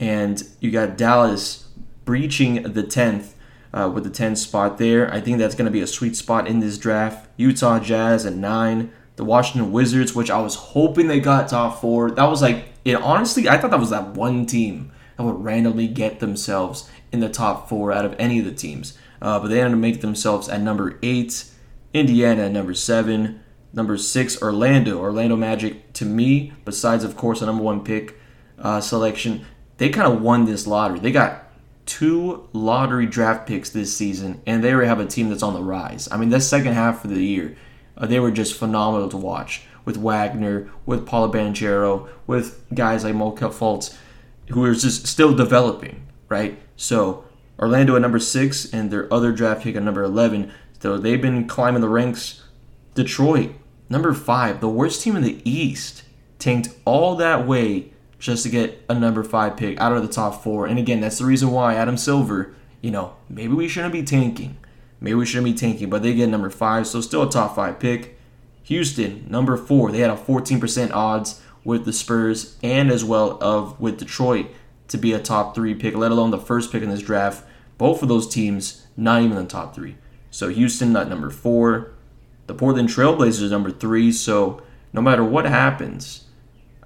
and 0.00 0.42
you 0.60 0.70
got 0.72 0.96
Dallas 0.96 1.68
breaching 2.04 2.62
the 2.62 2.82
10th 2.82 3.34
uh, 3.76 3.90
with 3.92 4.04
the 4.04 4.10
10 4.10 4.36
spot 4.36 4.78
there. 4.78 5.12
I 5.12 5.20
think 5.20 5.38
that's 5.38 5.54
going 5.54 5.66
to 5.66 5.70
be 5.70 5.82
a 5.82 5.86
sweet 5.86 6.16
spot 6.16 6.48
in 6.48 6.60
this 6.60 6.78
draft. 6.78 7.28
Utah 7.36 7.78
Jazz 7.78 8.24
at 8.24 8.32
9. 8.32 8.90
The 9.16 9.24
Washington 9.24 9.70
Wizards, 9.70 10.14
which 10.14 10.30
I 10.30 10.40
was 10.40 10.54
hoping 10.54 11.08
they 11.08 11.20
got 11.20 11.48
top 11.48 11.80
four. 11.80 12.10
That 12.10 12.24
was 12.24 12.42
like, 12.42 12.66
it 12.84 12.94
honestly, 12.96 13.48
I 13.48 13.58
thought 13.58 13.70
that 13.70 13.80
was 13.80 13.90
that 13.90 14.08
one 14.08 14.46
team 14.46 14.92
that 15.16 15.22
would 15.22 15.44
randomly 15.44 15.88
get 15.88 16.20
themselves 16.20 16.90
in 17.12 17.20
the 17.20 17.28
top 17.28 17.68
four 17.68 17.92
out 17.92 18.04
of 18.04 18.14
any 18.18 18.38
of 18.38 18.44
the 18.44 18.52
teams. 18.52 18.98
Uh, 19.20 19.38
but 19.38 19.48
they 19.48 19.60
ended 19.60 19.74
up 19.74 19.78
making 19.78 20.00
themselves 20.00 20.48
at 20.48 20.60
number 20.60 20.98
8. 21.02 21.44
Indiana 21.92 22.46
at 22.46 22.52
number 22.52 22.74
7. 22.74 23.40
Number 23.72 23.98
six, 23.98 24.40
Orlando. 24.40 24.98
Orlando 24.98 25.36
Magic, 25.36 25.92
to 25.94 26.06
me, 26.06 26.52
besides, 26.64 27.04
of 27.04 27.14
course, 27.14 27.42
a 27.42 27.46
number 27.46 27.62
one 27.62 27.84
pick 27.84 28.18
uh, 28.58 28.80
selection, 28.80 29.44
they 29.76 29.90
kind 29.90 30.10
of 30.10 30.22
won 30.22 30.46
this 30.46 30.66
lottery. 30.66 30.98
They 30.98 31.12
got 31.12 31.45
two 31.86 32.48
lottery 32.52 33.06
draft 33.06 33.46
picks 33.46 33.70
this 33.70 33.96
season, 33.96 34.42
and 34.46 34.62
they 34.62 34.70
have 34.70 35.00
a 35.00 35.06
team 35.06 35.30
that's 35.30 35.42
on 35.42 35.54
the 35.54 35.62
rise. 35.62 36.08
I 36.10 36.16
mean, 36.16 36.30
the 36.30 36.40
second 36.40 36.74
half 36.74 37.04
of 37.04 37.10
the 37.10 37.24
year, 37.24 37.56
uh, 37.96 38.06
they 38.06 38.20
were 38.20 38.30
just 38.30 38.54
phenomenal 38.54 39.08
to 39.08 39.16
watch 39.16 39.62
with 39.84 39.96
Wagner, 39.96 40.68
with 40.84 41.06
Paolo 41.06 41.32
Banchero, 41.32 42.08
with 42.26 42.62
guys 42.74 43.04
like 43.04 43.14
Markelle 43.14 43.50
Fultz, 43.50 43.96
who 44.48 44.64
are 44.64 44.74
just 44.74 45.06
still 45.06 45.34
developing, 45.34 46.06
right? 46.28 46.58
So 46.76 47.24
Orlando 47.58 47.96
at 47.96 48.02
number 48.02 48.18
six, 48.18 48.72
and 48.72 48.90
their 48.90 49.12
other 49.12 49.32
draft 49.32 49.62
pick 49.62 49.76
at 49.76 49.82
number 49.82 50.02
11. 50.02 50.52
So 50.80 50.98
they've 50.98 51.22
been 51.22 51.46
climbing 51.46 51.80
the 51.80 51.88
ranks. 51.88 52.42
Detroit 52.94 53.52
Number 53.88 54.12
five, 54.14 54.60
the 54.60 54.68
worst 54.68 55.02
team 55.02 55.14
in 55.14 55.22
the 55.22 55.40
East, 55.48 56.02
tanked 56.38 56.70
all 56.84 57.14
that 57.16 57.46
way 57.46 57.92
just 58.18 58.42
to 58.44 58.48
get 58.48 58.84
a 58.88 58.94
number 58.94 59.22
five 59.22 59.56
pick 59.56 59.78
out 59.80 59.92
of 59.92 60.02
the 60.02 60.12
top 60.12 60.42
four. 60.42 60.66
And 60.66 60.78
again, 60.78 61.00
that's 61.00 61.18
the 61.18 61.24
reason 61.24 61.50
why 61.50 61.74
Adam 61.74 61.96
Silver, 61.96 62.54
you 62.80 62.90
know, 62.90 63.14
maybe 63.28 63.52
we 63.52 63.68
shouldn't 63.68 63.92
be 63.92 64.02
tanking. 64.02 64.56
Maybe 65.00 65.14
we 65.14 65.26
shouldn't 65.26 65.44
be 65.44 65.54
tanking, 65.54 65.90
but 65.90 66.02
they 66.02 66.14
get 66.14 66.28
number 66.28 66.50
five, 66.50 66.86
so 66.86 67.00
still 67.00 67.22
a 67.22 67.30
top 67.30 67.54
five 67.54 67.78
pick. 67.78 68.18
Houston, 68.64 69.26
number 69.28 69.56
four, 69.56 69.92
they 69.92 69.98
had 69.98 70.10
a 70.10 70.16
14% 70.16 70.90
odds 70.92 71.42
with 71.62 71.84
the 71.84 71.92
Spurs 71.92 72.56
and 72.62 72.90
as 72.90 73.04
well 73.04 73.38
of 73.40 73.78
with 73.80 73.98
Detroit 73.98 74.46
to 74.88 74.96
be 74.96 75.12
a 75.12 75.18
top 75.18 75.54
three 75.54 75.74
pick, 75.74 75.94
let 75.94 76.10
alone 76.10 76.30
the 76.30 76.38
first 76.38 76.72
pick 76.72 76.82
in 76.82 76.90
this 76.90 77.02
draft. 77.02 77.44
Both 77.78 78.02
of 78.02 78.08
those 78.08 78.28
teams 78.28 78.86
not 78.96 79.22
even 79.22 79.36
the 79.36 79.44
top 79.44 79.74
three. 79.74 79.96
So 80.30 80.48
Houston 80.48 80.96
at 80.96 81.08
number 81.08 81.30
four, 81.30 81.92
the 82.46 82.54
Portland 82.54 82.88
Trailblazers 82.88 83.50
number 83.50 83.70
three. 83.70 84.12
So 84.12 84.62
no 84.92 85.02
matter 85.02 85.24
what 85.24 85.44
happens, 85.44 86.25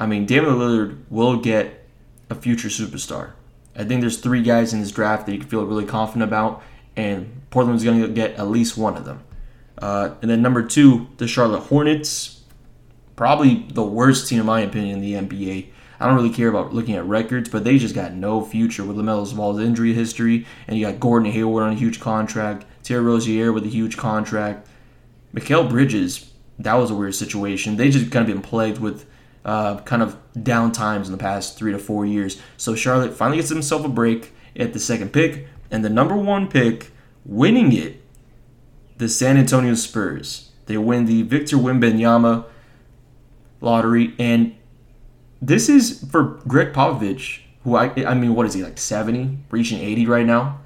I 0.00 0.06
mean, 0.06 0.24
Damian 0.24 0.54
Lillard 0.54 0.98
will 1.10 1.36
get 1.36 1.86
a 2.30 2.34
future 2.34 2.68
superstar. 2.68 3.32
I 3.76 3.84
think 3.84 4.00
there's 4.00 4.18
three 4.18 4.42
guys 4.42 4.72
in 4.72 4.80
this 4.80 4.90
draft 4.90 5.26
that 5.26 5.32
you 5.32 5.38
can 5.38 5.48
feel 5.48 5.64
really 5.64 5.84
confident 5.84 6.24
about, 6.24 6.62
and 6.96 7.42
Portland's 7.50 7.84
going 7.84 8.00
to 8.00 8.08
get 8.08 8.34
at 8.36 8.48
least 8.48 8.76
one 8.76 8.96
of 8.96 9.04
them. 9.04 9.22
Uh, 9.78 10.14
and 10.22 10.30
then 10.30 10.42
number 10.42 10.62
two, 10.62 11.08
the 11.18 11.28
Charlotte 11.28 11.60
Hornets, 11.60 12.42
probably 13.14 13.66
the 13.68 13.82
worst 13.82 14.28
team 14.28 14.40
in 14.40 14.46
my 14.46 14.60
opinion 14.60 15.02
in 15.02 15.28
the 15.28 15.28
NBA. 15.28 15.68
I 16.00 16.06
don't 16.06 16.16
really 16.16 16.30
care 16.30 16.48
about 16.48 16.72
looking 16.72 16.96
at 16.96 17.04
records, 17.04 17.50
but 17.50 17.64
they 17.64 17.76
just 17.76 17.94
got 17.94 18.14
no 18.14 18.42
future 18.42 18.84
with 18.84 18.96
LaMelo 18.96 19.36
Ball's 19.36 19.60
injury 19.60 19.92
history, 19.92 20.46
and 20.66 20.78
you 20.78 20.86
got 20.86 20.98
Gordon 20.98 21.30
Hayward 21.30 21.62
on 21.62 21.72
a 21.72 21.76
huge 21.76 22.00
contract, 22.00 22.64
Terry 22.82 23.02
Rozier 23.02 23.52
with 23.52 23.64
a 23.64 23.68
huge 23.68 23.98
contract, 23.98 24.66
Mikal 25.34 25.68
Bridges, 25.68 26.32
that 26.58 26.74
was 26.74 26.90
a 26.90 26.94
weird 26.94 27.14
situation. 27.14 27.76
They 27.76 27.90
just 27.90 28.10
kind 28.10 28.28
of 28.28 28.34
been 28.34 28.42
plagued 28.42 28.78
with 28.78 29.06
uh, 29.44 29.78
kind 29.80 30.02
of 30.02 30.16
down 30.42 30.72
times 30.72 31.08
in 31.08 31.12
the 31.12 31.18
past 31.18 31.56
three 31.56 31.72
to 31.72 31.78
four 31.78 32.04
years. 32.04 32.40
So 32.56 32.74
Charlotte 32.74 33.14
finally 33.14 33.38
gets 33.38 33.48
himself 33.48 33.84
a 33.84 33.88
break 33.88 34.32
at 34.56 34.72
the 34.72 34.78
second 34.78 35.12
pick, 35.12 35.48
and 35.70 35.84
the 35.84 35.88
number 35.88 36.16
one 36.16 36.48
pick, 36.48 36.90
winning 37.24 37.72
it, 37.72 38.02
the 38.98 39.08
San 39.08 39.36
Antonio 39.36 39.74
Spurs. 39.74 40.50
They 40.66 40.76
win 40.76 41.06
the 41.06 41.22
Victor 41.22 41.56
Wembanyama 41.56 42.44
lottery, 43.60 44.14
and 44.18 44.54
this 45.40 45.68
is 45.68 46.04
for 46.10 46.40
Gregg 46.46 46.72
Popovich, 46.72 47.40
who 47.64 47.76
I, 47.76 47.92
I 48.06 48.14
mean, 48.14 48.34
what 48.34 48.46
is 48.46 48.54
he 48.54 48.62
like 48.62 48.78
70, 48.78 49.38
reaching 49.50 49.80
80 49.80 50.06
right 50.06 50.26
now? 50.26 50.60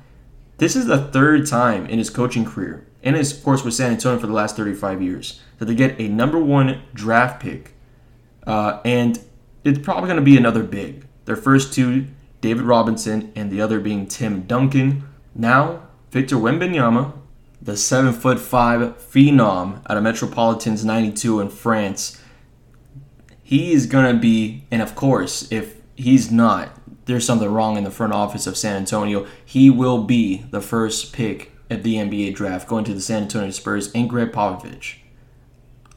This 0.58 0.76
is 0.76 0.86
the 0.86 0.98
third 0.98 1.46
time 1.46 1.86
in 1.86 1.98
his 1.98 2.10
coaching 2.10 2.44
career 2.44 2.86
and 3.04 3.14
his 3.16 3.36
of 3.36 3.44
course, 3.44 3.62
with 3.62 3.74
San 3.74 3.92
Antonio 3.92 4.18
for 4.18 4.26
the 4.26 4.32
last 4.32 4.56
35 4.56 5.02
years. 5.02 5.40
That 5.58 5.66
they 5.66 5.74
get 5.74 6.00
a 6.00 6.08
number 6.08 6.38
one 6.38 6.82
draft 6.94 7.40
pick, 7.40 7.73
uh, 8.46 8.80
and 8.84 9.20
it's 9.64 9.78
probably 9.78 10.08
going 10.08 10.18
to 10.18 10.22
be 10.22 10.36
another 10.36 10.62
big. 10.62 11.06
Their 11.24 11.36
first 11.36 11.72
two, 11.72 12.06
David 12.40 12.64
Robinson, 12.64 13.32
and 13.34 13.50
the 13.50 13.60
other 13.60 13.80
being 13.80 14.06
Tim 14.06 14.42
Duncan. 14.42 15.04
Now, 15.34 15.82
Victor 16.10 16.36
Wembanyama, 16.36 17.12
the 17.60 17.76
seven 17.76 18.12
foot 18.12 18.38
five 18.38 18.98
phenom 18.98 19.80
out 19.88 19.96
of 19.96 20.02
Metropolitans 20.02 20.84
92 20.84 21.40
in 21.40 21.48
France. 21.48 22.20
He 23.42 23.72
is 23.72 23.86
going 23.86 24.14
to 24.14 24.20
be, 24.20 24.64
and 24.70 24.82
of 24.82 24.94
course, 24.94 25.50
if 25.50 25.80
he's 25.96 26.30
not, 26.30 26.78
there's 27.06 27.26
something 27.26 27.50
wrong 27.50 27.76
in 27.76 27.84
the 27.84 27.90
front 27.90 28.12
office 28.12 28.46
of 28.46 28.56
San 28.56 28.76
Antonio. 28.76 29.26
He 29.44 29.70
will 29.70 30.04
be 30.04 30.44
the 30.50 30.60
first 30.60 31.12
pick 31.12 31.52
at 31.70 31.82
the 31.82 31.96
NBA 31.96 32.34
draft, 32.34 32.68
going 32.68 32.84
to 32.84 32.94
the 32.94 33.00
San 33.00 33.22
Antonio 33.22 33.50
Spurs 33.50 33.92
and 33.92 34.08
Gregg 34.08 34.32
Popovich. 34.32 34.96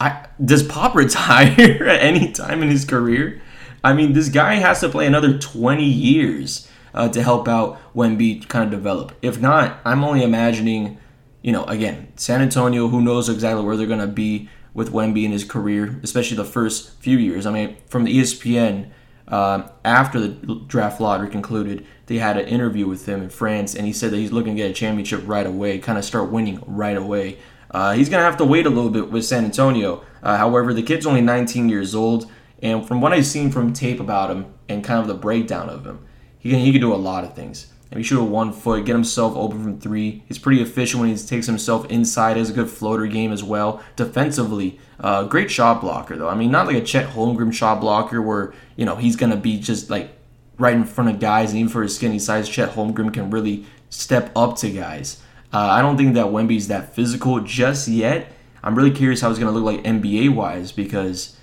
I, 0.00 0.26
does 0.44 0.62
Pop 0.62 0.94
retire 0.96 1.84
at 1.86 2.02
any 2.02 2.32
time 2.32 2.62
in 2.62 2.70
his 2.70 2.84
career? 2.84 3.40
I 3.82 3.92
mean, 3.92 4.12
this 4.12 4.28
guy 4.28 4.54
has 4.54 4.80
to 4.80 4.88
play 4.88 5.06
another 5.06 5.38
20 5.38 5.84
years 5.84 6.68
uh, 6.94 7.08
to 7.08 7.22
help 7.22 7.48
out 7.48 7.78
Wemby 7.94 8.48
kind 8.48 8.64
of 8.64 8.70
develop. 8.70 9.12
If 9.22 9.40
not, 9.40 9.78
I'm 9.84 10.02
only 10.04 10.22
imagining, 10.22 10.98
you 11.42 11.52
know, 11.52 11.64
again, 11.64 12.12
San 12.16 12.42
Antonio, 12.42 12.88
who 12.88 13.00
knows 13.00 13.28
exactly 13.28 13.64
where 13.64 13.76
they're 13.76 13.86
going 13.86 14.00
to 14.00 14.06
be 14.06 14.48
with 14.74 14.92
Wemby 14.92 15.24
in 15.24 15.32
his 15.32 15.44
career, 15.44 15.98
especially 16.02 16.36
the 16.36 16.44
first 16.44 16.92
few 17.00 17.18
years. 17.18 17.46
I 17.46 17.52
mean, 17.52 17.76
from 17.86 18.04
the 18.04 18.18
ESPN, 18.18 18.90
uh, 19.28 19.68
after 19.84 20.20
the 20.20 20.28
draft 20.66 21.00
lottery 21.00 21.28
concluded, 21.28 21.86
they 22.06 22.18
had 22.18 22.36
an 22.38 22.48
interview 22.48 22.86
with 22.86 23.06
him 23.06 23.22
in 23.22 23.28
France, 23.28 23.74
and 23.74 23.86
he 23.86 23.92
said 23.92 24.10
that 24.10 24.16
he's 24.16 24.32
looking 24.32 24.56
to 24.56 24.62
get 24.62 24.70
a 24.70 24.74
championship 24.74 25.22
right 25.26 25.46
away, 25.46 25.78
kind 25.78 25.98
of 25.98 26.04
start 26.04 26.30
winning 26.30 26.62
right 26.66 26.96
away. 26.96 27.38
Uh, 27.70 27.92
he's 27.92 28.08
going 28.08 28.20
to 28.20 28.24
have 28.24 28.38
to 28.38 28.44
wait 28.44 28.66
a 28.66 28.70
little 28.70 28.90
bit 28.90 29.10
with 29.10 29.24
San 29.24 29.44
Antonio. 29.44 30.04
Uh, 30.22 30.36
however, 30.36 30.72
the 30.72 30.82
kid's 30.82 31.06
only 31.06 31.20
19 31.20 31.68
years 31.68 31.94
old, 31.94 32.30
and 32.62 32.86
from 32.86 33.00
what 33.00 33.12
I've 33.12 33.26
seen 33.26 33.50
from 33.50 33.72
tape 33.72 34.00
about 34.00 34.30
him 34.30 34.46
and 34.68 34.82
kind 34.82 35.00
of 35.00 35.06
the 35.06 35.14
breakdown 35.14 35.68
of 35.68 35.86
him, 35.86 36.04
he 36.38 36.50
can, 36.50 36.60
he 36.60 36.72
can 36.72 36.80
do 36.80 36.94
a 36.94 36.96
lot 36.96 37.24
of 37.24 37.34
things. 37.34 37.72
And 37.90 37.98
he 37.98 38.04
shoot 38.04 38.20
a 38.20 38.24
one 38.24 38.52
foot, 38.52 38.84
get 38.84 38.92
himself 38.92 39.34
open 39.34 39.62
from 39.62 39.80
three. 39.80 40.22
He's 40.26 40.38
pretty 40.38 40.60
efficient 40.60 41.00
when 41.00 41.08
he 41.08 41.16
takes 41.16 41.46
himself 41.46 41.86
inside. 41.86 42.36
Has 42.36 42.50
a 42.50 42.52
good 42.52 42.68
floater 42.68 43.06
game 43.06 43.32
as 43.32 43.42
well. 43.42 43.82
Defensively, 43.96 44.78
uh, 45.00 45.24
great 45.24 45.50
shot 45.50 45.80
blocker 45.80 46.16
though. 46.16 46.28
I 46.28 46.34
mean, 46.34 46.50
not 46.50 46.66
like 46.66 46.76
a 46.76 46.82
Chet 46.82 47.08
Holmgren 47.10 47.52
shot 47.52 47.80
blocker 47.80 48.20
where 48.20 48.52
you 48.76 48.84
know 48.84 48.96
he's 48.96 49.16
gonna 49.16 49.38
be 49.38 49.58
just 49.58 49.88
like 49.88 50.10
right 50.58 50.74
in 50.74 50.84
front 50.84 51.08
of 51.08 51.18
guys, 51.18 51.50
and 51.50 51.60
even 51.60 51.72
for 51.72 51.82
his 51.82 51.96
skinny 51.96 52.18
size, 52.18 52.46
Chet 52.46 52.72
Holmgren 52.72 53.12
can 53.12 53.30
really 53.30 53.64
step 53.88 54.30
up 54.36 54.58
to 54.58 54.70
guys. 54.70 55.22
Uh, 55.52 55.58
I 55.58 55.82
don't 55.82 55.96
think 55.96 56.14
that 56.14 56.26
Wemby's 56.26 56.68
that 56.68 56.94
physical 56.94 57.40
just 57.40 57.88
yet. 57.88 58.32
I'm 58.62 58.74
really 58.74 58.90
curious 58.90 59.20
how 59.20 59.28
he's 59.28 59.38
going 59.38 59.52
to 59.52 59.58
look 59.58 59.64
like 59.64 59.84
NBA 59.84 60.34
wise 60.34 60.72
because, 60.72 61.36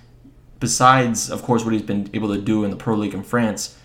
besides, 0.60 1.32
of 1.32 1.42
course, 1.44 1.64
what 1.64 1.74
he's 1.74 1.82
been 1.82 2.10
able 2.14 2.34
to 2.34 2.40
do 2.40 2.64
in 2.64 2.72
the 2.72 2.78
Pro 2.78 2.96
League 2.96 3.14
in 3.14 3.24
France, 3.24 3.78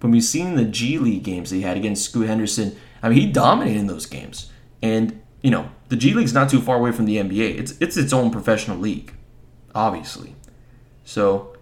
when 0.00 0.12
we've 0.12 0.24
seen 0.24 0.54
the 0.54 0.64
G 0.64 0.98
League 0.98 1.22
games 1.22 1.50
that 1.50 1.56
he 1.56 1.62
had 1.62 1.76
against 1.76 2.04
Scoot 2.04 2.28
Henderson, 2.28 2.76
I 3.02 3.08
mean, 3.08 3.18
he 3.18 3.30
dominated 3.30 3.80
in 3.80 3.86
those 3.88 4.06
games. 4.06 4.50
And, 4.80 5.20
you 5.42 5.50
know, 5.50 5.70
the 5.88 5.96
G 5.96 6.14
League's 6.14 6.32
not 6.32 6.48
too 6.48 6.60
far 6.60 6.76
away 6.76 6.92
from 6.92 7.04
the 7.04 7.16
NBA. 7.16 7.58
It's, 7.58 7.74
it's 7.80 7.96
its 7.96 8.12
own 8.12 8.30
professional 8.30 8.78
league, 8.78 9.12
obviously. 9.74 10.34
So 11.04 11.56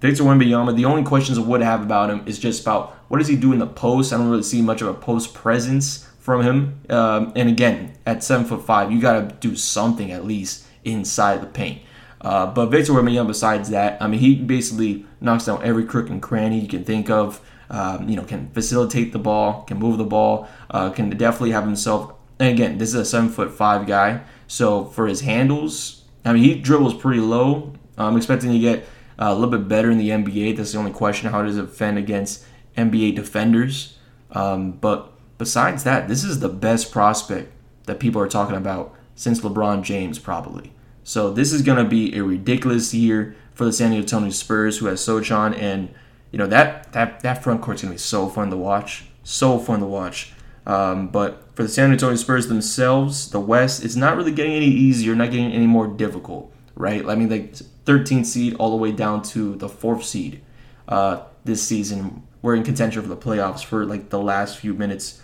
Victor 0.00 0.24
Wembanyama, 0.24 0.76
the 0.76 0.84
only 0.84 1.02
questions 1.02 1.38
I 1.38 1.42
would 1.42 1.60
have 1.60 1.82
about 1.82 2.10
him 2.10 2.22
is 2.26 2.38
just 2.38 2.62
about 2.62 2.94
what 3.08 3.18
does 3.18 3.28
he 3.28 3.36
do 3.36 3.52
in 3.52 3.58
the 3.58 3.66
post. 3.66 4.12
I 4.12 4.16
don't 4.16 4.28
really 4.28 4.42
see 4.42 4.62
much 4.62 4.80
of 4.80 4.88
a 4.88 4.94
post 4.94 5.34
presence 5.34 6.08
from 6.28 6.42
him. 6.42 6.78
Um, 6.90 7.32
and 7.36 7.48
again, 7.48 7.94
at 8.04 8.22
seven 8.22 8.44
foot 8.44 8.66
five, 8.66 8.92
you 8.92 9.00
got 9.00 9.14
to 9.14 9.48
do 9.48 9.56
something 9.56 10.12
at 10.12 10.26
least 10.26 10.66
inside 10.84 11.40
the 11.40 11.46
paint. 11.46 11.80
Uh, 12.20 12.44
but 12.52 12.66
Victor 12.66 12.92
Wembanyama, 12.92 13.28
besides 13.28 13.70
that, 13.70 14.02
I 14.02 14.08
mean, 14.08 14.20
he 14.20 14.34
basically 14.34 15.06
knocks 15.22 15.46
down 15.46 15.62
every 15.64 15.86
crook 15.86 16.10
and 16.10 16.20
cranny 16.20 16.60
you 16.60 16.68
can 16.68 16.84
think 16.84 17.08
of. 17.08 17.40
Um, 17.70 18.10
you 18.10 18.16
know, 18.16 18.24
can 18.24 18.50
facilitate 18.50 19.14
the 19.14 19.18
ball, 19.18 19.62
can 19.62 19.78
move 19.78 19.96
the 19.96 20.04
ball, 20.04 20.50
uh, 20.70 20.90
can 20.90 21.08
definitely 21.08 21.52
have 21.52 21.64
himself. 21.64 22.12
And 22.38 22.50
again, 22.50 22.76
this 22.76 22.90
is 22.90 22.94
a 22.96 23.06
seven 23.06 23.30
foot 23.30 23.50
five 23.50 23.86
guy, 23.86 24.20
so 24.46 24.84
for 24.84 25.06
his 25.06 25.22
handles, 25.22 26.04
I 26.26 26.34
mean, 26.34 26.42
he 26.42 26.56
dribbles 26.56 26.92
pretty 26.92 27.20
low. 27.20 27.72
I'm 27.96 28.18
expecting 28.18 28.52
to 28.52 28.58
get 28.58 28.86
a 29.18 29.32
little 29.32 29.50
bit 29.50 29.66
better 29.66 29.90
in 29.90 29.96
the 29.96 30.10
NBA. 30.10 30.58
That's 30.58 30.72
the 30.72 30.78
only 30.78 30.92
question. 30.92 31.30
How 31.30 31.42
does 31.42 31.56
it 31.56 31.62
defend 31.62 31.96
against 31.96 32.44
NBA 32.76 33.16
defenders? 33.16 33.96
Um, 34.30 34.72
but 34.72 35.17
besides 35.38 35.84
that, 35.84 36.08
this 36.08 36.24
is 36.24 36.40
the 36.40 36.48
best 36.48 36.92
prospect 36.92 37.52
that 37.86 37.98
people 37.98 38.20
are 38.20 38.28
talking 38.28 38.56
about 38.56 38.94
since 39.14 39.40
LeBron 39.40 39.82
James, 39.82 40.18
probably. 40.18 40.72
So 41.02 41.32
this 41.32 41.52
is 41.52 41.62
going 41.62 41.82
to 41.82 41.88
be 41.88 42.16
a 42.16 42.22
ridiculous 42.22 42.92
year 42.92 43.34
for 43.54 43.64
the 43.64 43.72
San 43.72 43.92
Antonio 43.92 44.30
Spurs, 44.30 44.78
who 44.78 44.86
has 44.86 45.00
Sochan, 45.00 45.56
and 45.58 45.88
you 46.30 46.38
know 46.38 46.46
that 46.46 46.92
that 46.92 47.20
that 47.20 47.42
front 47.42 47.62
court's 47.62 47.82
going 47.82 47.90
to 47.90 47.94
be 47.94 47.98
so 47.98 48.28
fun 48.28 48.50
to 48.50 48.56
watch, 48.56 49.06
so 49.24 49.58
fun 49.58 49.80
to 49.80 49.86
watch. 49.86 50.32
Um, 50.66 51.08
but 51.08 51.48
for 51.54 51.62
the 51.62 51.68
San 51.68 51.90
Antonio 51.90 52.14
Spurs 52.16 52.46
themselves, 52.46 53.30
the 53.30 53.40
West, 53.40 53.82
it's 53.82 53.96
not 53.96 54.16
really 54.16 54.32
getting 54.32 54.52
any 54.52 54.66
easier, 54.66 55.14
not 55.16 55.30
getting 55.30 55.50
any 55.50 55.66
more 55.66 55.86
difficult, 55.88 56.52
right? 56.74 57.04
I 57.08 57.14
mean, 57.14 57.30
like 57.30 57.54
13th 57.86 58.26
seed 58.26 58.54
all 58.56 58.70
the 58.70 58.76
way 58.76 58.92
down 58.92 59.22
to 59.22 59.56
the 59.56 59.68
fourth 59.68 60.04
seed 60.04 60.42
uh, 60.86 61.22
this 61.44 61.62
season. 61.62 62.22
We're 62.42 62.54
in 62.54 62.62
contention 62.64 63.00
for 63.00 63.08
the 63.08 63.16
playoffs 63.16 63.64
for 63.64 63.86
like 63.86 64.10
the 64.10 64.20
last 64.20 64.58
few 64.58 64.74
minutes. 64.74 65.22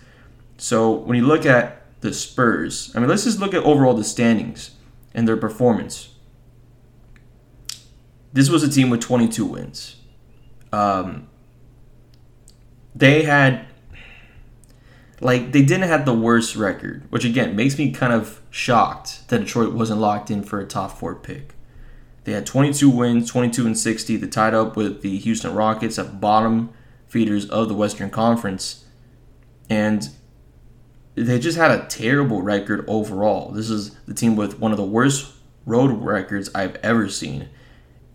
So 0.57 0.91
when 0.91 1.17
you 1.17 1.25
look 1.25 1.45
at 1.45 1.81
the 2.01 2.13
Spurs, 2.13 2.91
I 2.95 2.99
mean, 2.99 3.09
let's 3.09 3.23
just 3.23 3.39
look 3.39 3.53
at 3.53 3.63
overall 3.63 3.93
the 3.93 4.03
standings 4.03 4.71
and 5.13 5.27
their 5.27 5.37
performance. 5.37 6.09
This 8.33 8.49
was 8.49 8.63
a 8.63 8.69
team 8.69 8.89
with 8.89 9.01
22 9.01 9.45
wins. 9.45 9.95
Um, 10.71 11.27
they 12.93 13.23
had, 13.23 13.65
like, 15.21 15.51
they 15.51 15.61
didn't 15.61 15.87
have 15.87 16.05
the 16.05 16.13
worst 16.13 16.55
record, 16.55 17.03
which 17.09 17.23
again 17.23 17.55
makes 17.55 17.77
me 17.77 17.91
kind 17.91 18.11
of 18.11 18.41
shocked 18.49 19.27
that 19.29 19.39
Detroit 19.39 19.73
wasn't 19.73 20.01
locked 20.01 20.29
in 20.29 20.43
for 20.43 20.59
a 20.59 20.65
top 20.65 20.97
four 20.97 21.15
pick. 21.15 21.55
They 22.25 22.31
had 22.31 22.45
22 22.45 22.89
wins, 22.89 23.29
22 23.29 23.67
and 23.67 23.77
60. 23.77 24.17
They 24.17 24.27
tied 24.27 24.53
up 24.53 24.75
with 24.75 25.01
the 25.01 25.17
Houston 25.17 25.53
Rockets 25.53 25.99
at 25.99 26.19
bottom 26.19 26.71
feeders 27.07 27.47
of 27.49 27.69
the 27.69 27.75
Western 27.75 28.09
Conference. 28.09 28.83
And 29.69 30.09
they 31.15 31.39
just 31.39 31.57
had 31.57 31.71
a 31.71 31.85
terrible 31.87 32.41
record 32.41 32.83
overall. 32.87 33.51
This 33.51 33.69
is 33.69 33.91
the 34.05 34.13
team 34.13 34.35
with 34.35 34.59
one 34.59 34.71
of 34.71 34.77
the 34.77 34.83
worst 34.83 35.33
road 35.65 35.91
records 35.91 36.49
I've 36.53 36.75
ever 36.77 37.09
seen. 37.09 37.49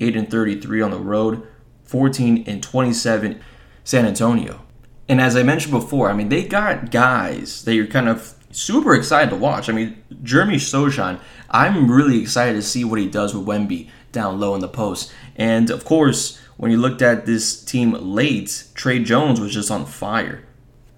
8 0.01 0.17
and 0.17 0.31
33 0.31 0.81
on 0.83 0.91
the 0.91 0.99
road, 0.99 1.47
14 1.85 2.45
and 2.47 2.63
27 2.63 3.41
San 3.85 4.07
Antonio. 4.07 4.63
And 5.09 5.21
as 5.21 5.37
I 5.37 5.43
mentioned 5.43 5.73
before, 5.73 6.11
I 6.11 6.15
mean 6.15 6.29
they 6.29 6.45
got 6.45 6.91
guys 6.91 7.65
that 7.65 7.75
you're 7.75 7.87
kind 7.87 8.09
of 8.09 8.35
super 8.51 8.95
excited 8.95 9.31
to 9.31 9.37
watch. 9.37 9.69
I 9.69 9.73
mean, 9.73 10.03
Jeremy 10.23 10.57
Sochan, 10.57 11.21
I'm 11.51 11.91
really 11.91 12.21
excited 12.21 12.55
to 12.55 12.63
see 12.63 12.85
what 12.85 13.01
he 13.01 13.09
does 13.09 13.35
with 13.35 13.47
Wemby 13.47 13.89
down 14.13 14.41
low 14.41 14.55
in 14.55 14.61
the 14.61 14.69
post. 14.69 15.13
And 15.37 15.71
of 15.71 15.85
course, 15.85 16.39
when 16.57 16.71
you 16.71 16.77
looked 16.77 17.03
at 17.03 17.27
this 17.27 17.65
team 17.65 17.93
late, 17.93 18.65
Tre 18.75 19.03
Jones 19.03 19.41
was 19.41 19.55
just 19.55 19.71
on 19.71 19.87
fire 19.87 20.45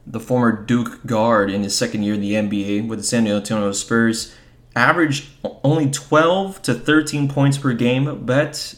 the 0.07 0.21
former 0.21 0.53
Duke 0.53 1.05
guard 1.07 1.51
in 1.51 1.63
his 1.63 1.77
second 1.77 2.03
year 2.03 2.15
in 2.15 2.21
the 2.21 2.35
NBA 2.35 2.89
with 2.89 3.01
the 3.01 3.05
San 3.05 3.27
Antonio 3.27 3.73
Spurs, 3.73 4.35
averaged 4.75 5.29
only 5.63 5.91
12 5.91 6.63
to 6.63 6.75
13 6.75 7.29
points 7.29 7.59
per 7.59 7.73
game, 7.73 8.25
but 8.25 8.75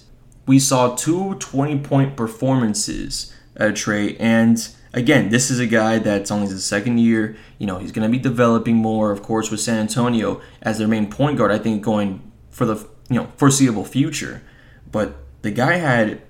we 0.46 0.58
saw 0.58 0.94
two 0.94 1.34
20 1.36 1.78
point 1.80 2.16
performances 2.16 3.32
at 3.56 3.76
Tre. 3.76 4.16
And 4.18 4.68
again, 4.92 5.30
this 5.30 5.50
is 5.50 5.58
a 5.58 5.66
guy 5.66 5.98
that's 5.98 6.30
only 6.30 6.48
his 6.48 6.64
second 6.64 6.98
year. 6.98 7.36
You 7.58 7.66
know, 7.66 7.78
he's 7.78 7.92
going 7.92 8.10
to 8.10 8.12
be 8.12 8.22
developing 8.22 8.76
more, 8.76 9.10
of 9.10 9.22
course, 9.22 9.50
with 9.50 9.60
San 9.60 9.78
Antonio 9.78 10.40
as 10.62 10.78
their 10.78 10.88
main 10.88 11.10
point 11.10 11.38
guard, 11.38 11.50
I 11.50 11.58
think, 11.58 11.82
going 11.82 12.32
for 12.50 12.66
the 12.66 12.86
you 13.08 13.16
know 13.16 13.28
foreseeable 13.36 13.84
future. 13.84 14.42
But 14.90 15.16
the 15.42 15.50
guy 15.50 15.74
had 15.74 16.22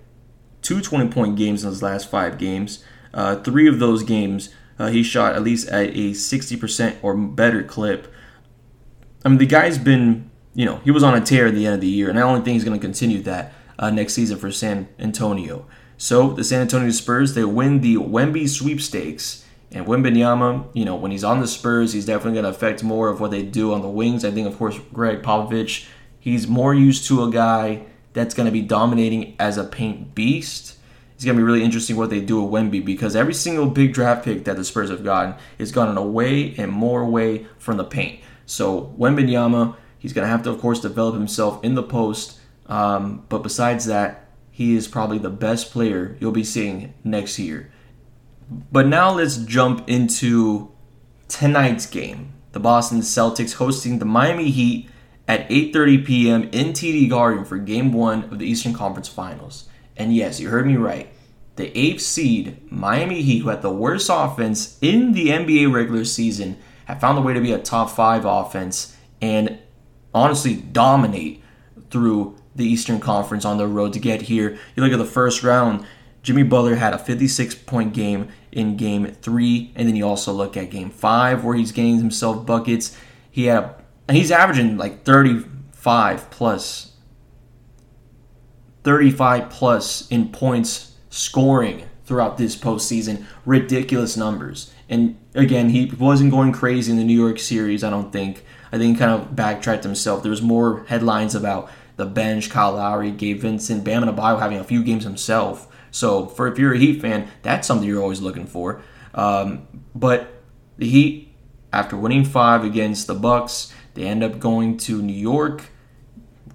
two 0.62 0.80
20 0.80 1.10
point 1.10 1.36
games 1.36 1.64
in 1.64 1.70
his 1.70 1.82
last 1.82 2.10
five 2.10 2.38
games. 2.38 2.84
Uh, 3.12 3.36
three 3.36 3.68
of 3.68 3.78
those 3.78 4.02
games 4.02 4.52
uh, 4.78 4.88
he 4.88 5.02
shot 5.02 5.34
at 5.34 5.42
least 5.42 5.68
at 5.68 5.90
a 5.90 6.10
60% 6.10 6.96
or 7.02 7.16
better 7.16 7.62
clip. 7.62 8.12
I 9.24 9.28
mean, 9.28 9.38
the 9.38 9.46
guy's 9.46 9.78
been, 9.78 10.30
you 10.54 10.64
know, 10.64 10.76
he 10.84 10.90
was 10.90 11.02
on 11.02 11.14
a 11.14 11.20
tear 11.20 11.46
at 11.46 11.54
the 11.54 11.66
end 11.66 11.76
of 11.76 11.80
the 11.80 11.88
year, 11.88 12.10
and 12.10 12.18
I 12.18 12.22
only 12.22 12.42
think 12.42 12.54
he's 12.54 12.64
going 12.64 12.78
to 12.78 12.84
continue 12.84 13.22
that 13.22 13.52
uh, 13.78 13.90
next 13.90 14.14
season 14.14 14.38
for 14.38 14.50
San 14.50 14.88
Antonio. 14.98 15.66
So 15.96 16.32
the 16.32 16.44
San 16.44 16.60
Antonio 16.60 16.90
Spurs, 16.90 17.34
they 17.34 17.44
win 17.44 17.80
the 17.80 17.96
Wemby 17.96 18.48
sweepstakes. 18.48 19.44
And 19.70 19.86
Wembanyama, 19.86 20.68
you 20.72 20.84
know, 20.84 20.94
when 20.94 21.10
he's 21.10 21.24
on 21.24 21.40
the 21.40 21.48
Spurs, 21.48 21.92
he's 21.92 22.06
definitely 22.06 22.40
going 22.40 22.44
to 22.44 22.50
affect 22.50 22.84
more 22.84 23.08
of 23.08 23.20
what 23.20 23.32
they 23.32 23.42
do 23.42 23.72
on 23.72 23.82
the 23.82 23.88
wings. 23.88 24.24
I 24.24 24.30
think, 24.30 24.46
of 24.46 24.56
course, 24.56 24.78
Gregg 24.92 25.22
Popovich, 25.22 25.86
he's 26.20 26.46
more 26.46 26.72
used 26.74 27.06
to 27.08 27.24
a 27.24 27.30
guy 27.30 27.86
that's 28.12 28.34
going 28.34 28.46
to 28.46 28.52
be 28.52 28.62
dominating 28.62 29.34
as 29.40 29.58
a 29.58 29.64
paint 29.64 30.14
beast 30.14 30.76
it's 31.24 31.26
going 31.26 31.38
to 31.38 31.40
be 31.40 31.46
really 31.46 31.64
interesting 31.64 31.96
what 31.96 32.10
they 32.10 32.20
do 32.20 32.42
with 32.42 32.52
Wemby 32.52 32.84
because 32.84 33.16
every 33.16 33.32
single 33.32 33.64
big 33.64 33.94
draft 33.94 34.26
pick 34.26 34.44
that 34.44 34.56
the 34.56 34.64
Spurs 34.64 34.90
have 34.90 35.02
gotten 35.02 35.34
is 35.56 35.72
gotten 35.72 35.96
away 35.96 36.54
and 36.58 36.70
more 36.70 37.00
away 37.00 37.46
from 37.56 37.78
the 37.78 37.84
paint. 37.84 38.20
So 38.44 38.94
Wembanyama, 38.98 39.74
he's 39.98 40.12
going 40.12 40.26
to 40.26 40.28
have 40.28 40.42
to, 40.42 40.50
of 40.50 40.60
course, 40.60 40.80
develop 40.80 41.14
himself 41.14 41.64
in 41.64 41.76
the 41.76 41.82
post. 41.82 42.38
Um, 42.66 43.24
but 43.30 43.38
besides 43.38 43.86
that, 43.86 44.28
he 44.50 44.76
is 44.76 44.86
probably 44.86 45.16
the 45.16 45.30
best 45.30 45.70
player 45.70 46.14
you'll 46.20 46.30
be 46.30 46.44
seeing 46.44 46.92
next 47.02 47.38
year. 47.38 47.72
But 48.70 48.86
now 48.86 49.14
let's 49.14 49.38
jump 49.38 49.88
into 49.88 50.72
tonight's 51.28 51.86
game. 51.86 52.34
The 52.52 52.60
Boston 52.60 52.98
Celtics 52.98 53.54
hosting 53.54 53.98
the 53.98 54.04
Miami 54.04 54.50
Heat 54.50 54.90
at 55.26 55.48
8:30 55.48 56.04
p.m. 56.04 56.42
in 56.52 56.74
TD 56.74 57.08
Garden 57.08 57.46
for 57.46 57.56
Game 57.56 57.94
1 57.94 58.24
of 58.24 58.38
the 58.38 58.46
Eastern 58.46 58.74
Conference 58.74 59.08
Finals. 59.08 59.70
And 59.96 60.14
yes, 60.14 60.38
you 60.38 60.50
heard 60.50 60.66
me 60.66 60.76
right. 60.76 61.08
The 61.56 61.76
eighth 61.78 62.02
seed, 62.02 62.70
Miami 62.70 63.22
Heat, 63.22 63.40
who 63.40 63.48
had 63.48 63.62
the 63.62 63.70
worst 63.70 64.10
offense 64.12 64.78
in 64.80 65.12
the 65.12 65.28
NBA 65.28 65.72
regular 65.72 66.04
season, 66.04 66.58
have 66.86 67.00
found 67.00 67.18
a 67.18 67.22
way 67.22 67.32
to 67.32 67.40
be 67.40 67.52
a 67.52 67.58
top 67.58 67.90
five 67.90 68.24
offense 68.24 68.96
and 69.20 69.58
honestly 70.12 70.56
dominate 70.56 71.42
through 71.90 72.36
the 72.54 72.64
Eastern 72.64 73.00
Conference 73.00 73.44
on 73.44 73.58
the 73.58 73.66
road 73.66 73.92
to 73.92 73.98
get 73.98 74.22
here. 74.22 74.58
You 74.74 74.82
look 74.82 74.92
at 74.92 74.98
the 74.98 75.04
first 75.04 75.42
round, 75.42 75.86
Jimmy 76.22 76.42
Butler 76.42 76.76
had 76.76 76.94
a 76.94 76.98
56 76.98 77.54
point 77.54 77.92
game 77.92 78.28
in 78.50 78.76
game 78.76 79.06
three, 79.06 79.72
and 79.74 79.86
then 79.86 79.94
you 79.94 80.06
also 80.06 80.32
look 80.32 80.56
at 80.56 80.70
game 80.70 80.90
five 80.90 81.44
where 81.44 81.56
he's 81.56 81.72
getting 81.72 81.98
himself 81.98 82.46
buckets. 82.46 82.96
He 83.30 83.46
had 83.46 83.74
he's 84.10 84.30
averaging 84.30 84.76
like 84.76 85.04
35 85.04 86.30
plus 86.30 86.92
35 88.84 89.50
plus 89.50 90.08
in 90.08 90.28
points 90.28 90.93
scoring 91.14 91.88
throughout 92.04 92.36
this 92.36 92.56
postseason. 92.56 93.24
Ridiculous 93.46 94.16
numbers. 94.16 94.72
And 94.88 95.16
again, 95.34 95.70
he 95.70 95.86
wasn't 95.98 96.30
going 96.30 96.52
crazy 96.52 96.90
in 96.90 96.98
the 96.98 97.04
New 97.04 97.18
York 97.18 97.38
series, 97.38 97.84
I 97.84 97.90
don't 97.90 98.12
think. 98.12 98.44
I 98.72 98.78
think 98.78 98.96
he 98.96 98.98
kind 98.98 99.12
of 99.12 99.36
backtracked 99.36 99.84
himself. 99.84 100.22
There 100.22 100.30
was 100.30 100.42
more 100.42 100.84
headlines 100.84 101.34
about 101.34 101.70
the 101.96 102.04
bench, 102.04 102.50
Kyle 102.50 102.72
Lowry, 102.72 103.12
Gabe 103.12 103.40
Vincent, 103.40 103.84
Bam 103.84 104.02
Adebayo 104.02 104.40
having 104.40 104.58
a 104.58 104.64
few 104.64 104.82
games 104.82 105.04
himself. 105.04 105.68
So 105.92 106.26
for 106.26 106.48
if 106.48 106.58
you're 106.58 106.74
a 106.74 106.78
Heat 106.78 107.00
fan, 107.00 107.28
that's 107.42 107.68
something 107.68 107.88
you're 107.88 108.02
always 108.02 108.20
looking 108.20 108.46
for. 108.46 108.82
Um, 109.14 109.68
but 109.94 110.42
the 110.76 110.88
Heat, 110.88 111.32
after 111.72 111.96
winning 111.96 112.24
five 112.24 112.64
against 112.64 113.06
the 113.06 113.14
Bucks, 113.14 113.72
they 113.94 114.04
end 114.04 114.24
up 114.24 114.40
going 114.40 114.76
to 114.78 115.00
New 115.00 115.12
York 115.12 115.70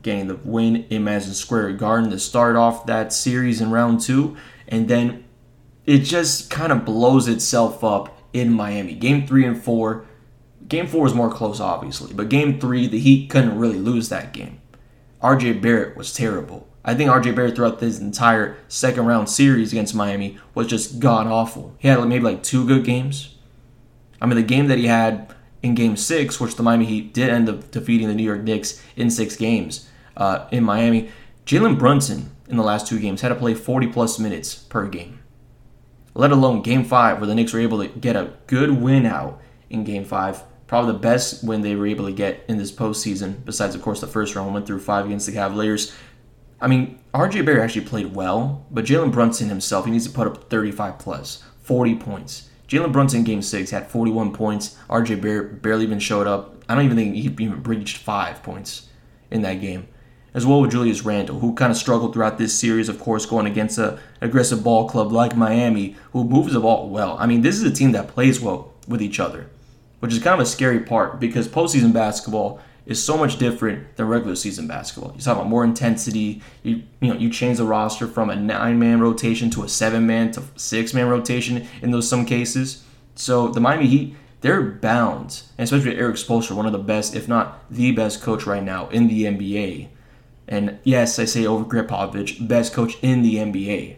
getting 0.02 0.28
the 0.28 0.36
win 0.36 0.86
in 0.90 1.04
Madison 1.04 1.34
Square 1.34 1.74
Garden 1.74 2.10
to 2.12 2.20
start 2.20 2.56
off 2.56 2.86
that 2.86 3.14
series 3.14 3.62
in 3.62 3.72
round 3.72 4.02
two. 4.02 4.38
And 4.68 4.88
then 4.88 5.26
it 5.86 6.00
just 6.00 6.50
kind 6.50 6.72
of 6.72 6.86
blows 6.86 7.28
itself 7.28 7.84
up 7.84 8.22
in 8.34 8.54
Miami. 8.54 8.94
Game 8.94 9.26
three 9.26 9.46
and 9.46 9.62
four. 9.62 10.06
Game 10.68 10.88
four 10.88 11.04
was 11.04 11.16
more 11.16 11.32
close, 11.32 11.60
obviously, 11.60 12.14
but 12.14 12.30
game 12.30 12.60
three, 12.60 12.88
the 12.88 13.00
Heat 13.00 13.30
couldn't 13.30 13.58
really 13.58 13.80
lose 13.80 14.10
that 14.10 14.34
game. 14.34 14.62
RJ 15.22 15.62
Barrett 15.62 15.98
was 15.98 16.14
terrible. 16.14 16.68
I 16.86 16.94
think 16.94 17.10
RJ 17.10 17.36
Barrett 17.36 17.56
throughout 17.56 17.80
this 17.80 18.00
entire 18.00 18.58
second 18.68 19.06
round 19.06 19.30
series 19.30 19.72
against 19.72 19.96
Miami 19.96 20.38
was 20.54 20.68
just 20.68 21.00
god 21.00 21.28
awful. 21.28 21.76
He 21.80 21.88
had 21.88 22.04
maybe 22.08 22.24
like 22.24 22.44
two 22.44 22.66
good 22.66 22.86
games. 22.86 23.36
I 24.22 24.28
mean, 24.28 24.36
the 24.36 24.44
game 24.44 24.68
that 24.68 24.78
he 24.78 24.88
had 24.88 25.34
in 25.62 25.76
game 25.76 25.98
six, 25.98 26.40
which 26.40 26.56
the 26.56 26.64
Miami 26.64 26.86
Heat 26.86 27.14
did 27.14 27.30
end 27.30 27.50
up 27.50 27.72
defeating 27.72 28.08
the 28.08 28.16
New 28.16 28.24
York 28.24 28.42
Knicks 28.42 28.82
in 28.96 29.10
six 29.10 29.36
games, 29.36 29.89
uh, 30.18 30.48
in 30.52 30.64
Miami. 30.64 31.10
Jalen 31.46 31.80
Brunson, 31.80 32.32
in 32.48 32.58
the 32.58 32.64
last 32.64 32.88
two 32.88 33.00
games 33.00 33.22
had 33.22 33.30
to 33.30 33.36
play 33.36 33.54
40 33.54 33.88
plus 33.88 34.20
minutes 34.20 34.56
per 34.56 34.88
game. 34.88 35.20
Let 36.14 36.32
alone 36.32 36.62
game 36.62 36.84
five, 36.84 37.20
where 37.20 37.28
the 37.28 37.36
Knicks 37.36 37.54
were 37.54 37.60
able 37.60 37.82
to 37.82 37.88
get 37.88 38.16
a 38.16 38.34
good 38.48 38.82
win 38.82 39.06
out 39.06 39.42
in 39.70 39.84
game 39.84 40.04
five. 40.04 40.44
Probably 40.68 40.92
the 40.92 41.00
best 41.00 41.44
win 41.44 41.62
they 41.62 41.76
were 41.76 41.88
able 41.88 42.06
to 42.06 42.12
get 42.12 42.44
in 42.48 42.58
this 42.58 42.72
postseason, 42.72 43.44
besides, 43.46 43.74
of 43.74 43.82
course, 43.82 44.02
the 44.02 44.08
first 44.08 44.36
round 44.36 44.54
went 44.54 44.68
through 44.68 44.80
five 44.80 45.06
against 45.06 45.26
the 45.26 45.32
Cavaliers. 45.32 45.96
I 46.62 46.68
mean, 46.68 47.00
RJ 47.14 47.46
Barrett 47.46 47.64
actually 47.64 47.86
played 47.86 48.14
well, 48.14 48.66
but 48.70 48.86
Jalen 48.86 49.12
Brunson 49.12 49.50
himself, 49.50 49.86
he 49.86 49.92
needs 49.92 50.06
to 50.08 50.14
put 50.14 50.28
up 50.28 50.50
35 50.50 51.00
plus, 51.00 51.44
40 51.62 51.96
points. 51.96 52.50
Jalen 52.68 52.92
Brunson 52.92 53.24
game 53.24 53.42
six 53.42 53.72
had 53.72 53.88
41 53.88 54.34
points. 54.34 54.78
RJ 54.90 55.22
Barrett 55.22 55.62
barely 55.62 55.84
even 55.84 56.00
showed 56.00 56.28
up. 56.28 56.64
I 56.70 56.76
don't 56.76 56.86
even 56.86 56.98
think 56.98 57.16
he 57.16 57.22
even 57.44 57.62
breached 57.62 57.98
five 57.98 58.44
points 58.44 58.90
in 59.32 59.42
that 59.42 59.56
game. 59.56 59.88
As 60.34 60.46
well 60.46 60.62
with 60.62 60.72
Julius 60.72 61.04
Randle, 61.04 61.40
who 61.40 61.56
kind 61.56 61.72
of 61.72 61.78
struggled 61.78 62.14
throughout 62.14 62.38
this 62.38 62.58
series, 62.58 62.88
of 62.88 63.00
course, 63.00 63.26
going 63.26 63.48
against 63.48 63.78
an 63.80 63.98
aggressive 64.22 64.64
ball 64.64 64.88
club 64.88 65.12
like 65.12 65.36
Miami, 65.36 65.96
who 66.12 66.24
moves 66.24 66.54
the 66.54 66.60
ball 66.60 66.90
well. 66.90 67.18
I 67.20 67.26
mean, 67.26 67.42
this 67.42 67.56
is 67.56 67.64
a 67.64 67.72
team 67.72 67.94
that 67.94 68.10
plays 68.10 68.40
well 68.40 68.74
with 68.88 69.02
each 69.02 69.20
other, 69.20 69.50
which 70.00 70.14
is 70.14 70.20
kind 70.20 70.40
of 70.40 70.46
a 70.46 70.50
scary 70.50 70.82
part 70.82 71.20
because 71.20 71.48
postseason 71.48 71.94
basketball 71.94 72.60
is 72.86 73.04
so 73.04 73.18
much 73.18 73.38
different 73.38 73.96
than 73.96 74.08
regular 74.08 74.36
season 74.36 74.68
basketball. 74.68 75.14
You 75.16 75.22
talk 75.22 75.38
about 75.38 75.48
more 75.48 75.64
intensity. 75.64 76.42
You 76.64 76.84
you 77.00 77.14
know 77.14 77.20
you 77.20 77.30
change 77.30 77.58
the 77.58 77.66
roster 77.66 78.08
from 78.08 78.30
a 78.30 78.36
nine 78.36 78.80
man 78.80 79.00
rotation 79.00 79.50
to 79.52 79.64
a 79.64 79.70
seven 79.70 80.08
man 80.08 80.32
to 80.32 80.44
six 80.56 80.94
man 80.94 81.08
rotation 81.08 81.68
in 81.82 81.92
those 81.92 82.10
some 82.10 82.26
cases. 82.26 82.84
So 83.16 83.48
the 83.50 83.60
Miami 83.60 83.88
Heat 83.88 84.16
they're 84.42 84.62
bound, 84.62 85.44
and 85.58 85.66
especially 85.66 85.98
Erik 85.98 86.16
Spoelstra, 86.16 86.56
one 86.56 86.66
of 86.66 86.72
the 86.72 86.78
best, 86.78 87.14
if 87.14 87.28
not 87.28 87.60
the 87.70 87.92
best 87.92 88.22
coach 88.22 88.46
right 88.46 88.64
now 88.64 88.88
in 88.90 89.08
the 89.08 89.26
NBA. 89.26 89.90
And 90.50 90.80
yes, 90.84 91.20
I 91.20 91.26
say 91.26 91.46
over 91.46 91.64
Gregg 91.64 91.88
Popovich, 91.88 92.46
best 92.46 92.74
coach 92.74 92.98
in 93.04 93.22
the 93.22 93.36
NBA. 93.36 93.98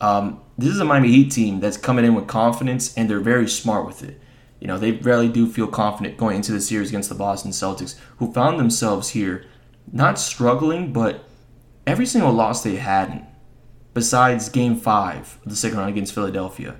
Um, 0.00 0.40
this 0.58 0.70
is 0.70 0.80
a 0.80 0.84
Miami 0.84 1.08
Heat 1.08 1.30
team 1.30 1.60
that's 1.60 1.76
coming 1.76 2.04
in 2.04 2.14
with 2.14 2.26
confidence, 2.26 2.92
and 2.98 3.08
they're 3.08 3.20
very 3.20 3.48
smart 3.48 3.86
with 3.86 4.02
it. 4.02 4.20
You 4.60 4.66
know, 4.66 4.78
they 4.78 4.92
really 4.92 5.28
do 5.28 5.46
feel 5.46 5.68
confident 5.68 6.16
going 6.16 6.36
into 6.36 6.50
the 6.50 6.60
series 6.60 6.88
against 6.88 7.08
the 7.08 7.14
Boston 7.14 7.52
Celtics, 7.52 7.96
who 8.16 8.32
found 8.32 8.58
themselves 8.58 9.10
here 9.10 9.46
not 9.92 10.18
struggling, 10.18 10.92
but 10.92 11.24
every 11.86 12.04
single 12.04 12.32
loss 12.32 12.64
they 12.64 12.76
had, 12.76 13.24
besides 13.94 14.48
game 14.48 14.76
five 14.76 15.38
of 15.44 15.50
the 15.50 15.56
second 15.56 15.78
round 15.78 15.90
against 15.90 16.14
Philadelphia, 16.14 16.76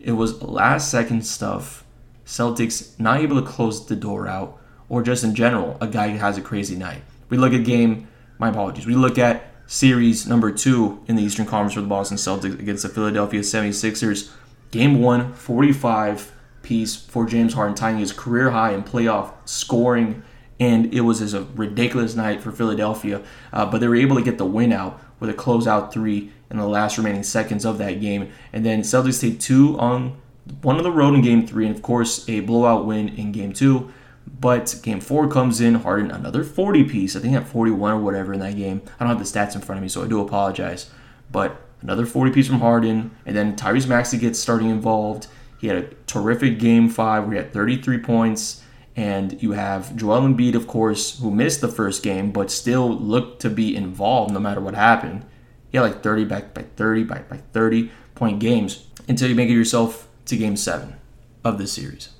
it 0.00 0.12
was 0.12 0.42
last 0.42 0.90
second 0.90 1.24
stuff. 1.24 1.84
Celtics 2.26 2.98
not 2.98 3.20
able 3.20 3.40
to 3.40 3.46
close 3.46 3.86
the 3.86 3.94
door 3.94 4.26
out, 4.26 4.58
or 4.88 5.02
just 5.02 5.22
in 5.22 5.36
general, 5.36 5.76
a 5.80 5.86
guy 5.86 6.08
who 6.08 6.18
has 6.18 6.36
a 6.36 6.42
crazy 6.42 6.74
night. 6.74 7.02
We 7.28 7.36
look 7.36 7.52
at 7.52 7.64
game, 7.64 8.08
my 8.40 8.48
apologies, 8.48 8.86
we 8.86 8.94
look 8.94 9.18
at 9.18 9.44
series 9.66 10.26
number 10.26 10.50
two 10.50 11.04
in 11.06 11.14
the 11.14 11.22
Eastern 11.22 11.44
Conference 11.44 11.74
for 11.74 11.82
the 11.82 11.86
Boston 11.86 12.16
Celtics 12.16 12.58
against 12.58 12.82
the 12.82 12.88
Philadelphia 12.88 13.40
76ers. 13.40 14.30
Game 14.70 15.02
one, 15.02 15.34
45 15.34 16.32
piece 16.62 16.96
for 16.96 17.26
James 17.26 17.52
Harden, 17.52 17.74
tying 17.74 17.98
his 17.98 18.12
career 18.12 18.50
high 18.50 18.72
in 18.72 18.82
playoff 18.82 19.32
scoring. 19.44 20.22
And 20.58 20.92
it 20.94 21.02
was 21.02 21.18
just 21.18 21.34
a 21.34 21.42
ridiculous 21.54 22.14
night 22.16 22.40
for 22.40 22.50
Philadelphia, 22.50 23.22
uh, 23.52 23.66
but 23.66 23.80
they 23.80 23.88
were 23.88 23.96
able 23.96 24.16
to 24.16 24.22
get 24.22 24.38
the 24.38 24.46
win 24.46 24.72
out 24.72 25.02
with 25.20 25.28
a 25.28 25.34
closeout 25.34 25.92
three 25.92 26.32
in 26.50 26.56
the 26.56 26.66
last 26.66 26.96
remaining 26.96 27.22
seconds 27.22 27.66
of 27.66 27.76
that 27.76 28.00
game. 28.00 28.32
And 28.54 28.64
then 28.64 28.80
Celtics 28.80 29.20
take 29.20 29.38
two 29.38 29.78
on 29.78 30.16
one 30.62 30.78
on 30.78 30.82
the 30.82 30.90
road 30.90 31.14
in 31.14 31.20
game 31.20 31.46
three, 31.46 31.66
and 31.66 31.76
of 31.76 31.82
course, 31.82 32.26
a 32.28 32.40
blowout 32.40 32.86
win 32.86 33.10
in 33.10 33.32
game 33.32 33.52
two. 33.52 33.92
But 34.26 34.80
game 34.82 35.00
four 35.00 35.28
comes 35.28 35.60
in, 35.60 35.74
Harden 35.76 36.10
another 36.10 36.44
40 36.44 36.84
piece. 36.84 37.14
I 37.14 37.20
think 37.20 37.34
at 37.34 37.46
41 37.46 37.92
or 37.92 38.00
whatever 38.00 38.32
in 38.32 38.40
that 38.40 38.56
game. 38.56 38.82
I 38.98 39.04
don't 39.04 39.16
have 39.16 39.18
the 39.18 39.24
stats 39.24 39.54
in 39.54 39.60
front 39.60 39.78
of 39.78 39.82
me, 39.82 39.88
so 39.88 40.02
I 40.02 40.08
do 40.08 40.20
apologize. 40.20 40.90
But 41.30 41.60
another 41.82 42.06
40 42.06 42.32
piece 42.32 42.46
from 42.46 42.60
Harden, 42.60 43.10
and 43.26 43.36
then 43.36 43.56
Tyrese 43.56 43.86
Maxey 43.86 44.18
gets 44.18 44.38
starting 44.38 44.70
involved. 44.70 45.26
He 45.60 45.66
had 45.66 45.76
a 45.76 45.88
terrific 46.06 46.58
game 46.58 46.88
five 46.88 47.24
where 47.24 47.32
he 47.32 47.38
had 47.38 47.52
33 47.52 47.98
points. 47.98 48.62
And 48.96 49.40
you 49.42 49.52
have 49.52 49.94
Joel 49.96 50.22
Embiid, 50.22 50.54
of 50.54 50.66
course, 50.66 51.20
who 51.20 51.30
missed 51.30 51.60
the 51.60 51.68
first 51.68 52.02
game, 52.02 52.32
but 52.32 52.50
still 52.50 52.90
looked 52.90 53.40
to 53.42 53.50
be 53.50 53.76
involved 53.76 54.32
no 54.32 54.40
matter 54.40 54.60
what 54.60 54.74
happened. 54.74 55.24
He 55.70 55.78
had 55.78 55.84
like 55.84 56.02
30 56.02 56.24
back 56.24 56.54
by 56.54 56.62
30 56.62 57.04
by, 57.04 57.20
by 57.20 57.36
30 57.52 57.90
point 58.14 58.40
games 58.40 58.86
until 59.08 59.28
you 59.28 59.34
make 59.34 59.48
it 59.48 59.54
yourself 59.54 60.08
to 60.26 60.36
game 60.36 60.56
seven 60.56 60.96
of 61.44 61.58
this 61.58 61.72
series. 61.72 62.10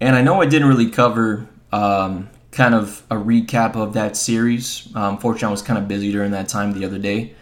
And 0.00 0.16
I 0.16 0.22
know 0.22 0.40
I 0.40 0.46
didn't 0.46 0.68
really 0.68 0.90
cover 0.90 1.46
um, 1.72 2.30
kind 2.50 2.74
of 2.74 3.04
a 3.10 3.16
recap 3.16 3.76
of 3.76 3.92
that 3.92 4.16
series. 4.16 4.88
Um, 4.94 5.18
fortunately, 5.18 5.48
I 5.48 5.50
was 5.50 5.62
kind 5.62 5.78
of 5.78 5.88
busy 5.88 6.10
during 6.10 6.30
that 6.32 6.48
time 6.48 6.72
the 6.72 6.84
other 6.84 6.98
day. 6.98 7.34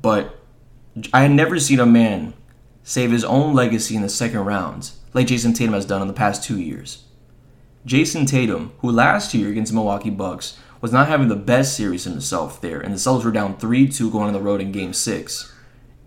But 0.00 0.38
I 1.12 1.22
had 1.22 1.30
never 1.30 1.58
seen 1.58 1.80
a 1.80 1.86
man 1.86 2.34
save 2.82 3.12
his 3.12 3.24
own 3.24 3.54
legacy 3.54 3.94
in 3.94 4.02
the 4.02 4.08
second 4.08 4.40
round, 4.40 4.90
like 5.14 5.28
Jayson 5.28 5.52
Tatum 5.52 5.74
has 5.74 5.86
done 5.86 6.02
in 6.02 6.08
the 6.08 6.14
past 6.14 6.42
two 6.42 6.60
years. 6.60 7.04
Jayson 7.86 8.26
Tatum, 8.26 8.72
who 8.78 8.90
last 8.90 9.34
year 9.34 9.48
against 9.48 9.72
the 9.72 9.76
Milwaukee 9.76 10.10
Bucks 10.10 10.58
was 10.80 10.92
not 10.92 11.08
having 11.08 11.28
the 11.28 11.36
best 11.36 11.76
series 11.76 12.04
himself 12.04 12.60
there, 12.60 12.80
and 12.80 12.92
the 12.92 12.98
Celtics 12.98 13.24
were 13.24 13.30
down 13.30 13.56
3 13.56 13.88
2 13.88 14.10
going 14.10 14.26
on 14.26 14.32
the 14.32 14.40
road 14.40 14.60
in 14.60 14.72
game 14.72 14.92
six. 14.92 15.51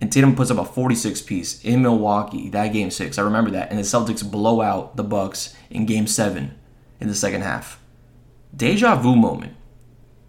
And 0.06 0.12
Tatum 0.12 0.36
puts 0.36 0.52
up 0.52 0.60
a 0.60 0.66
46 0.66 1.24
piece 1.24 1.66
in 1.66 1.82
Milwaukee, 1.82 2.48
that 2.50 2.72
game 2.72 2.92
six. 2.92 3.18
I 3.18 3.24
remember 3.24 3.50
that. 3.50 3.72
And 3.72 3.80
the 3.80 3.82
Celtics 3.82 4.24
blow 4.24 4.62
out 4.62 4.96
the 4.98 5.04
Bucks 5.04 5.56
in 5.72 5.88
game 5.88 6.06
seven 6.06 6.54
in 7.00 7.08
the 7.08 7.16
second 7.16 7.42
half. 7.42 7.82
Deja 8.56 8.98
vu 8.98 9.16
moment. 9.16 9.56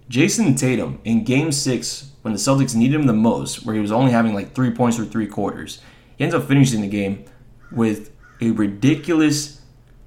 Jayson 0.09 0.55
Tatum 0.55 0.99
in 1.05 1.25
game 1.25 1.53
six, 1.53 2.13
when 2.23 2.33
the 2.33 2.41
Celtics 2.41 2.75
needed 2.75 2.99
him 2.99 3.07
the 3.07 3.13
most, 3.13 3.67
where 3.67 3.75
he 3.75 3.81
was 3.83 3.93
only 3.93 4.13
having 4.13 4.33
like 4.33 4.55
three 4.55 4.71
points 4.71 4.97
for 4.97 5.05
three 5.05 5.27
quarters, 5.27 5.83
he 6.17 6.25
ends 6.25 6.35
up 6.35 6.49
finishing 6.49 6.81
the 6.81 6.89
game 6.89 7.27
with 7.71 8.13
a 8.41 8.53
ridiculous 8.53 9.61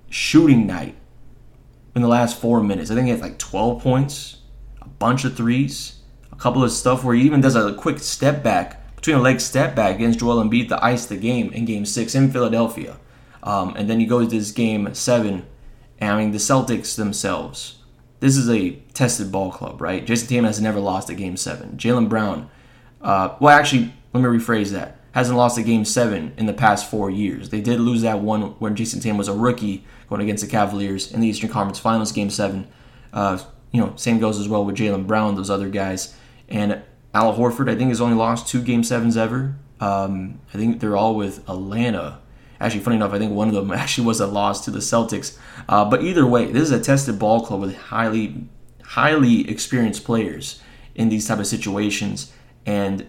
shooting 0.09 0.65
night 0.65 0.95
in 1.93 2.01
the 2.01 2.07
last 2.07 2.41
four 2.41 2.63
minutes. 2.63 2.89
I 2.89 2.95
think 2.95 3.05
he 3.05 3.11
had 3.11 3.21
like 3.21 3.37
12 3.37 3.83
points, 3.83 4.37
a 4.81 4.87
bunch 4.87 5.25
of 5.25 5.37
threes, 5.37 5.99
a 6.31 6.35
couple 6.37 6.63
of 6.63 6.71
stuff 6.71 7.03
where 7.03 7.13
he 7.13 7.21
even 7.21 7.39
does 7.39 7.55
a 7.55 7.75
quick 7.75 7.99
step 7.99 8.41
back, 8.41 8.78
between 8.99 9.15
a 9.15 9.21
leg 9.21 9.39
step 9.39 9.75
back 9.75 9.95
against 9.95 10.19
Joel 10.19 10.43
Embiid 10.43 10.67
to 10.67 10.83
ice 10.83 11.05
the 11.05 11.15
game 11.15 11.53
in 11.53 11.63
game 11.63 11.85
six 11.85 12.15
in 12.15 12.31
Philadelphia. 12.31 12.97
Um, 13.41 13.73
and 13.77 13.89
then 13.89 14.01
you 14.01 14.07
go 14.07 14.19
to 14.19 14.27
this 14.27 14.51
game 14.51 14.93
seven, 14.93 15.45
and 15.99 16.11
I 16.11 16.17
mean, 16.17 16.31
the 16.31 16.37
Celtics 16.37 16.97
themselves. 16.97 17.77
This 18.19 18.35
is 18.35 18.49
a 18.49 18.71
tested 18.93 19.31
ball 19.31 19.51
club, 19.51 19.79
right? 19.79 20.05
Jayson 20.05 20.27
Tatum 20.27 20.43
has 20.43 20.59
never 20.59 20.81
lost 20.81 21.09
a 21.09 21.13
game 21.13 21.37
seven. 21.37 21.77
Jaylen 21.77 22.09
Brown, 22.09 22.49
uh, 23.01 23.35
well, 23.39 23.57
actually, 23.57 23.93
let 24.11 24.21
me 24.21 24.27
rephrase 24.27 24.71
that 24.71 24.99
hasn't 25.13 25.37
lost 25.37 25.57
a 25.57 25.63
game 25.63 25.85
seven 25.85 26.33
in 26.37 26.45
the 26.45 26.53
past 26.53 26.89
four 26.89 27.09
years. 27.09 27.49
They 27.49 27.61
did 27.61 27.79
lose 27.79 28.01
that 28.01 28.19
one 28.19 28.41
when 28.59 28.75
Jayson 28.75 29.01
Tatum 29.01 29.17
was 29.17 29.27
a 29.27 29.33
rookie 29.33 29.85
going 30.09 30.21
against 30.21 30.43
the 30.43 30.49
Cavaliers 30.49 31.11
in 31.11 31.21
the 31.21 31.27
Eastern 31.27 31.49
Conference 31.49 31.79
Finals, 31.79 32.11
game 32.11 32.29
seven. 32.29 32.67
Uh, 33.11 33.39
you 33.71 33.81
know, 33.81 33.93
same 33.95 34.19
goes 34.19 34.39
as 34.39 34.47
well 34.47 34.65
with 34.65 34.75
Jaylen 34.75 35.07
Brown, 35.07 35.35
those 35.35 35.49
other 35.49 35.69
guys. 35.69 36.15
And 36.47 36.81
Al 37.13 37.35
Horford, 37.35 37.69
I 37.69 37.75
think, 37.75 37.89
has 37.89 38.01
only 38.01 38.15
lost 38.15 38.47
two 38.47 38.61
game 38.61 38.83
sevens 38.83 39.17
ever. 39.17 39.55
Um, 39.79 40.39
I 40.53 40.57
think 40.57 40.79
they're 40.79 40.97
all 40.97 41.15
with 41.15 41.39
Atlanta. 41.49 42.19
Actually, 42.59 42.81
funny 42.81 42.97
enough, 42.97 43.13
I 43.13 43.19
think 43.19 43.33
one 43.33 43.47
of 43.47 43.53
them 43.53 43.71
actually 43.73 44.07
was 44.07 44.19
a 44.19 44.27
loss 44.27 44.63
to 44.65 44.71
the 44.71 44.79
Celtics. 44.79 45.37
Uh, 45.67 45.85
but 45.85 46.03
either 46.03 46.25
way, 46.25 46.51
this 46.51 46.63
is 46.63 46.71
a 46.71 46.79
tested 46.79 47.17
ball 47.17 47.45
club 47.45 47.61
with 47.61 47.75
highly, 47.75 48.47
highly 48.83 49.49
experienced 49.49 50.03
players 50.03 50.61
in 50.95 51.09
these 51.09 51.27
type 51.27 51.39
of 51.39 51.47
situations. 51.47 52.31
And 52.65 53.07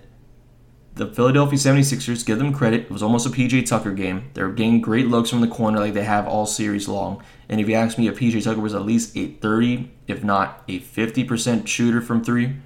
the 0.95 1.07
Philadelphia 1.07 1.59
76ers, 1.59 2.25
give 2.25 2.39
them 2.39 2.53
credit, 2.53 2.83
it 2.83 2.91
was 2.91 3.03
almost 3.03 3.27
a 3.27 3.31
PJ 3.31 3.67
Tucker 3.67 3.93
game. 3.93 4.31
They're 4.35 4.51
getting 4.51 4.81
great 4.81 5.09
looks 5.09 5.31
from 5.31 5.41
the 5.41 5.49
corner 5.49 5.79
like 5.79 5.95
they 5.95 6.05
have 6.05 6.27
all 6.27 6.47
series 6.47 6.89
long. 6.89 7.23
And 7.49 7.61
if 7.61 7.69
you 7.69 7.75
ask 7.75 7.99
me 7.99 8.09
if 8.09 8.19
PJ 8.19 8.45
Tucker 8.45 8.61
was 8.61 8.75
at 8.75 8.83
least 8.83 9.17
a 9.17 9.29
30, 9.29 9.91
if 10.07 10.23
not 10.23 10.63
a 10.69 10.81
50% 10.81 11.67
shooter 11.67 12.01
from 12.01 12.23
three, 12.23 12.57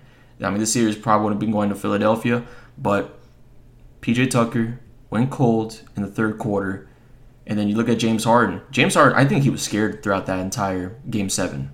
I 0.43 0.51
mean, 0.51 0.59
this 0.59 0.73
series 0.73 0.97
probably 0.97 1.25
would 1.25 1.33
have 1.33 1.41
been 1.41 1.53
going 1.53 1.69
to 1.69 1.75
Philadelphia. 1.75 2.45
But 2.77 3.19
PJ 4.01 4.31
Tucker 4.31 4.81
went 5.11 5.31
cold 5.31 5.83
in 5.97 6.03
the 6.03 6.09
third 6.09 6.39
quarter. 6.39 6.89
And 7.47 7.59
then 7.59 7.69
you 7.69 7.77
look 7.77 7.89
at 7.89 7.99
James 7.99 8.25
Harden. 8.25 8.63
James 8.71 8.95
Harden, 8.95 9.19
I 9.19 9.25
think 9.27 9.43
he 9.43 9.51
was 9.51 9.63
scared 9.63 10.03
throughout 10.03 10.27
that 10.27 10.41
entire 10.41 10.97
game 11.11 11.29
seven. 11.29 11.71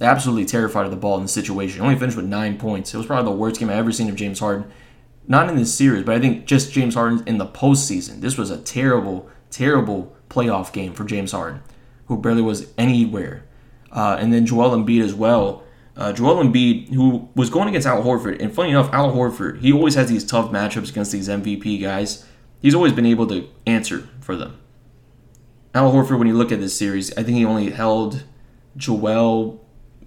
Absolutely 0.00 0.44
terrified 0.44 0.84
of 0.84 0.90
the 0.90 0.96
ball 0.96 1.16
in 1.16 1.22
the 1.22 1.28
situation. 1.28 1.80
Only 1.80 1.96
finished 1.96 2.16
with 2.16 2.26
nine 2.26 2.58
points. 2.58 2.92
It 2.92 2.98
was 2.98 3.06
probably 3.06 3.30
the 3.30 3.38
worst 3.38 3.58
game 3.58 3.70
I've 3.70 3.76
ever 3.76 3.92
seen 3.92 4.08
of 4.08 4.16
James 4.16 4.40
Harden 4.40 4.70
not 5.26 5.48
in 5.48 5.56
this 5.56 5.74
series, 5.74 6.04
but 6.04 6.14
I 6.14 6.20
think 6.20 6.46
just 6.46 6.72
James 6.72 6.94
Harden 6.94 7.22
in 7.26 7.38
the 7.38 7.46
postseason. 7.46 8.20
This 8.20 8.36
was 8.36 8.50
a 8.50 8.58
terrible, 8.58 9.28
terrible 9.50 10.16
playoff 10.28 10.72
game 10.72 10.92
for 10.92 11.04
James 11.04 11.32
Harden, 11.32 11.62
who 12.06 12.18
barely 12.18 12.42
was 12.42 12.72
anywhere. 12.76 13.44
Uh, 13.90 14.16
and 14.18 14.32
then 14.32 14.46
Joel 14.46 14.76
Embiid 14.76 15.02
as 15.02 15.14
well. 15.14 15.62
Uh, 15.96 16.12
Joel 16.12 16.42
Embiid, 16.42 16.88
who 16.88 17.28
was 17.34 17.50
going 17.50 17.68
against 17.68 17.86
Al 17.86 18.02
Horford, 18.02 18.40
and 18.40 18.54
funny 18.54 18.70
enough, 18.70 18.92
Al 18.92 19.12
Horford, 19.12 19.60
he 19.60 19.72
always 19.72 19.94
has 19.94 20.08
these 20.08 20.24
tough 20.24 20.50
matchups 20.50 20.90
against 20.90 21.12
these 21.12 21.28
MVP 21.28 21.80
guys. 21.82 22.26
He's 22.60 22.74
always 22.74 22.92
been 22.92 23.06
able 23.06 23.26
to 23.26 23.48
answer 23.66 24.08
for 24.20 24.34
them. 24.34 24.58
Al 25.74 25.92
Horford, 25.92 26.18
when 26.18 26.28
you 26.28 26.34
look 26.34 26.52
at 26.52 26.60
this 26.60 26.76
series, 26.76 27.10
I 27.18 27.22
think 27.22 27.36
he 27.36 27.44
only 27.44 27.70
held 27.70 28.24
Joel 28.76 29.62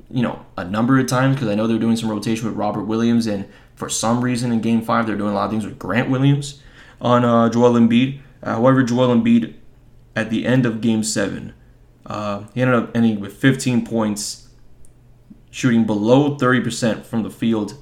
you 0.09 0.21
know, 0.21 0.45
a 0.57 0.63
number 0.63 0.99
of 0.99 1.07
times 1.07 1.35
because 1.35 1.49
I 1.49 1.55
know 1.55 1.67
they're 1.67 1.79
doing 1.79 1.95
some 1.95 2.09
rotation 2.09 2.47
with 2.47 2.55
Robert 2.55 2.83
Williams, 2.83 3.27
and 3.27 3.47
for 3.75 3.89
some 3.89 4.21
reason 4.23 4.51
in 4.51 4.61
Game 4.61 4.81
Five 4.81 5.07
they're 5.07 5.17
doing 5.17 5.31
a 5.31 5.35
lot 5.35 5.45
of 5.45 5.51
things 5.51 5.65
with 5.65 5.79
Grant 5.79 6.09
Williams 6.09 6.61
on 7.01 7.25
uh, 7.25 7.49
Joel 7.49 7.73
Embiid. 7.73 8.19
Uh, 8.43 8.53
however, 8.53 8.83
Joel 8.83 9.15
Embiid 9.15 9.55
at 10.15 10.29
the 10.29 10.45
end 10.45 10.65
of 10.65 10.81
Game 10.81 11.03
Seven, 11.03 11.53
uh, 12.05 12.43
he 12.53 12.61
ended 12.61 12.75
up 12.75 12.95
ending 12.95 13.19
with 13.19 13.33
15 13.33 13.85
points, 13.85 14.44
shooting 15.55 15.85
below 15.85 16.35
30% 16.35 17.05
from 17.05 17.23
the 17.23 17.29
field. 17.29 17.81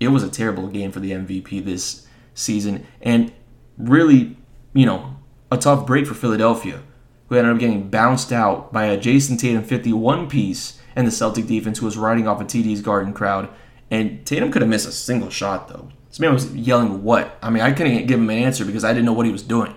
It 0.00 0.08
was 0.08 0.24
a 0.24 0.28
terrible 0.28 0.66
game 0.66 0.90
for 0.90 0.98
the 0.98 1.12
MVP 1.12 1.64
this 1.64 2.04
season, 2.34 2.84
and 3.00 3.32
really, 3.78 4.36
you 4.74 4.84
know, 4.84 5.18
a 5.48 5.56
tough 5.56 5.86
break 5.86 6.04
for 6.04 6.14
Philadelphia, 6.14 6.82
who 7.28 7.36
ended 7.36 7.52
up 7.54 7.60
getting 7.60 7.88
bounced 7.88 8.32
out 8.32 8.72
by 8.72 8.86
a 8.86 8.98
Jayson 8.98 9.36
Tatum 9.36 9.62
51 9.62 10.28
piece 10.28 10.80
and 10.96 11.06
the 11.06 11.12
Celtic 11.12 11.46
defense, 11.46 11.78
who 11.78 11.86
was 11.86 11.96
riding 11.96 12.26
off 12.26 12.40
a 12.40 12.44
TD's 12.44 12.80
Garden 12.80 13.12
crowd. 13.12 13.48
And 13.88 14.26
Tatum 14.26 14.50
could 14.50 14.62
have 14.62 14.68
missed 14.68 14.88
a 14.88 14.92
single 14.92 15.30
shot, 15.30 15.68
though. 15.68 15.90
This 16.08 16.18
man 16.18 16.32
was 16.32 16.52
yelling, 16.52 17.04
What? 17.04 17.38
I 17.40 17.50
mean, 17.50 17.62
I 17.62 17.70
couldn't 17.70 18.08
give 18.08 18.18
him 18.18 18.30
an 18.30 18.36
answer 18.36 18.64
because 18.64 18.82
I 18.82 18.92
didn't 18.92 19.06
know 19.06 19.12
what 19.12 19.26
he 19.26 19.32
was 19.32 19.44
doing. 19.44 19.76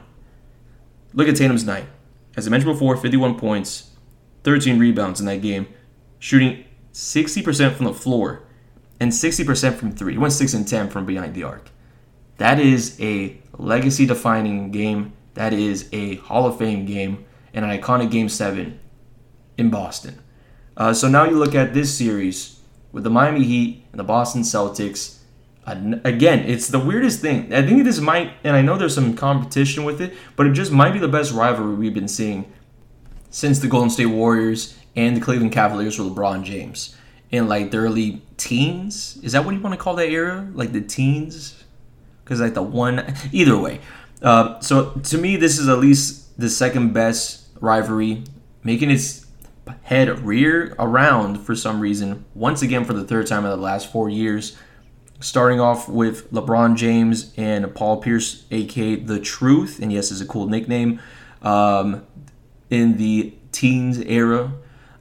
Look 1.13 1.27
at 1.27 1.35
Tatum's 1.35 1.63
night. 1.63 1.85
As 2.35 2.47
I 2.47 2.49
mentioned 2.49 2.73
before, 2.73 2.97
51 2.97 3.37
points, 3.37 3.91
13 4.45 4.79
rebounds 4.79 5.19
in 5.19 5.27
that 5.27 5.43
game, 5.43 5.67
shooting 6.17 6.65
60% 6.95 7.75
from 7.75 7.87
the 7.87 7.93
floor 7.93 8.43
and 9.01 9.11
60% 9.11 9.75
from 9.75 9.91
three. 9.91 10.13
He 10.13 10.17
went 10.17 10.31
6 10.31 10.53
and 10.53 10.65
10 10.65 10.89
from 10.89 11.05
behind 11.05 11.35
the 11.35 11.43
arc. 11.43 11.69
That 12.37 12.57
is 12.57 12.97
a 13.01 13.37
legacy 13.57 14.05
defining 14.05 14.71
game. 14.71 15.11
That 15.33 15.51
is 15.51 15.89
a 15.91 16.15
Hall 16.15 16.47
of 16.47 16.57
Fame 16.57 16.85
game 16.85 17.25
and 17.53 17.65
an 17.65 17.77
iconic 17.77 18.11
Game 18.11 18.29
7 18.29 18.79
in 19.57 19.69
Boston. 19.69 20.21
Uh, 20.77 20.93
so 20.93 21.09
now 21.09 21.25
you 21.25 21.37
look 21.37 21.53
at 21.53 21.73
this 21.73 21.93
series 21.93 22.61
with 22.93 23.03
the 23.03 23.09
Miami 23.09 23.43
Heat 23.43 23.83
and 23.91 23.99
the 23.99 24.05
Boston 24.05 24.43
Celtics. 24.43 25.17
Again, 25.67 26.47
it's 26.47 26.69
the 26.69 26.79
weirdest 26.79 27.19
thing. 27.19 27.53
I 27.53 27.65
think 27.65 27.83
this 27.83 27.99
might, 27.99 28.31
and 28.45 28.55
I 28.55 28.61
know 28.61 28.77
there's 28.77 28.95
some 28.95 29.15
competition 29.15 29.83
with 29.83 29.99
it, 29.99 30.13
but 30.37 30.47
it 30.47 30.53
just 30.53 30.71
might 30.71 30.93
be 30.93 30.99
the 30.99 31.09
best 31.09 31.33
rivalry 31.33 31.75
we've 31.75 31.93
been 31.93 32.07
seeing 32.07 32.53
since 33.35 33.59
the 33.59 33.67
Golden 33.67 33.89
State 33.89 34.05
Warriors 34.05 34.77
and 34.95 35.17
the 35.17 35.19
Cleveland 35.19 35.51
Cavaliers 35.51 35.99
were 35.99 36.05
LeBron 36.05 36.43
James 36.43 36.95
in 37.31 37.49
like 37.49 37.69
the 37.69 37.75
early 37.75 38.21
teens. 38.37 39.19
Is 39.23 39.33
that 39.33 39.43
what 39.43 39.53
you 39.53 39.59
want 39.59 39.73
to 39.73 39.77
call 39.77 39.95
that 39.95 40.07
era? 40.07 40.49
Like 40.53 40.71
the 40.71 40.79
teens? 40.79 41.61
Because 42.23 42.39
like 42.39 42.53
the 42.53 42.63
one, 42.63 43.13
either 43.33 43.57
way. 43.57 43.81
Uh, 44.21 44.61
so 44.61 44.91
to 44.91 45.17
me, 45.17 45.35
this 45.35 45.59
is 45.59 45.67
at 45.67 45.79
least 45.79 46.39
the 46.39 46.49
second 46.49 46.93
best 46.93 47.47
rivalry, 47.59 48.23
making 48.63 48.89
its 48.89 49.25
head 49.81 50.17
rear 50.19 50.73
around 50.79 51.41
for 51.41 51.57
some 51.57 51.81
reason 51.81 52.23
once 52.35 52.61
again 52.61 52.85
for 52.85 52.93
the 52.93 53.03
third 53.03 53.27
time 53.27 53.43
in 53.43 53.51
the 53.51 53.57
last 53.57 53.91
four 53.91 54.09
years. 54.09 54.57
Starting 55.19 55.59
off 55.59 55.89
with 55.89 56.31
LeBron 56.31 56.77
James 56.77 57.33
and 57.35 57.75
Paul 57.75 57.97
Pierce, 58.01 58.45
aka 58.49 58.95
The 58.95 59.19
Truth, 59.19 59.79
and 59.81 59.91
yes, 59.91 60.09
is 60.09 60.21
a 60.21 60.25
cool 60.25 60.47
nickname, 60.47 61.01
um, 61.41 62.05
in 62.69 62.97
the 62.97 63.33
teens 63.51 63.99
era. 63.99 64.53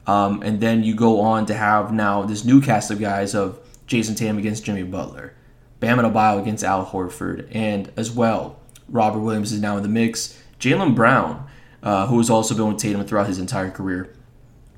Um, 0.07 0.43
and 0.43 0.61
then 0.61 0.85
you 0.85 0.95
go 0.95 1.21
on 1.21 1.47
to 1.47 1.55
have 1.55 1.93
now 1.93 2.23
this 2.23 2.45
new 2.45 2.61
cast 2.61 2.91
of 2.91 3.01
guys 3.01 3.35
of 3.35 3.59
Jayson 3.87 4.15
Tatum 4.17 4.39
against 4.39 4.65
Jimmy 4.65 4.83
Butler, 4.83 5.35
Bam 5.81 5.99
Adebayo 5.99 6.41
against 6.41 6.65
Al 6.65 6.85
Horford, 6.85 7.49
and 7.53 7.91
as 7.97 8.11
well, 8.11 8.59
Robert 8.89 9.21
Williams 9.21 9.53
is 9.53 9.61
now 9.61 9.77
in 9.77 9.83
the 9.83 9.89
mix. 9.89 10.39
Jaylen 10.61 10.95
Brown, 10.95 11.47
uh, 11.83 12.07
who 12.07 12.19
has 12.19 12.31
also 12.31 12.55
been 12.55 12.69
with 12.69 12.79
Tatum 12.79 13.05
throughout 13.05 13.27
his 13.27 13.39
entire 13.39 13.71
career, 13.71 14.15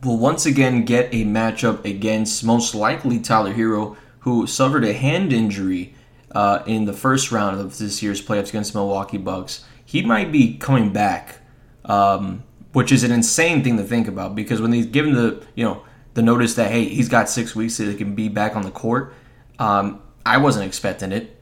will 0.02 0.18
once 0.18 0.46
again 0.46 0.84
get 0.84 1.12
a 1.12 1.24
matchup 1.24 1.84
against 1.84 2.44
most 2.44 2.74
likely 2.74 3.18
Tyler 3.18 3.52
Herro, 3.52 3.96
who 4.20 4.46
suffered 4.46 4.84
a 4.84 4.92
hand 4.92 5.32
injury 5.32 5.94
uh, 6.32 6.62
in 6.66 6.84
the 6.84 6.92
first 6.92 7.32
round 7.32 7.60
of 7.60 7.78
this 7.78 8.02
year's 8.02 8.24
playoffs 8.24 8.50
against 8.50 8.72
the 8.72 8.78
Milwaukee 8.78 9.18
Bucks. 9.18 9.64
He 9.84 10.02
might 10.02 10.32
be 10.32 10.56
coming 10.56 10.92
back, 10.92 11.40
um, 11.84 12.42
which 12.72 12.92
is 12.92 13.02
an 13.02 13.12
insane 13.12 13.62
thing 13.64 13.76
to 13.76 13.84
think 13.84 14.08
about 14.08 14.34
because 14.34 14.60
when 14.60 14.72
he's 14.72 14.86
given 14.86 15.14
the 15.14 15.44
you 15.54 15.64
know 15.64 15.82
the 16.14 16.22
notice 16.22 16.54
that 16.54 16.70
hey 16.70 16.84
he's 16.84 17.08
got 17.08 17.28
six 17.28 17.54
weeks 17.54 17.74
so 17.74 17.84
he 17.84 17.94
can 17.94 18.14
be 18.14 18.28
back 18.28 18.56
on 18.56 18.62
the 18.62 18.70
court, 18.70 19.14
um, 19.58 20.00
I 20.24 20.38
wasn't 20.38 20.66
expecting 20.66 21.12
it 21.12 21.36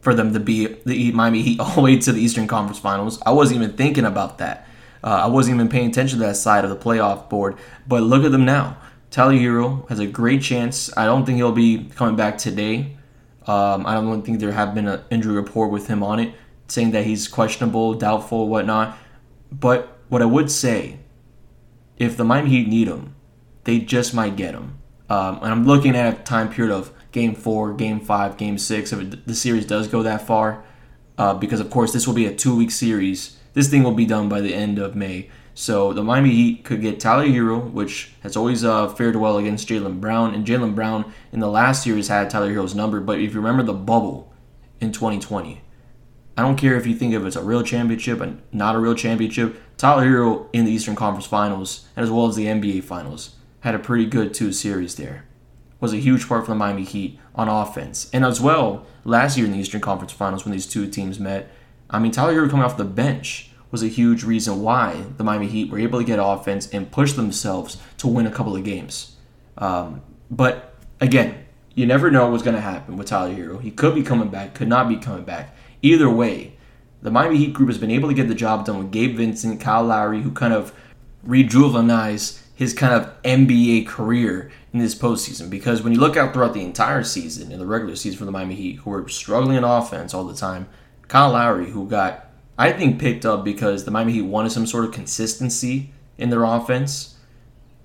for 0.00 0.14
them 0.14 0.32
to 0.32 0.40
be 0.40 0.66
the 0.84 1.12
Miami 1.12 1.42
Heat 1.42 1.60
all 1.60 1.74
the 1.74 1.80
way 1.80 1.98
to 1.98 2.12
the 2.12 2.20
Eastern 2.20 2.46
Conference 2.46 2.78
Finals. 2.78 3.20
I 3.24 3.32
wasn't 3.32 3.62
even 3.62 3.76
thinking 3.76 4.04
about 4.04 4.38
that. 4.38 4.66
Uh, 5.04 5.22
I 5.24 5.26
wasn't 5.26 5.56
even 5.56 5.68
paying 5.68 5.88
attention 5.88 6.18
to 6.20 6.26
that 6.26 6.36
side 6.36 6.64
of 6.64 6.70
the 6.70 6.76
playoff 6.76 7.28
board. 7.28 7.56
But 7.86 8.02
look 8.02 8.24
at 8.24 8.30
them 8.30 8.44
now. 8.44 8.76
Tyler 9.10 9.34
Herro 9.34 9.88
has 9.88 9.98
a 9.98 10.06
great 10.06 10.42
chance. 10.42 10.96
I 10.96 11.06
don't 11.06 11.26
think 11.26 11.36
he'll 11.36 11.52
be 11.52 11.84
coming 11.96 12.16
back 12.16 12.38
today. 12.38 12.96
Um, 13.46 13.84
I 13.86 13.94
don't 13.94 14.22
think 14.22 14.40
there 14.40 14.52
have 14.52 14.74
been 14.74 14.86
an 14.86 15.02
injury 15.10 15.34
report 15.34 15.70
with 15.70 15.88
him 15.88 16.02
on 16.02 16.20
it, 16.20 16.34
saying 16.68 16.92
that 16.92 17.04
he's 17.04 17.26
questionable, 17.28 17.94
doubtful, 17.94 18.48
whatnot. 18.48 18.96
But 19.50 19.98
what 20.12 20.22
I 20.22 20.26
would 20.26 20.50
say, 20.50 20.98
if 21.96 22.16
the 22.16 22.24
Miami 22.24 22.50
Heat 22.50 22.68
need 22.68 22.88
him, 22.88 23.14
they 23.64 23.78
just 23.78 24.12
might 24.12 24.36
get 24.36 24.54
him. 24.54 24.78
Um, 25.08 25.36
and 25.36 25.46
I'm 25.46 25.64
looking 25.66 25.96
at 25.96 26.20
a 26.20 26.22
time 26.22 26.50
period 26.50 26.74
of 26.74 26.92
Game 27.12 27.34
Four, 27.34 27.72
Game 27.72 28.00
Five, 28.00 28.36
Game 28.36 28.58
Six. 28.58 28.92
If 28.92 29.24
the 29.24 29.34
series 29.34 29.66
does 29.66 29.88
go 29.88 30.02
that 30.02 30.26
far, 30.26 30.64
uh, 31.18 31.34
because 31.34 31.60
of 31.60 31.70
course 31.70 31.92
this 31.92 32.06
will 32.06 32.14
be 32.14 32.26
a 32.26 32.34
two-week 32.34 32.70
series 32.70 33.38
this 33.54 33.68
thing 33.68 33.82
will 33.82 33.92
be 33.92 34.06
done 34.06 34.28
by 34.28 34.40
the 34.40 34.54
end 34.54 34.78
of 34.78 34.96
May. 34.96 35.30
So 35.54 35.92
the 35.92 36.02
Miami 36.02 36.30
Heat 36.30 36.64
could 36.64 36.80
get 36.80 36.98
Tyler 36.98 37.26
Herro, 37.26 37.70
which 37.70 38.12
has 38.22 38.36
always 38.36 38.64
uh, 38.64 38.88
fared 38.88 39.16
well 39.16 39.36
against 39.36 39.68
Jaylen 39.68 40.00
Brown, 40.00 40.34
and 40.34 40.46
Jaylen 40.46 40.74
Brown 40.74 41.12
in 41.30 41.40
the 41.40 41.48
last 41.48 41.82
series 41.84 42.08
had 42.08 42.30
Tyler 42.30 42.50
Herro's 42.50 42.74
number. 42.74 43.00
But 43.00 43.20
if 43.20 43.34
you 43.34 43.40
remember 43.40 43.62
the 43.62 43.74
bubble 43.74 44.32
in 44.80 44.92
2020, 44.92 45.60
I 46.38 46.42
don't 46.42 46.56
care 46.56 46.76
if 46.76 46.86
you 46.86 46.94
think 46.94 47.12
of 47.12 47.26
it's 47.26 47.36
a 47.36 47.42
real 47.42 47.62
championship 47.62 48.20
and 48.20 48.40
not 48.50 48.74
a 48.74 48.78
real 48.78 48.94
championship. 48.94 49.60
Tyler 49.82 50.06
Herro 50.06 50.46
in 50.52 50.64
the 50.64 50.70
Eastern 50.70 50.94
Conference 50.94 51.26
Finals, 51.26 51.88
as 51.96 52.08
well 52.08 52.28
as 52.28 52.36
the 52.36 52.46
NBA 52.46 52.84
Finals, 52.84 53.34
had 53.62 53.74
a 53.74 53.80
pretty 53.80 54.06
good 54.06 54.32
two 54.32 54.52
series 54.52 54.94
there. 54.94 55.24
Was 55.80 55.92
a 55.92 55.96
huge 55.96 56.28
part 56.28 56.44
for 56.44 56.52
the 56.52 56.54
Miami 56.54 56.84
Heat 56.84 57.18
on 57.34 57.48
offense, 57.48 58.08
and 58.12 58.24
as 58.24 58.40
well 58.40 58.86
last 59.04 59.36
year 59.36 59.44
in 59.44 59.50
the 59.50 59.58
Eastern 59.58 59.80
Conference 59.80 60.12
Finals 60.12 60.44
when 60.44 60.52
these 60.52 60.68
two 60.68 60.86
teams 60.86 61.18
met 61.18 61.50
I 61.90 61.98
mean, 61.98 62.12
Tyler 62.12 62.32
Herro 62.32 62.48
coming 62.48 62.64
off 62.64 62.76
the 62.76 62.84
bench 62.84 63.50
was 63.72 63.82
a 63.82 63.88
huge 63.88 64.22
reason 64.22 64.62
why 64.62 65.04
the 65.16 65.24
Miami 65.24 65.48
Heat 65.48 65.68
were 65.68 65.80
able 65.80 65.98
to 65.98 66.04
get 66.04 66.20
offense 66.22 66.70
and 66.72 66.88
push 66.88 67.14
themselves 67.14 67.76
to 67.98 68.06
win 68.06 68.28
a 68.28 68.30
couple 68.30 68.54
of 68.54 68.62
games. 68.62 69.16
Um, 69.58 70.02
but 70.30 70.76
again, 71.00 71.44
you 71.74 71.86
never 71.86 72.08
know 72.08 72.30
what's 72.30 72.44
going 72.44 72.54
to 72.54 72.62
happen 72.62 72.96
with 72.96 73.08
Tyler 73.08 73.34
Herro. 73.34 73.60
He 73.60 73.72
could 73.72 73.96
be 73.96 74.04
coming 74.04 74.28
back, 74.28 74.54
could 74.54 74.68
not 74.68 74.88
be 74.88 74.96
coming 74.96 75.24
back. 75.24 75.56
Either 75.82 76.08
way, 76.08 76.51
the 77.02 77.10
Miami 77.10 77.36
Heat 77.36 77.52
group 77.52 77.68
has 77.68 77.78
been 77.78 77.90
able 77.90 78.08
to 78.08 78.14
get 78.14 78.28
the 78.28 78.34
job 78.34 78.64
done 78.64 78.78
with 78.78 78.92
Gabe 78.92 79.16
Vincent, 79.16 79.60
Kyle 79.60 79.84
Lowry, 79.84 80.22
who 80.22 80.30
kind 80.30 80.54
of 80.54 80.72
rejuvenized 81.26 82.40
his 82.54 82.72
kind 82.72 82.94
of 82.94 83.22
NBA 83.22 83.88
career 83.88 84.50
in 84.72 84.78
this 84.78 84.94
postseason. 84.94 85.50
Because 85.50 85.82
when 85.82 85.92
you 85.92 85.98
look 85.98 86.16
out 86.16 86.32
throughout 86.32 86.54
the 86.54 86.62
entire 86.62 87.02
season, 87.02 87.50
in 87.50 87.58
the 87.58 87.66
regular 87.66 87.96
season 87.96 88.18
for 88.18 88.24
the 88.24 88.30
Miami 88.30 88.54
Heat, 88.54 88.76
who 88.76 88.90
were 88.90 89.08
struggling 89.08 89.56
in 89.56 89.64
offense 89.64 90.14
all 90.14 90.24
the 90.24 90.34
time, 90.34 90.68
Kyle 91.08 91.32
Lowry, 91.32 91.70
who 91.70 91.88
got, 91.88 92.30
I 92.56 92.72
think, 92.72 93.00
picked 93.00 93.26
up 93.26 93.44
because 93.44 93.84
the 93.84 93.90
Miami 93.90 94.12
Heat 94.12 94.22
wanted 94.22 94.52
some 94.52 94.66
sort 94.66 94.84
of 94.84 94.92
consistency 94.92 95.92
in 96.18 96.30
their 96.30 96.44
offense. 96.44 97.16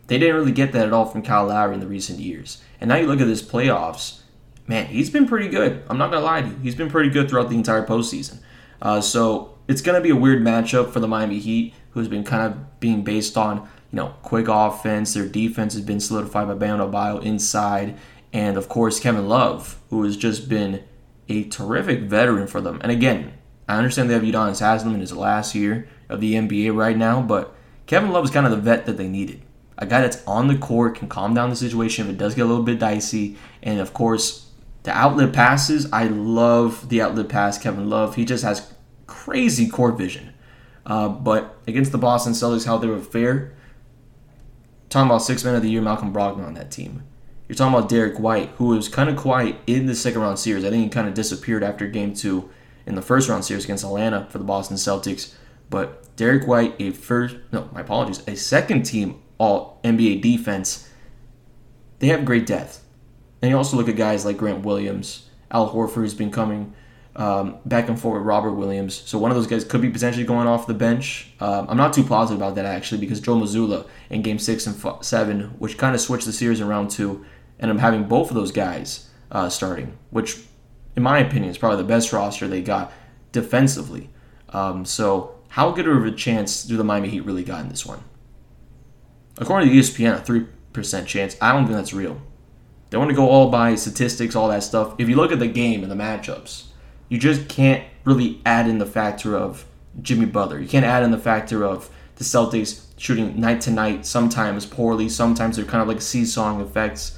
They 0.07 0.19
didn't 0.19 0.35
really 0.35 0.51
get 0.51 0.71
that 0.73 0.85
at 0.85 0.93
all 0.93 1.05
from 1.05 1.23
Kyle 1.23 1.47
Lowry 1.47 1.73
in 1.73 1.79
the 1.79 1.87
recent 1.87 2.19
years. 2.19 2.61
And 2.79 2.87
now 2.89 2.97
you 2.97 3.07
look 3.07 3.19
at 3.19 3.27
this 3.27 3.41
playoffs, 3.41 4.19
man, 4.67 4.85
he's 4.85 5.09
been 5.09 5.27
pretty 5.27 5.49
good. 5.49 5.83
I'm 5.89 5.97
not 5.97 6.11
going 6.11 6.21
to 6.21 6.25
lie 6.25 6.41
to 6.41 6.47
you. 6.47 6.55
He's 6.61 6.75
been 6.75 6.89
pretty 6.89 7.09
good 7.09 7.29
throughout 7.29 7.49
the 7.49 7.55
entire 7.55 7.85
postseason. 7.85 8.39
Uh, 8.81 9.01
so 9.01 9.57
it's 9.67 9.81
going 9.81 9.95
to 9.95 10.01
be 10.01 10.09
a 10.09 10.15
weird 10.15 10.41
matchup 10.41 10.91
for 10.91 10.99
the 10.99 11.07
Miami 11.07 11.39
Heat, 11.39 11.73
who's 11.91 12.07
been 12.07 12.23
kind 12.23 12.51
of 12.51 12.79
being 12.79 13.03
based 13.03 13.37
on, 13.37 13.57
you 13.91 13.97
know, 13.97 14.13
quick 14.21 14.47
offense. 14.47 15.13
Their 15.13 15.27
defense 15.27 15.73
has 15.73 15.83
been 15.83 15.99
solidified 15.99 16.47
by 16.47 16.53
Bam 16.53 16.79
Adebayo 16.79 17.21
inside. 17.23 17.97
And, 18.33 18.57
of 18.57 18.69
course, 18.69 18.99
Kevin 18.99 19.27
Love, 19.27 19.79
who 19.89 20.03
has 20.03 20.17
just 20.17 20.49
been– 20.49 20.83
a 21.29 21.43
terrific 21.45 22.01
veteran 22.01 22.47
for 22.47 22.61
them. 22.61 22.79
And 22.81 22.91
again, 22.91 23.33
I 23.67 23.77
understand 23.77 24.09
they 24.09 24.13
have 24.13 24.23
Udonis 24.23 24.59
Haslem 24.59 24.93
in 24.93 25.01
his 25.01 25.15
last 25.15 25.55
year 25.55 25.87
of 26.09 26.21
the 26.21 26.35
NBA 26.35 26.75
right 26.75 26.97
now, 26.97 27.21
but 27.21 27.53
Kevin 27.85 28.11
Love 28.11 28.25
is 28.25 28.31
kind 28.31 28.45
of 28.45 28.51
the 28.51 28.57
vet 28.57 28.85
that 28.85 28.97
they 28.97 29.07
needed. 29.07 29.41
A 29.77 29.85
guy 29.85 30.01
that's 30.01 30.23
on 30.25 30.47
the 30.47 30.57
court 30.57 30.95
can 30.95 31.07
calm 31.07 31.33
down 31.33 31.49
the 31.49 31.55
situation 31.55 32.05
if 32.05 32.13
it 32.13 32.17
does 32.17 32.33
get 32.33 32.43
a 32.43 32.45
little 32.45 32.63
bit 32.63 32.79
dicey. 32.79 33.37
And 33.61 33.79
of 33.79 33.93
course, 33.93 34.49
the 34.83 34.91
outlet 34.91 35.33
passes. 35.33 35.91
I 35.91 36.05
love 36.05 36.89
the 36.89 37.01
outlet 37.01 37.29
pass, 37.29 37.57
Kevin 37.57 37.89
Love. 37.89 38.15
He 38.15 38.25
just 38.25 38.43
has 38.43 38.73
crazy 39.07 39.67
court 39.67 39.97
vision. 39.97 40.33
Uh, 40.85 41.09
but 41.09 41.57
against 41.67 41.91
the 41.91 41.97
Boston 41.97 42.33
Celtics, 42.33 42.65
how 42.65 42.77
they 42.77 42.87
were 42.87 42.99
fair. 42.99 43.53
Talking 44.89 45.09
about 45.09 45.21
six 45.21 45.43
men 45.43 45.55
of 45.55 45.61
the 45.61 45.69
year, 45.69 45.81
Malcolm 45.81 46.13
Brogdon 46.13 46.45
on 46.45 46.53
that 46.53 46.71
team. 46.71 47.03
You're 47.47 47.55
talking 47.55 47.77
about 47.77 47.89
Derrick 47.89 48.19
White, 48.19 48.49
who 48.57 48.67
was 48.67 48.87
kind 48.87 49.09
of 49.09 49.17
quiet 49.17 49.57
in 49.67 49.85
the 49.85 49.95
second 49.95 50.21
round 50.21 50.39
series. 50.39 50.63
I 50.63 50.69
think 50.69 50.83
he 50.83 50.89
kind 50.89 51.07
of 51.07 51.13
disappeared 51.13 51.63
after 51.63 51.87
game 51.87 52.13
two 52.13 52.49
in 52.85 52.95
the 52.95 53.01
first 53.01 53.27
round 53.27 53.43
series 53.43 53.65
against 53.65 53.83
Atlanta 53.83 54.27
for 54.29 54.37
the 54.37 54.43
Boston 54.43 54.77
Celtics. 54.77 55.33
But 55.69 56.15
Derrick 56.15 56.47
White, 56.47 56.75
a 56.79 56.91
first, 56.91 57.35
no, 57.51 57.69
my 57.73 57.81
apologies, 57.81 58.25
a 58.27 58.35
second 58.35 58.83
team 58.83 59.21
All 59.37 59.79
NBA 59.83 60.21
defense. 60.21 60.89
they 61.99 62.07
have 62.07 62.25
great 62.25 62.45
depth. 62.45 62.83
And 63.41 63.51
you 63.51 63.57
also 63.57 63.77
look 63.77 63.89
at 63.89 63.95
guys 63.95 64.25
like 64.25 64.37
Grant 64.37 64.65
Williams, 64.65 65.29
Al 65.51 65.71
Horford, 65.73 65.95
who's 65.95 66.13
been 66.13 66.31
coming 66.31 66.73
um, 67.17 67.57
back 67.65 67.89
and 67.89 67.99
forth 67.99 68.19
with 68.19 68.27
Robert 68.27 68.53
Williams. 68.53 68.95
So 68.95 69.17
one 69.17 69.31
of 69.31 69.37
those 69.37 69.47
guys 69.47 69.65
could 69.65 69.81
be 69.81 69.89
potentially 69.89 70.23
going 70.23 70.47
off 70.47 70.67
the 70.67 70.73
bench. 70.73 71.33
Um, 71.39 71.65
I'm 71.67 71.77
not 71.77 71.91
too 71.91 72.03
positive 72.03 72.39
about 72.39 72.55
that 72.55 72.65
actually 72.65 72.99
because 72.99 73.19
Joe 73.19 73.35
Mazzulla 73.35 73.87
in 74.09 74.21
Game 74.21 74.39
Six 74.39 74.67
and 74.67 74.75
f- 74.85 75.03
Seven, 75.03 75.55
which 75.59 75.77
kind 75.77 75.95
of 75.95 76.01
switched 76.01 76.25
the 76.25 76.31
series 76.33 76.61
in 76.61 76.67
round 76.67 76.91
two, 76.91 77.25
and 77.59 77.71
I'm 77.71 77.79
having 77.79 78.03
both 78.03 78.29
of 78.29 78.35
those 78.35 78.51
guys 78.51 79.09
uh, 79.31 79.49
starting, 79.49 79.97
which 80.11 80.37
in 80.95 81.03
my 81.03 81.19
opinion 81.19 81.49
is 81.49 81.57
probably 81.57 81.77
the 81.77 81.87
best 81.87 82.13
roster 82.13 82.47
they 82.47 82.61
got 82.61 82.93
defensively. 83.31 84.09
Um, 84.49 84.85
so 84.85 85.35
how 85.49 85.71
good 85.71 85.87
of 85.87 86.05
a 86.05 86.11
chance 86.11 86.63
do 86.63 86.77
the 86.77 86.83
Miami 86.83 87.09
Heat 87.09 87.25
really 87.25 87.43
got 87.43 87.61
in 87.61 87.69
this 87.69 87.85
one? 87.85 88.03
According 89.39 89.69
to 89.69 89.75
ESPN, 89.75 90.13
a 90.13 90.21
three 90.21 90.45
percent 90.71 91.07
chance. 91.07 91.35
I 91.41 91.51
don't 91.51 91.65
think 91.65 91.75
that's 91.75 91.93
real. 91.93 92.21
They 92.91 92.97
want 92.97 93.09
to 93.09 93.15
go 93.15 93.27
all 93.27 93.49
by 93.49 93.75
statistics, 93.75 94.35
all 94.35 94.47
that 94.49 94.63
stuff. 94.63 94.93
If 94.99 95.09
you 95.09 95.15
look 95.15 95.31
at 95.31 95.39
the 95.39 95.47
game 95.47 95.81
and 95.81 95.91
the 95.91 95.95
matchups, 95.95 96.65
you 97.09 97.17
just 97.17 97.47
can't 97.47 97.83
really 98.03 98.41
add 98.45 98.67
in 98.67 98.77
the 98.77 98.85
factor 98.85 99.35
of 99.35 99.65
Jimmy 100.01 100.25
Butler. 100.25 100.59
You 100.59 100.67
can't 100.67 100.85
add 100.85 101.03
in 101.03 101.11
the 101.11 101.17
factor 101.17 101.63
of 101.63 101.89
the 102.15 102.23
Celtics 102.23 102.85
shooting 102.97 103.39
night 103.39 103.61
to 103.61 103.71
night, 103.71 104.05
sometimes 104.05 104.65
poorly, 104.65 105.07
sometimes 105.07 105.55
they're 105.55 105.65
kind 105.65 105.81
of 105.81 105.87
like 105.87 106.01
seesawing 106.01 106.59
effects. 106.61 107.17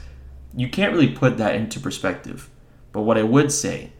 You 0.55 0.69
can't 0.69 0.91
really 0.91 1.09
put 1.09 1.37
that 1.37 1.55
into 1.55 1.79
perspective. 1.79 2.49
But 2.91 3.01
what 3.01 3.17
I 3.17 3.23
would 3.23 3.51
say, 3.51 3.91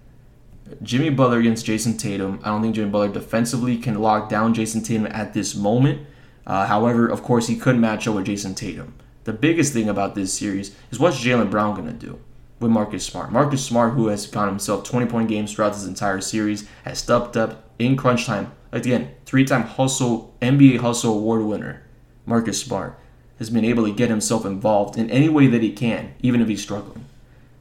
Jimmy 0.84 1.10
Butler 1.10 1.40
against 1.40 1.66
Jayson 1.66 1.98
Tatum, 1.98 2.40
I 2.44 2.50
don't 2.50 2.62
think 2.62 2.76
Jimmy 2.76 2.90
Butler 2.90 3.14
defensively 3.14 3.78
can 3.78 4.00
lock 4.00 4.30
down 4.30 4.54
Jayson 4.54 4.84
Tatum 4.84 5.08
at 5.08 5.34
this 5.34 5.56
moment. 5.56 6.06
Uh, 6.46 6.66
however, 6.66 7.08
of 7.08 7.24
course, 7.24 7.48
he 7.48 7.56
could 7.56 7.78
match 7.78 8.08
up 8.08 8.16
with 8.16 8.26
Jayson 8.26 8.56
Tatum. 8.56 8.94
The 9.24 9.34
biggest 9.34 9.74
thing 9.74 9.90
about 9.90 10.16
this 10.16 10.34
series 10.34 10.76
is 10.92 11.00
what's 11.00 11.24
Jaylen 11.24 11.52
Brown 11.52 11.76
going 11.76 11.88
to 11.88 11.94
do? 11.94 12.20
With 12.60 12.72
Marcus 12.72 13.06
Smart. 13.06 13.32
Marcus 13.32 13.66
Smart, 13.66 13.94
who 13.94 14.08
has 14.08 14.28
gotten 14.28 14.50
himself 14.50 14.84
20 14.84 15.06
point 15.06 15.30
games 15.30 15.54
throughout 15.54 15.74
this 15.74 15.86
entire 15.86 16.20
series, 16.20 16.68
has 16.84 17.00
stepped 17.00 17.38
up 17.38 17.70
in 17.80 17.96
crunch 17.96 18.26
time. 18.26 18.52
Again, 18.72 19.12
three 19.26 19.46
time 19.46 19.64
hustle 19.64 20.36
NBA 20.42 20.80
hustle 20.80 21.18
award 21.18 21.44
winner, 21.44 21.84
Marcus 22.26 22.62
Smart, 22.62 23.00
has 23.38 23.50
been 23.50 23.64
able 23.64 23.86
to 23.86 23.94
get 23.94 24.10
himself 24.10 24.46
involved 24.46 24.98
in 24.98 25.10
any 25.10 25.30
way 25.30 25.48
that 25.48 25.64
he 25.64 25.72
can, 25.72 26.14
even 26.22 26.42
if 26.42 26.50
he's 26.50 26.62
struggling. 26.62 27.06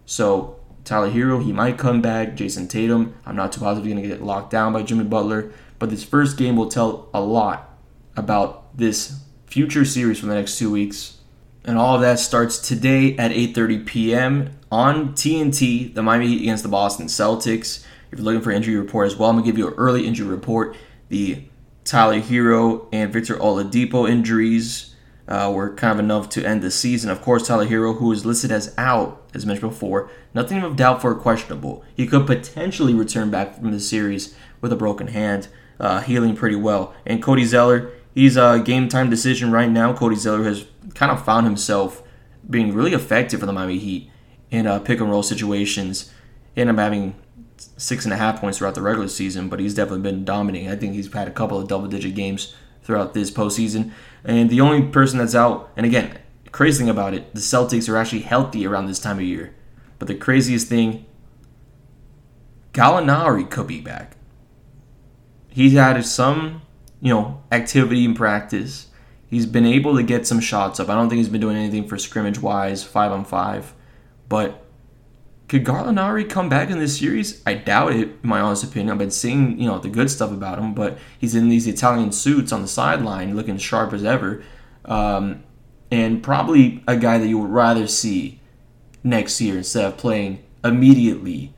So 0.05 0.59
Tyler 0.85 1.11
Herro, 1.11 1.45
he 1.45 1.53
might 1.53 1.79
come 1.79 2.03
back. 2.03 2.35
Jayson 2.35 2.69
Tatum, 2.69 3.15
I'm 3.25 3.37
not 3.37 3.53
too 3.53 3.61
positive 3.61 3.87
he's 3.87 3.95
going 3.95 4.03
to 4.03 4.09
get 4.09 4.23
locked 4.25 4.51
down 4.51 4.73
by 4.73 4.83
Jimmy 4.83 5.05
Butler. 5.05 5.53
But 5.79 5.91
this 5.91 6.03
first 6.03 6.37
game 6.37 6.57
will 6.57 6.69
tell 6.69 7.09
a 7.15 7.21
lot 7.21 7.77
about 8.17 8.77
this 8.77 9.21
future 9.47 9.85
series 9.85 10.19
for 10.19 10.27
the 10.27 10.35
next 10.35 10.59
two 10.59 10.73
weeks. 10.73 11.19
And 11.65 11.79
all 11.79 11.95
of 11.95 12.01
that 12.01 12.19
starts 12.19 12.59
today 12.59 13.17
at 13.17 13.31
8:30 13.31 13.87
p.m 13.87 14.58
on 14.71 15.15
TNT, 15.15 15.95
the 15.95 16.03
Miami 16.03 16.29
Heat 16.29 16.43
against 16.43 16.63
the 16.63 16.69
Boston 16.69 17.07
Celtics. 17.07 17.85
If 18.11 18.19
you're 18.19 18.25
looking 18.25 18.41
for 18.41 18.51
injury 18.51 18.77
report 18.77 19.07
as 19.07 19.17
well, 19.17 19.31
I'm 19.31 19.37
gonna 19.37 19.47
give 19.47 19.59
you 19.59 19.69
an 19.69 19.75
early 19.75 20.07
injury 20.07 20.27
report. 20.27 20.77
The 21.09 21.45
Tyler 21.85 22.21
Herro 22.21 22.89
and 22.93 23.13
Victor 23.13 23.37
Oladipo 23.37 24.09
injuries 24.09 24.95
uh, 25.27 25.53
were 25.55 25.75
kind 25.75 25.93
of 25.93 25.99
enough 25.99 26.29
to 26.31 26.45
end 26.45 26.63
the 26.63 26.71
season. 26.71 27.11
Of 27.11 27.23
course, 27.23 27.47
Tyler 27.47 27.67
Herro, 27.67 27.97
who 27.97 28.13
is 28.13 28.27
listed 28.27 28.51
as 28.51 28.75
out, 28.79 29.23
as 29.35 29.47
mentioned 29.47 29.71
before, 29.71 30.11
nothing 30.35 30.63
of 30.63 30.77
doubt 30.77 31.03
for 31.03 31.15
questionable. 31.15 31.85
He 31.95 32.07
could 32.07 32.27
potentially 32.27 32.95
return 32.95 33.31
back 33.31 33.57
from 33.57 33.73
the 33.73 33.81
series 33.81 34.35
with 34.61 34.73
a 34.73 34.77
broken 34.77 35.09
hand, 35.09 35.49
uh, 35.79 36.01
healing 36.01 36.35
pretty 36.35 36.57
well. 36.57 36.95
And 37.07 37.23
Cody 37.23 37.45
Zeller, 37.45 37.91
he's 38.15 38.37
a 38.37 38.63
game 38.65 38.89
time 38.89 39.11
decision 39.11 39.53
right 39.53 39.71
now. 39.71 39.93
Cody 39.93 40.17
Zeller 40.17 40.45
has 40.45 40.67
kind 40.95 41.13
of 41.13 41.25
found 41.25 41.47
himself 41.47 42.03
being 42.49 42.75
really 42.75 42.95
effective 42.95 43.41
for 43.41 43.47
the 43.47 43.53
Miami 43.53 43.79
Heat 43.79 44.11
in 44.51 44.67
uh, 44.67 44.79
pick 44.79 45.01
and 45.01 45.11
roll 45.11 45.23
situations. 45.23 46.13
Ended 46.57 46.75
up 46.77 46.81
having 46.81 47.15
six 47.57 48.05
and 48.05 48.13
a 48.13 48.17
half 48.17 48.41
points 48.41 48.59
throughout 48.59 48.75
the 48.75 48.83
regular 48.83 49.09
season, 49.09 49.49
but 49.49 49.61
he's 49.61 49.75
definitely 49.75 50.03
been 50.03 50.25
dominating. 50.25 50.71
I 50.71 50.77
think 50.77 50.95
he's 50.95 51.13
had 51.13 51.29
a 51.29 51.33
couple 51.33 51.59
of 51.59 51.69
double 51.69 51.89
digit 51.89 52.15
games 52.15 52.55
throughout 52.83 53.15
this 53.15 53.31
postseason. 53.31 53.93
And 54.25 54.51
the 54.51 54.61
only 54.61 54.89
person 54.89 55.19
that's 55.19 55.35
out, 55.35 55.71
and 55.77 55.85
again, 55.85 56.19
crazy 56.53 56.79
thing 56.79 56.91
about 56.91 57.15
it, 57.15 57.35
the 57.35 57.41
Celtics 57.41 57.89
are 57.89 57.97
actually 57.97 58.23
healthy 58.23 58.67
around 58.67 58.87
this 58.87 58.99
time 58.99 59.19
of 59.19 59.25
year. 59.25 59.55
But 59.99 60.09
the 60.09 60.15
craziest 60.15 60.69
thing, 60.69 61.07
Gallinari 62.73 63.49
could 63.51 63.67
be 63.67 63.81
back. 63.81 64.17
He's 65.49 65.73
had 65.73 66.05
some, 66.05 66.63
you 67.01 67.13
know, 67.13 67.43
activity 67.51 68.05
in 68.05 68.15
practice. 68.15 68.87
He's 69.29 69.47
been 69.47 69.67
able 69.67 69.97
to 69.97 70.03
get 70.03 70.27
some 70.27 70.41
shots 70.41 70.81
up. 70.81 70.89
I 70.89 70.95
don't 70.95 71.09
think 71.09 71.19
he's 71.19 71.29
been 71.29 71.41
doing 71.41 71.57
anything 71.57 71.89
for 71.89 71.99
scrimmage 71.99 72.41
wise, 72.41 72.85
five 72.85 73.13
on 73.13 73.25
five. 73.25 73.75
But 74.29 74.65
could 75.49 75.65
Gallinari 75.65 76.29
come 76.29 76.49
back 76.49 76.69
in 76.69 76.79
this 76.79 76.99
series? 76.99 77.43
I 77.47 77.55
doubt 77.55 77.93
it, 77.93 78.09
in 78.23 78.29
my 78.29 78.41
honest 78.41 78.65
opinion. 78.65 78.91
I've 78.91 78.99
been 78.99 79.11
seeing, 79.11 79.59
you 79.59 79.67
know, 79.67 79.79
the 79.79 79.89
good 79.89 80.11
stuff 80.11 80.31
about 80.31 80.59
him, 80.59 80.75
but 80.75 80.99
he's 81.19 81.35
in 81.35 81.49
these 81.49 81.67
Italian 81.67 82.13
suits 82.13 82.53
on 82.53 82.61
the 82.61 82.69
sideline 82.69 83.35
looking 83.35 83.57
sharp 83.57 83.93
as 83.93 84.05
ever. 84.05 84.43
Um, 84.85 85.43
and 85.91 86.23
probably 86.23 86.85
a 86.87 86.97
guy 86.97 87.17
that 87.17 87.27
you 87.27 87.39
would 87.39 87.51
rather 87.51 87.87
see 87.87 88.41
next 89.03 89.41
year 89.41 89.57
instead 89.57 89.87
of 89.87 89.97
playing 89.97 90.45
immediately 90.63 91.55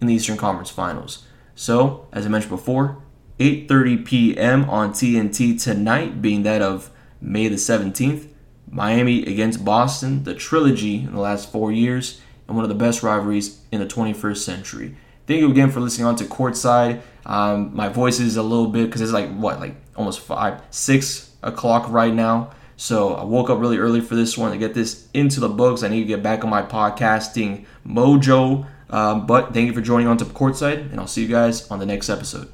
in 0.00 0.06
the 0.06 0.14
Eastern 0.14 0.36
Conference 0.36 0.70
Finals. 0.70 1.26
So, 1.54 2.08
as 2.12 2.26
I 2.26 2.28
mentioned 2.28 2.50
before, 2.50 3.02
8:30 3.38 4.04
p.m. 4.04 4.68
on 4.68 4.92
TNT 4.92 5.60
tonight, 5.62 6.20
being 6.20 6.42
that 6.42 6.60
of 6.60 6.90
May 7.22 7.48
the 7.48 7.56
17th. 7.56 8.28
Miami 8.70 9.24
against 9.24 9.64
Boston, 9.64 10.24
the 10.24 10.34
trilogy 10.34 10.96
in 10.96 11.12
the 11.12 11.20
last 11.20 11.50
four 11.50 11.72
years, 11.72 12.20
and 12.46 12.56
one 12.56 12.64
of 12.64 12.68
the 12.68 12.74
best 12.74 13.02
rivalries 13.02 13.60
in 13.72 13.80
the 13.80 13.86
21st 13.86 14.38
century. 14.38 14.96
Thank 15.26 15.40
you 15.40 15.50
again 15.50 15.70
for 15.70 15.80
listening 15.80 16.06
on 16.06 16.16
to 16.16 16.24
Courtside. 16.24 17.02
Um, 17.24 17.74
my 17.74 17.88
voice 17.88 18.18
is 18.18 18.36
a 18.36 18.42
little 18.42 18.66
bit 18.66 18.86
because 18.86 19.00
it's 19.00 19.12
like 19.12 19.32
what, 19.34 19.60
like 19.60 19.74
almost 19.96 20.20
five, 20.20 20.62
six 20.70 21.32
o'clock 21.42 21.90
right 21.90 22.12
now. 22.12 22.50
So 22.76 23.14
I 23.14 23.24
woke 23.24 23.50
up 23.50 23.60
really 23.60 23.76
early 23.76 24.00
for 24.00 24.14
this 24.14 24.38
one 24.38 24.52
to 24.52 24.58
get 24.58 24.74
this 24.74 25.06
into 25.12 25.38
the 25.38 25.48
books. 25.48 25.82
I 25.82 25.88
need 25.88 26.00
to 26.00 26.06
get 26.06 26.22
back 26.22 26.44
on 26.44 26.50
my 26.50 26.62
podcasting 26.62 27.66
mojo. 27.86 28.66
Um, 28.88 29.26
but 29.26 29.54
thank 29.54 29.66
you 29.66 29.72
for 29.72 29.80
joining 29.80 30.08
on 30.08 30.16
to 30.16 30.24
Courtside, 30.24 30.90
and 30.90 30.98
I'll 30.98 31.06
see 31.06 31.22
you 31.22 31.28
guys 31.28 31.70
on 31.70 31.78
the 31.78 31.86
next 31.86 32.08
episode. 32.08 32.50